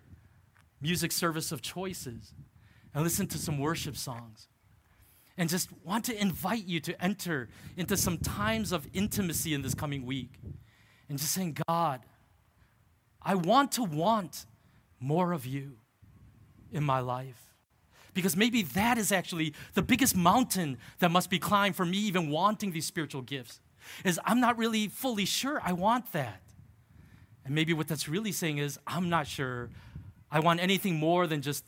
music 0.80 1.12
service 1.12 1.52
of 1.52 1.64
choices 1.64 2.36
and 2.94 3.04
listen 3.04 3.26
to 3.26 3.40
some 3.40 3.58
worship 3.58 3.98
songs. 3.98 4.48
And 5.38 5.50
just 5.50 5.70
want 5.84 6.06
to 6.06 6.22
invite 6.22 6.66
you 6.66 6.80
to 6.82 7.04
enter 7.04 7.50
into 7.78 7.98
some 7.98 8.20
times 8.20 8.72
of 8.72 8.88
intimacy 8.94 9.56
in 9.56 9.64
this 9.64 9.74
coming 9.74 10.06
week. 10.06 10.34
And 11.10 11.18
just 11.18 11.32
saying, 11.32 11.58
God, 11.68 12.02
I 13.24 13.34
want 13.34 13.72
to 13.72 13.84
want 13.84 14.46
more 15.02 15.34
of 15.34 15.46
you 15.46 15.78
in 16.72 16.84
my 16.84 17.00
life. 17.00 17.48
Because 18.14 18.36
maybe 18.36 18.62
that 18.62 18.98
is 18.98 19.12
actually 19.12 19.54
the 19.74 19.82
biggest 19.82 20.16
mountain 20.16 20.78
that 21.00 21.12
must 21.12 21.30
be 21.30 21.40
climbed 21.40 21.76
for 21.76 21.86
me, 21.86 21.98
even 21.98 22.30
wanting 22.30 22.72
these 22.72 22.86
spiritual 22.86 23.22
gifts. 23.22 23.60
Is 24.06 24.20
I'm 24.26 24.40
not 24.40 24.58
really 24.58 24.88
fully 24.88 25.26
sure 25.26 25.62
I 25.64 25.74
want 25.74 26.12
that. 26.12 26.42
And 27.44 27.56
maybe 27.56 27.74
what 27.74 27.88
that's 27.88 28.08
really 28.08 28.32
saying 28.32 28.60
is, 28.60 28.78
I'm 28.86 29.10
not 29.10 29.28
sure 29.28 29.70
I 30.30 30.40
want 30.40 30.60
anything 30.60 30.96
more 30.98 31.26
than 31.26 31.42
just 31.42 31.66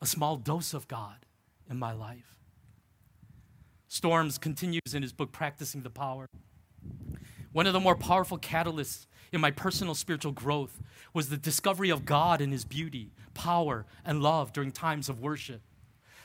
a 0.00 0.06
small 0.06 0.36
dose 0.36 0.72
of 0.72 0.88
God 0.88 1.26
in 1.68 1.78
my 1.78 1.92
life. 1.92 2.36
Storms 3.88 4.38
continues 4.38 4.94
in 4.94 5.02
his 5.02 5.12
book, 5.12 5.32
Practicing 5.32 5.82
the 5.82 5.90
Power. 5.90 6.26
One 7.52 7.66
of 7.66 7.72
the 7.72 7.80
more 7.80 7.96
powerful 7.96 8.38
catalysts 8.38 9.06
in 9.32 9.40
my 9.40 9.50
personal 9.50 9.94
spiritual 9.94 10.32
growth 10.32 10.80
was 11.14 11.28
the 11.28 11.36
discovery 11.36 11.90
of 11.90 12.04
God 12.04 12.40
and 12.40 12.52
his 12.52 12.64
beauty, 12.64 13.12
power, 13.34 13.86
and 14.04 14.22
love 14.22 14.52
during 14.52 14.72
times 14.72 15.08
of 15.08 15.20
worship. 15.20 15.62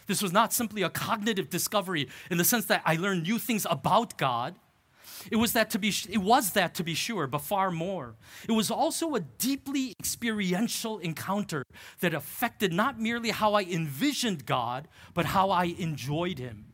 This 0.08 0.22
was 0.22 0.32
not 0.32 0.54
simply 0.54 0.84
a 0.84 0.90
cognitive 0.90 1.50
discovery 1.50 2.08
in 2.30 2.38
the 2.38 2.44
sense 2.44 2.66
that 2.66 2.84
I 2.86 2.96
learned 2.96 3.24
new 3.24 3.40
things 3.40 3.66
about 3.70 4.18
God, 4.18 4.56
it 5.32 5.38
was 5.38 5.54
that 5.54 5.70
to 5.72 5.80
be 5.80 5.94
it 6.10 6.20
was 6.20 6.52
that 6.52 6.76
to 6.76 6.84
be 6.84 6.94
sure, 6.94 7.28
but 7.28 7.42
far 7.42 7.72
more. 7.72 8.16
It 8.48 8.52
was 8.52 8.70
also 8.70 9.16
a 9.16 9.20
deeply 9.20 9.94
experiential 10.00 11.00
encounter 11.00 11.64
that 12.00 12.14
affected 12.14 12.74
not 12.74 13.00
merely 13.00 13.32
how 13.32 13.54
I 13.54 13.64
envisioned 13.64 14.46
God, 14.46 14.88
but 15.14 15.26
how 15.26 15.50
I 15.50 15.66
enjoyed 15.66 16.40
him. 16.40 16.66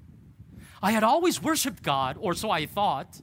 I 0.84 0.91
had 0.91 1.03
always 1.03 1.41
worshiped 1.41 1.84
God, 1.84 2.17
or 2.19 2.34
so 2.34 2.49
I 2.49 2.65
thought. 2.65 3.21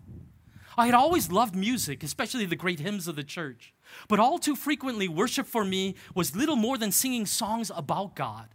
I 0.78 0.86
had 0.86 0.94
always 0.94 1.32
loved 1.32 1.56
music, 1.56 2.04
especially 2.04 2.46
the 2.46 2.54
great 2.54 2.78
hymns 2.78 3.08
of 3.08 3.16
the 3.16 3.24
church. 3.24 3.74
But 4.06 4.20
all 4.20 4.38
too 4.38 4.54
frequently, 4.54 5.08
worship 5.08 5.46
for 5.46 5.64
me 5.64 5.96
was 6.14 6.36
little 6.36 6.54
more 6.54 6.78
than 6.78 6.92
singing 6.92 7.26
songs 7.26 7.72
about 7.74 8.14
God. 8.14 8.48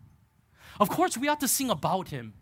Of 0.80 0.90
course, 0.90 1.18
we 1.18 1.28
ought 1.28 1.42
to 1.42 1.50
sing 1.50 1.70
about 1.70 2.08
Him, 2.08 2.34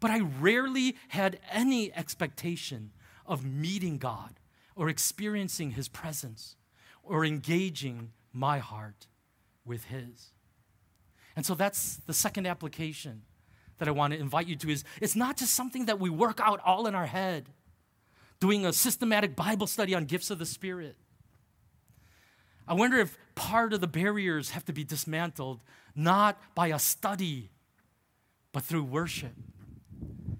but 0.00 0.10
I 0.10 0.20
rarely 0.20 0.96
had 1.08 1.38
any 1.50 1.94
expectation 1.94 2.92
of 3.26 3.44
meeting 3.44 3.98
God 3.98 4.40
or 4.74 4.88
experiencing 4.88 5.72
His 5.72 5.88
presence 5.88 6.56
or 7.02 7.22
engaging 7.22 8.12
my 8.32 8.58
heart 8.60 9.08
with 9.62 9.84
His. 9.84 10.32
And 11.36 11.44
so 11.44 11.54
that's 11.54 11.96
the 12.06 12.14
second 12.14 12.46
application 12.46 13.22
that 13.76 13.88
I 13.88 13.90
want 13.90 14.14
to 14.14 14.18
invite 14.18 14.46
you 14.46 14.56
to 14.56 14.70
is 14.70 14.84
it's 15.02 15.16
not 15.16 15.36
just 15.36 15.52
something 15.54 15.84
that 15.84 16.00
we 16.00 16.08
work 16.08 16.40
out 16.42 16.60
all 16.64 16.86
in 16.86 16.94
our 16.94 17.06
head, 17.06 17.50
doing 18.42 18.66
a 18.66 18.72
systematic 18.72 19.36
Bible 19.36 19.68
study 19.68 19.94
on 19.94 20.04
gifts 20.04 20.28
of 20.28 20.40
the 20.40 20.44
Spirit. 20.44 20.96
I 22.66 22.74
wonder 22.74 22.98
if 22.98 23.16
part 23.36 23.72
of 23.72 23.80
the 23.80 23.86
barriers 23.86 24.50
have 24.50 24.64
to 24.64 24.72
be 24.72 24.82
dismantled 24.82 25.60
not 25.94 26.36
by 26.52 26.66
a 26.66 26.80
study, 26.80 27.50
but 28.50 28.64
through 28.64 28.82
worship, 28.82 29.34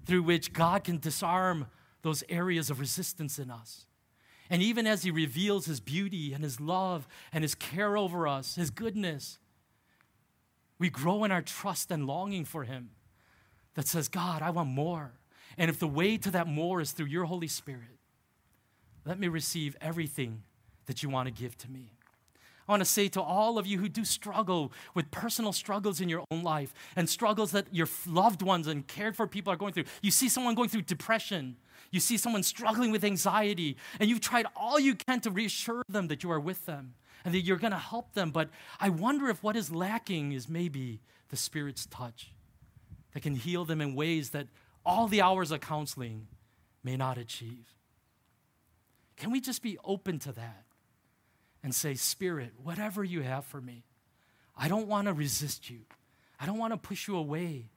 through 0.05 0.23
which 0.23 0.51
God 0.51 0.83
can 0.83 0.99
disarm 0.99 1.67
those 2.01 2.25
areas 2.27 2.69
of 2.69 2.81
resistance 2.81 3.39
in 3.39 3.49
us. 3.49 3.85
And 4.49 4.61
even 4.61 4.85
as 4.85 5.03
He 5.03 5.09
reveals 5.09 5.65
His 5.65 5.79
beauty 5.79 6.33
and 6.33 6.43
His 6.43 6.59
love 6.59 7.07
and 7.31 7.41
His 7.41 7.55
care 7.55 7.95
over 7.95 8.27
us, 8.27 8.55
His 8.55 8.69
goodness, 8.69 9.39
We 10.77 10.89
grow 10.89 11.23
in 11.23 11.31
our 11.31 11.41
trust 11.41 11.89
and 11.89 12.05
longing 12.05 12.43
for 12.43 12.65
Him 12.65 12.89
that 13.75 13.87
says, 13.87 14.09
God, 14.09 14.41
I 14.41 14.49
want 14.49 14.67
more. 14.67 15.13
And 15.57 15.69
if 15.69 15.79
the 15.79 15.87
way 15.87 16.17
to 16.17 16.31
that 16.31 16.47
more 16.47 16.81
is 16.81 16.91
through 16.91 17.05
your 17.05 17.23
Holy 17.23 17.47
Spirit, 17.47 17.92
let 19.05 19.19
me 19.19 19.27
receive 19.27 19.75
everything 19.81 20.43
that 20.85 21.03
you 21.03 21.09
want 21.09 21.27
to 21.27 21.33
give 21.33 21.57
to 21.59 21.71
me. 21.71 21.93
I 22.67 22.71
want 22.71 22.81
to 22.81 22.85
say 22.85 23.09
to 23.09 23.21
all 23.21 23.57
of 23.57 23.67
you 23.67 23.77
who 23.77 23.89
do 23.89 24.05
struggle 24.05 24.71
with 24.93 25.11
personal 25.11 25.51
struggles 25.51 25.99
in 25.99 26.07
your 26.07 26.23
own 26.31 26.43
life 26.43 26.73
and 26.95 27.09
struggles 27.09 27.51
that 27.51 27.67
your 27.71 27.89
loved 28.07 28.41
ones 28.41 28.67
and 28.67 28.87
cared 28.87 29.17
for 29.17 29.27
people 29.27 29.51
are 29.51 29.57
going 29.57 29.73
through. 29.73 29.83
You 30.01 30.11
see 30.11 30.29
someone 30.29 30.55
going 30.55 30.69
through 30.69 30.83
depression, 30.83 31.57
you 31.91 31.99
see 31.99 32.17
someone 32.17 32.41
struggling 32.41 32.91
with 32.91 33.03
anxiety, 33.03 33.75
and 33.99 34.09
you've 34.09 34.21
tried 34.21 34.45
all 34.55 34.79
you 34.79 34.95
can 34.95 35.19
to 35.21 35.31
reassure 35.31 35.83
them 35.89 36.07
that 36.07 36.23
you 36.23 36.31
are 36.31 36.39
with 36.39 36.65
them 36.65 36.93
and 37.25 37.33
that 37.33 37.41
you're 37.41 37.57
going 37.57 37.71
to 37.71 37.77
help 37.77 38.13
them. 38.13 38.31
But 38.31 38.49
I 38.79 38.89
wonder 38.89 39.27
if 39.29 39.43
what 39.43 39.57
is 39.57 39.69
lacking 39.69 40.31
is 40.31 40.47
maybe 40.47 41.01
the 41.29 41.35
Spirit's 41.35 41.85
touch 41.85 42.31
that 43.13 43.21
can 43.23 43.35
heal 43.35 43.65
them 43.65 43.81
in 43.81 43.93
ways 43.93 44.29
that 44.29 44.47
all 44.85 45.07
the 45.07 45.21
hours 45.21 45.51
of 45.51 45.59
counseling 45.59 46.27
may 46.83 46.95
not 46.95 47.17
achieve. 47.17 47.67
Can 49.17 49.31
we 49.31 49.39
just 49.39 49.61
be 49.61 49.77
open 49.83 50.19
to 50.19 50.31
that 50.33 50.63
and 51.63 51.73
say, 51.73 51.93
Spirit, 51.93 52.53
whatever 52.61 53.03
you 53.03 53.21
have 53.21 53.45
for 53.45 53.61
me, 53.61 53.83
I 54.57 54.67
don't 54.67 54.87
want 54.87 55.07
to 55.07 55.13
resist 55.13 55.69
you. 55.69 55.79
I 56.39 56.45
don't 56.45 56.57
want 56.57 56.73
to 56.73 56.77
push 56.77 57.07
you 57.07 57.15
away, 57.15 57.69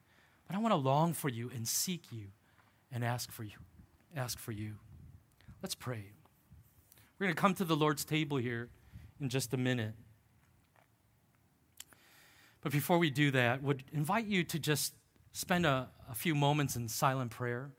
but 0.47 0.57
I 0.57 0.59
want 0.59 0.72
to 0.72 0.76
long 0.76 1.12
for 1.12 1.28
you 1.28 1.51
and 1.55 1.66
seek 1.66 2.11
you 2.11 2.26
and 2.91 3.05
ask 3.05 3.30
for 3.30 3.45
you. 3.45 3.59
Ask 4.16 4.39
for 4.39 4.53
you. 4.53 4.74
Let's 5.62 5.74
pray. 5.74 6.05
We're 7.18 7.26
going 7.26 7.34
to 7.34 7.41
come 7.41 7.55
to 7.55 7.64
the 7.64 7.76
Lord's 7.76 8.05
table 8.05 8.37
here 8.37 8.68
in 9.20 9.28
just 9.28 9.55
a 9.55 9.57
minute. 9.57 9.95
But 12.61 12.72
before 12.72 12.99
we 12.99 13.11
do 13.11 13.30
that, 13.30 13.62
would 13.62 13.84
invite 13.93 14.26
you 14.26 14.43
to 14.45 14.59
just 14.59 14.95
spend 15.32 15.66
a, 15.66 15.89
a 16.11 16.14
few 16.14 16.34
moments 16.34 16.76
in 16.76 16.89
silent 16.89 17.30
prayer. 17.30 17.70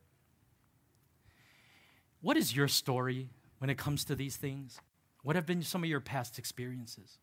What 2.21 2.37
is 2.37 2.55
your 2.55 2.67
story 2.67 3.29
when 3.59 3.69
it 3.69 3.77
comes 3.77 4.03
to 4.05 4.15
these 4.15 4.37
things? 4.37 4.79
What 5.23 5.35
have 5.35 5.45
been 5.45 5.61
some 5.61 5.83
of 5.83 5.89
your 5.89 5.99
past 5.99 6.39
experiences? 6.39 7.17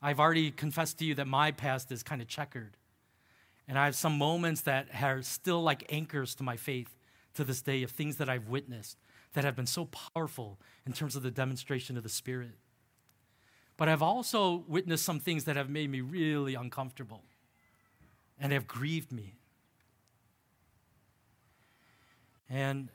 I've 0.00 0.20
already 0.20 0.50
confessed 0.50 0.98
to 0.98 1.04
you 1.04 1.14
that 1.16 1.26
my 1.26 1.50
past 1.50 1.90
is 1.90 2.02
kind 2.02 2.22
of 2.22 2.28
checkered. 2.28 2.76
And 3.66 3.78
I 3.78 3.84
have 3.84 3.96
some 3.96 4.16
moments 4.16 4.62
that 4.62 4.88
are 5.02 5.22
still 5.22 5.62
like 5.62 5.92
anchors 5.92 6.34
to 6.36 6.42
my 6.42 6.56
faith 6.56 6.96
to 7.34 7.44
this 7.44 7.62
day 7.62 7.82
of 7.82 7.90
things 7.90 8.16
that 8.16 8.28
I've 8.28 8.48
witnessed 8.48 8.96
that 9.34 9.44
have 9.44 9.56
been 9.56 9.66
so 9.66 9.86
powerful 9.86 10.58
in 10.86 10.92
terms 10.92 11.16
of 11.16 11.22
the 11.22 11.30
demonstration 11.30 11.96
of 11.96 12.02
the 12.02 12.08
Spirit. 12.08 12.56
But 13.76 13.88
I've 13.88 14.02
also 14.02 14.64
witnessed 14.66 15.04
some 15.04 15.20
things 15.20 15.44
that 15.44 15.56
have 15.56 15.68
made 15.68 15.90
me 15.90 16.00
really 16.00 16.54
uncomfortable 16.54 17.22
and 18.40 18.52
have 18.52 18.66
grieved 18.66 19.12
me. 19.12 19.34
And 22.48 22.88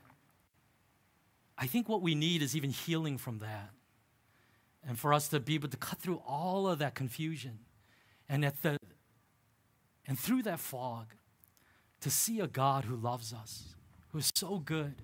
I 1.57 1.67
think 1.67 1.87
what 1.87 2.01
we 2.01 2.15
need 2.15 2.41
is 2.41 2.55
even 2.55 2.69
healing 2.69 3.17
from 3.17 3.39
that. 3.39 3.69
And 4.85 4.99
for 4.99 5.13
us 5.13 5.29
to 5.29 5.39
be 5.39 5.55
able 5.55 5.69
to 5.69 5.77
cut 5.77 5.99
through 5.99 6.21
all 6.27 6.67
of 6.67 6.79
that 6.79 6.93
confusion 6.93 7.59
and 8.27 8.43
at 8.43 8.61
the 8.61 8.77
and 10.05 10.19
through 10.19 10.43
that 10.43 10.59
fog 10.59 11.13
to 12.01 12.09
see 12.09 12.41
a 12.41 12.47
God 12.47 12.83
who 12.83 12.95
loves 12.95 13.33
us, 13.33 13.75
who 14.09 14.17
is 14.17 14.29
so 14.35 14.59
good. 14.59 14.95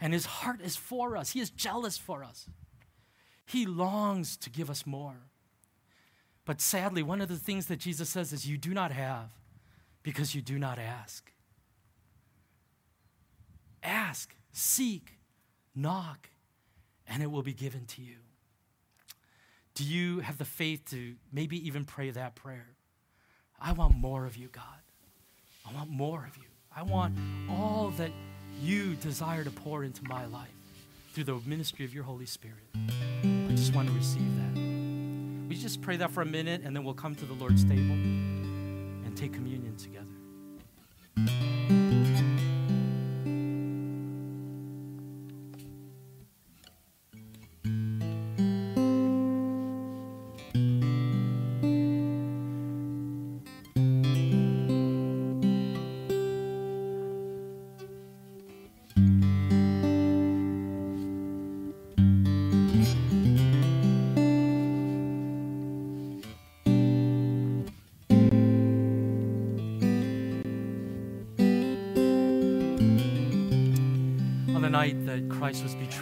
And 0.00 0.14
his 0.14 0.24
heart 0.24 0.62
is 0.62 0.76
for 0.76 1.16
us. 1.16 1.30
He 1.30 1.40
is 1.40 1.50
jealous 1.50 1.98
for 1.98 2.24
us. 2.24 2.48
He 3.44 3.66
longs 3.66 4.36
to 4.38 4.50
give 4.50 4.70
us 4.70 4.86
more. 4.86 5.28
But 6.46 6.60
sadly, 6.60 7.02
one 7.02 7.20
of 7.20 7.28
the 7.28 7.36
things 7.36 7.66
that 7.66 7.78
Jesus 7.78 8.08
says 8.08 8.32
is, 8.32 8.46
You 8.46 8.56
do 8.56 8.72
not 8.72 8.92
have 8.92 9.30
because 10.02 10.34
you 10.34 10.40
do 10.40 10.58
not 10.58 10.78
ask. 10.78 11.32
Ask, 13.82 14.34
seek, 14.52 15.15
knock, 15.76 16.30
and 17.06 17.22
it 17.22 17.30
will 17.30 17.42
be 17.42 17.52
given 17.52 17.84
to 17.86 18.02
you. 18.02 18.16
Do 19.74 19.84
you 19.84 20.20
have 20.20 20.38
the 20.38 20.44
faith 20.44 20.90
to 20.90 21.16
maybe 21.32 21.64
even 21.66 21.84
pray 21.84 22.10
that 22.10 22.34
prayer? 22.34 22.68
I 23.60 23.72
want 23.72 23.94
more 23.94 24.24
of 24.26 24.36
you, 24.36 24.48
God. 24.48 24.64
I 25.68 25.74
want 25.74 25.90
more 25.90 26.24
of 26.26 26.36
you. 26.36 26.48
I 26.74 26.82
want 26.82 27.16
all 27.50 27.92
that 27.98 28.10
you 28.60 28.94
desire 28.94 29.44
to 29.44 29.50
pour 29.50 29.84
into 29.84 30.02
my 30.04 30.26
life 30.26 30.48
through 31.12 31.24
the 31.24 31.38
ministry 31.46 31.84
of 31.84 31.94
your 31.94 32.04
Holy 32.04 32.26
Spirit. 32.26 32.64
I 32.74 33.52
just 33.52 33.74
want 33.74 33.88
to 33.88 33.94
receive 33.94 34.36
that. 34.36 34.60
We 35.48 35.56
just 35.56 35.80
pray 35.82 35.96
that 35.96 36.10
for 36.10 36.22
a 36.22 36.26
minute 36.26 36.62
and 36.64 36.74
then 36.74 36.84
we'll 36.84 36.94
come 36.94 37.14
to 37.14 37.24
the 37.24 37.34
Lord's 37.34 37.64
table 37.64 37.92
and 37.92 39.16
take 39.16 39.32
communion 39.32 39.76
together. 39.76 40.06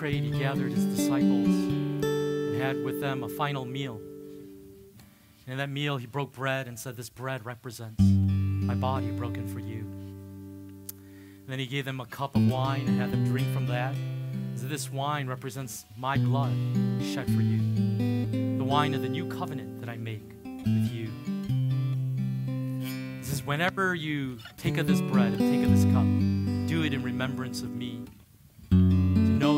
Betrayed, 0.05 0.24
he 0.24 0.38
gathered 0.38 0.70
his 0.70 0.84
disciples 0.84 1.48
and 1.48 2.61
had 2.61 2.84
with 2.84 3.00
them 3.00 3.24
a 3.24 3.28
final 3.30 3.64
meal. 3.64 3.94
And 5.46 5.52
in 5.52 5.57
that 5.57 5.70
meal, 5.70 5.96
he 5.96 6.05
broke 6.05 6.34
bread 6.34 6.68
and 6.68 6.78
said, 6.78 6.94
This 6.94 7.09
bread 7.09 7.46
represents 7.46 8.02
my 8.02 8.74
body 8.74 9.11
broken 9.12 9.48
for 9.48 9.61
you. 9.61 9.78
And 9.78 11.48
then 11.48 11.59
he 11.59 11.64
gave 11.64 11.86
them 11.86 12.00
a 12.00 12.05
cup 12.05 12.36
of 12.36 12.46
wine 12.50 12.86
and 12.86 13.00
had 13.00 13.12
them 13.12 13.24
drink 13.24 13.50
from 13.55 13.66
that. 13.68 13.94
This 14.57 14.92
wine 14.92 15.26
represents 15.26 15.86
my 15.96 16.18
blood 16.18 16.52
shed 17.00 17.24
for 17.28 17.40
you, 17.40 18.59
the 18.59 18.64
wine 18.64 18.92
of 18.92 19.00
the 19.00 19.09
new 19.09 19.26
covenant 19.26 19.80
that 19.80 19.88
I 19.88 19.96
make 19.96 20.28
with 20.44 20.92
you. 20.92 21.09
This 23.20 23.32
is 23.32 23.42
whenever 23.42 23.94
you 23.94 24.36
take 24.59 24.76
of 24.76 24.86
this 24.86 25.00
bread 25.00 25.32
and 25.32 25.38
take 25.38 25.64
of 25.64 25.70
this 25.70 25.84
cup, 25.94 26.68
do 26.68 26.84
it 26.84 26.92
in 26.92 27.02
remembrance 27.02 27.62
of 27.62 27.74
me 27.74 28.05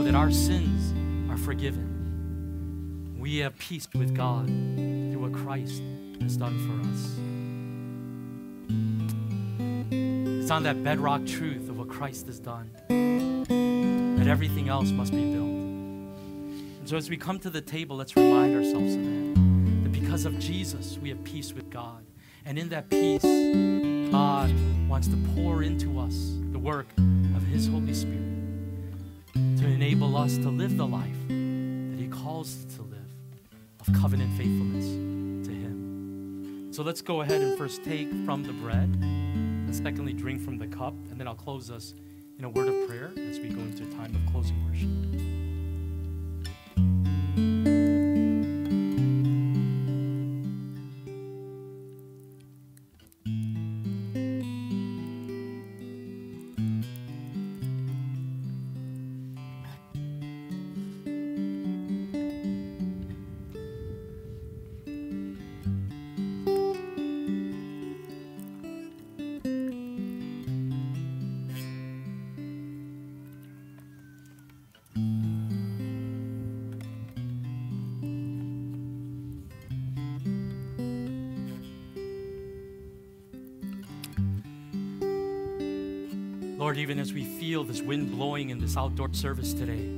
that 0.06 0.14
our 0.14 0.30
sins 0.30 0.94
are 1.28 1.36
forgiven. 1.36 3.16
We 3.18 3.38
have 3.38 3.58
peace 3.58 3.88
with 3.92 4.14
God 4.14 4.46
through 4.46 5.18
what 5.18 5.32
Christ 5.32 5.82
has 6.20 6.36
done 6.36 6.56
for 6.64 6.80
us. 6.88 7.18
It's 10.40 10.50
on 10.52 10.62
that 10.62 10.84
bedrock 10.84 11.26
truth 11.26 11.68
of 11.68 11.80
what 11.80 11.88
Christ 11.88 12.26
has 12.26 12.38
done 12.38 12.70
that 12.88 14.28
everything 14.28 14.68
else 14.68 14.92
must 14.92 15.10
be 15.10 15.24
built. 15.32 15.48
And 15.48 16.88
so 16.88 16.96
as 16.96 17.10
we 17.10 17.16
come 17.16 17.40
to 17.40 17.50
the 17.50 17.60
table, 17.60 17.96
let's 17.96 18.14
remind 18.14 18.54
ourselves 18.54 18.94
of 18.94 19.02
that. 19.02 19.34
That 19.82 19.92
because 19.92 20.24
of 20.24 20.38
Jesus, 20.38 20.98
we 21.02 21.08
have 21.08 21.24
peace 21.24 21.52
with 21.52 21.68
God. 21.68 22.06
And 22.44 22.60
in 22.60 22.68
that 22.68 22.88
peace, 22.90 23.24
God 24.12 24.54
wants 24.88 25.08
to 25.08 25.16
pour 25.34 25.64
into 25.64 25.98
us 25.98 26.36
the 26.52 26.60
work 26.60 26.86
of 26.96 27.42
His 27.42 27.66
Holy 27.66 27.92
Spirit 27.92 28.25
enable 29.68 30.16
us 30.16 30.36
to 30.38 30.48
live 30.48 30.76
the 30.76 30.86
life 30.86 31.28
that 31.28 31.98
He 31.98 32.08
calls 32.08 32.48
us 32.48 32.74
to 32.76 32.82
live 32.82 32.98
of 33.80 33.94
covenant 33.94 34.32
faithfulness 34.36 34.86
to 35.46 35.52
Him. 35.52 36.68
So 36.72 36.82
let's 36.82 37.02
go 37.02 37.20
ahead 37.22 37.42
and 37.42 37.56
first 37.58 37.84
take 37.84 38.10
from 38.24 38.42
the 38.42 38.52
bread, 38.52 38.98
and 39.00 39.74
secondly, 39.74 40.12
drink 40.12 40.42
from 40.42 40.58
the 40.58 40.66
cup, 40.66 40.94
and 41.10 41.18
then 41.18 41.26
I'll 41.26 41.34
close 41.34 41.70
us 41.70 41.94
in 42.38 42.44
a 42.44 42.48
word 42.50 42.68
of 42.68 42.88
prayer 42.88 43.12
as 43.16 43.38
we 43.38 43.48
go 43.48 43.60
into 43.60 43.84
a 43.84 43.92
time 43.92 44.14
of 44.14 44.32
closing 44.32 44.62
worship. 44.66 45.35
This 87.66 87.82
wind 87.82 88.10
blowing 88.10 88.50
in 88.50 88.58
this 88.58 88.76
outdoor 88.76 89.12
service 89.12 89.52
today, 89.52 89.88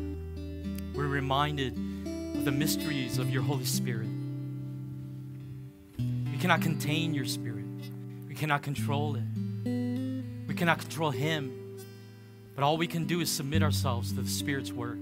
we're 0.95 1.07
reminded 1.07 1.73
of 2.37 2.45
the 2.45 2.53
mysteries 2.53 3.19
of 3.19 3.31
your 3.31 3.43
Holy 3.43 3.65
Spirit. 3.65 4.09
We 5.99 6.39
cannot 6.39 6.63
contain 6.63 7.15
your 7.15 7.25
Spirit, 7.25 7.65
we 8.27 8.35
cannot 8.35 8.63
control 8.63 9.17
it, 9.17 10.47
we 10.47 10.55
cannot 10.55 10.79
control 10.79 11.11
Him. 11.11 11.55
But 12.55 12.65
all 12.65 12.77
we 12.77 12.89
can 12.89 13.05
do 13.05 13.21
is 13.21 13.31
submit 13.31 13.63
ourselves 13.63 14.13
to 14.13 14.23
the 14.23 14.29
Spirit's 14.29 14.73
work 14.73 14.99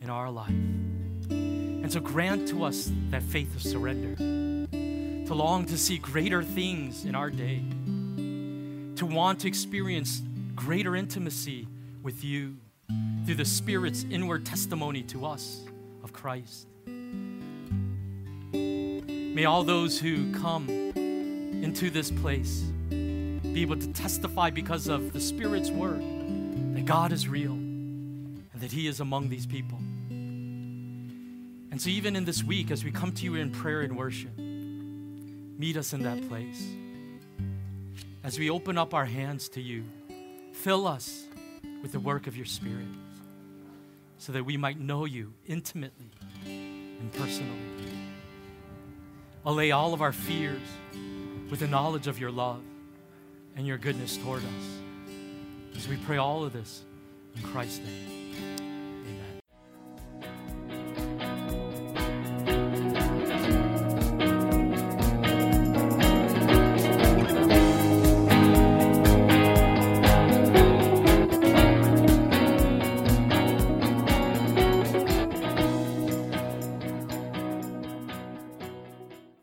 in 0.00 0.10
our 0.10 0.30
life. 0.30 0.48
And 0.50 1.92
so 1.92 2.00
grant 2.00 2.48
to 2.48 2.64
us 2.64 2.90
that 3.10 3.22
faith 3.22 3.54
of 3.54 3.62
surrender, 3.62 4.16
to 5.26 5.34
long 5.34 5.66
to 5.66 5.78
see 5.78 5.98
greater 5.98 6.42
things 6.42 7.04
in 7.04 7.14
our 7.14 7.30
day, 7.30 7.62
to 8.96 9.06
want 9.06 9.40
to 9.40 9.48
experience 9.48 10.22
greater 10.54 10.96
intimacy 10.96 11.68
with 12.02 12.24
you 12.24 12.56
through 13.24 13.36
the 13.36 13.44
Spirit's 13.44 14.04
inward 14.10 14.44
testimony 14.44 15.02
to 15.04 15.24
us 15.24 15.64
of 16.02 16.12
Christ. 16.12 16.66
May 18.52 19.44
all 19.44 19.62
those 19.62 19.98
who 19.98 20.32
come 20.32 20.68
into 20.68 21.90
this 21.90 22.10
place 22.10 22.60
be 22.90 23.62
able 23.62 23.76
to 23.76 23.92
testify 23.92 24.50
because 24.50 24.88
of 24.88 25.12
the 25.12 25.20
Spirit's 25.20 25.70
word 25.70 26.02
that 26.74 26.84
God 26.84 27.12
is 27.12 27.28
real 27.28 27.52
and 27.52 28.50
that 28.54 28.72
He 28.72 28.88
is 28.88 29.00
among 29.00 29.28
these 29.28 29.46
people. 29.46 29.78
And 31.70 31.80
so, 31.80 31.88
even 31.88 32.16
in 32.16 32.24
this 32.24 32.44
week, 32.44 32.70
as 32.70 32.84
we 32.84 32.90
come 32.90 33.12
to 33.12 33.24
you 33.24 33.36
in 33.36 33.50
prayer 33.50 33.80
and 33.80 33.96
worship, 33.96 34.36
meet 34.36 35.76
us 35.76 35.92
in 35.94 36.02
that 36.02 36.28
place. 36.28 36.62
As 38.24 38.38
we 38.38 38.50
open 38.50 38.76
up 38.76 38.92
our 38.92 39.06
hands 39.06 39.48
to 39.50 39.60
you, 39.60 39.84
fill 40.52 40.86
us 40.86 41.26
with 41.82 41.92
the 41.92 42.00
work 42.00 42.26
of 42.26 42.36
your 42.36 42.46
Spirit 42.46 42.86
so 44.18 44.32
that 44.32 44.44
we 44.44 44.56
might 44.56 44.78
know 44.78 45.04
you 45.04 45.34
intimately 45.46 46.10
and 46.46 47.12
personally. 47.14 47.58
Allay 49.44 49.72
all 49.72 49.92
of 49.92 50.00
our 50.00 50.12
fears 50.12 50.62
with 51.50 51.58
the 51.60 51.66
knowledge 51.66 52.06
of 52.06 52.20
your 52.20 52.30
love 52.30 52.62
and 53.56 53.66
your 53.66 53.78
goodness 53.78 54.16
toward 54.16 54.42
us. 54.42 55.76
As 55.76 55.88
we 55.88 55.96
pray 55.96 56.18
all 56.18 56.44
of 56.44 56.52
this 56.52 56.84
in 57.34 57.42
Christ's 57.42 57.80
name. 57.80 58.21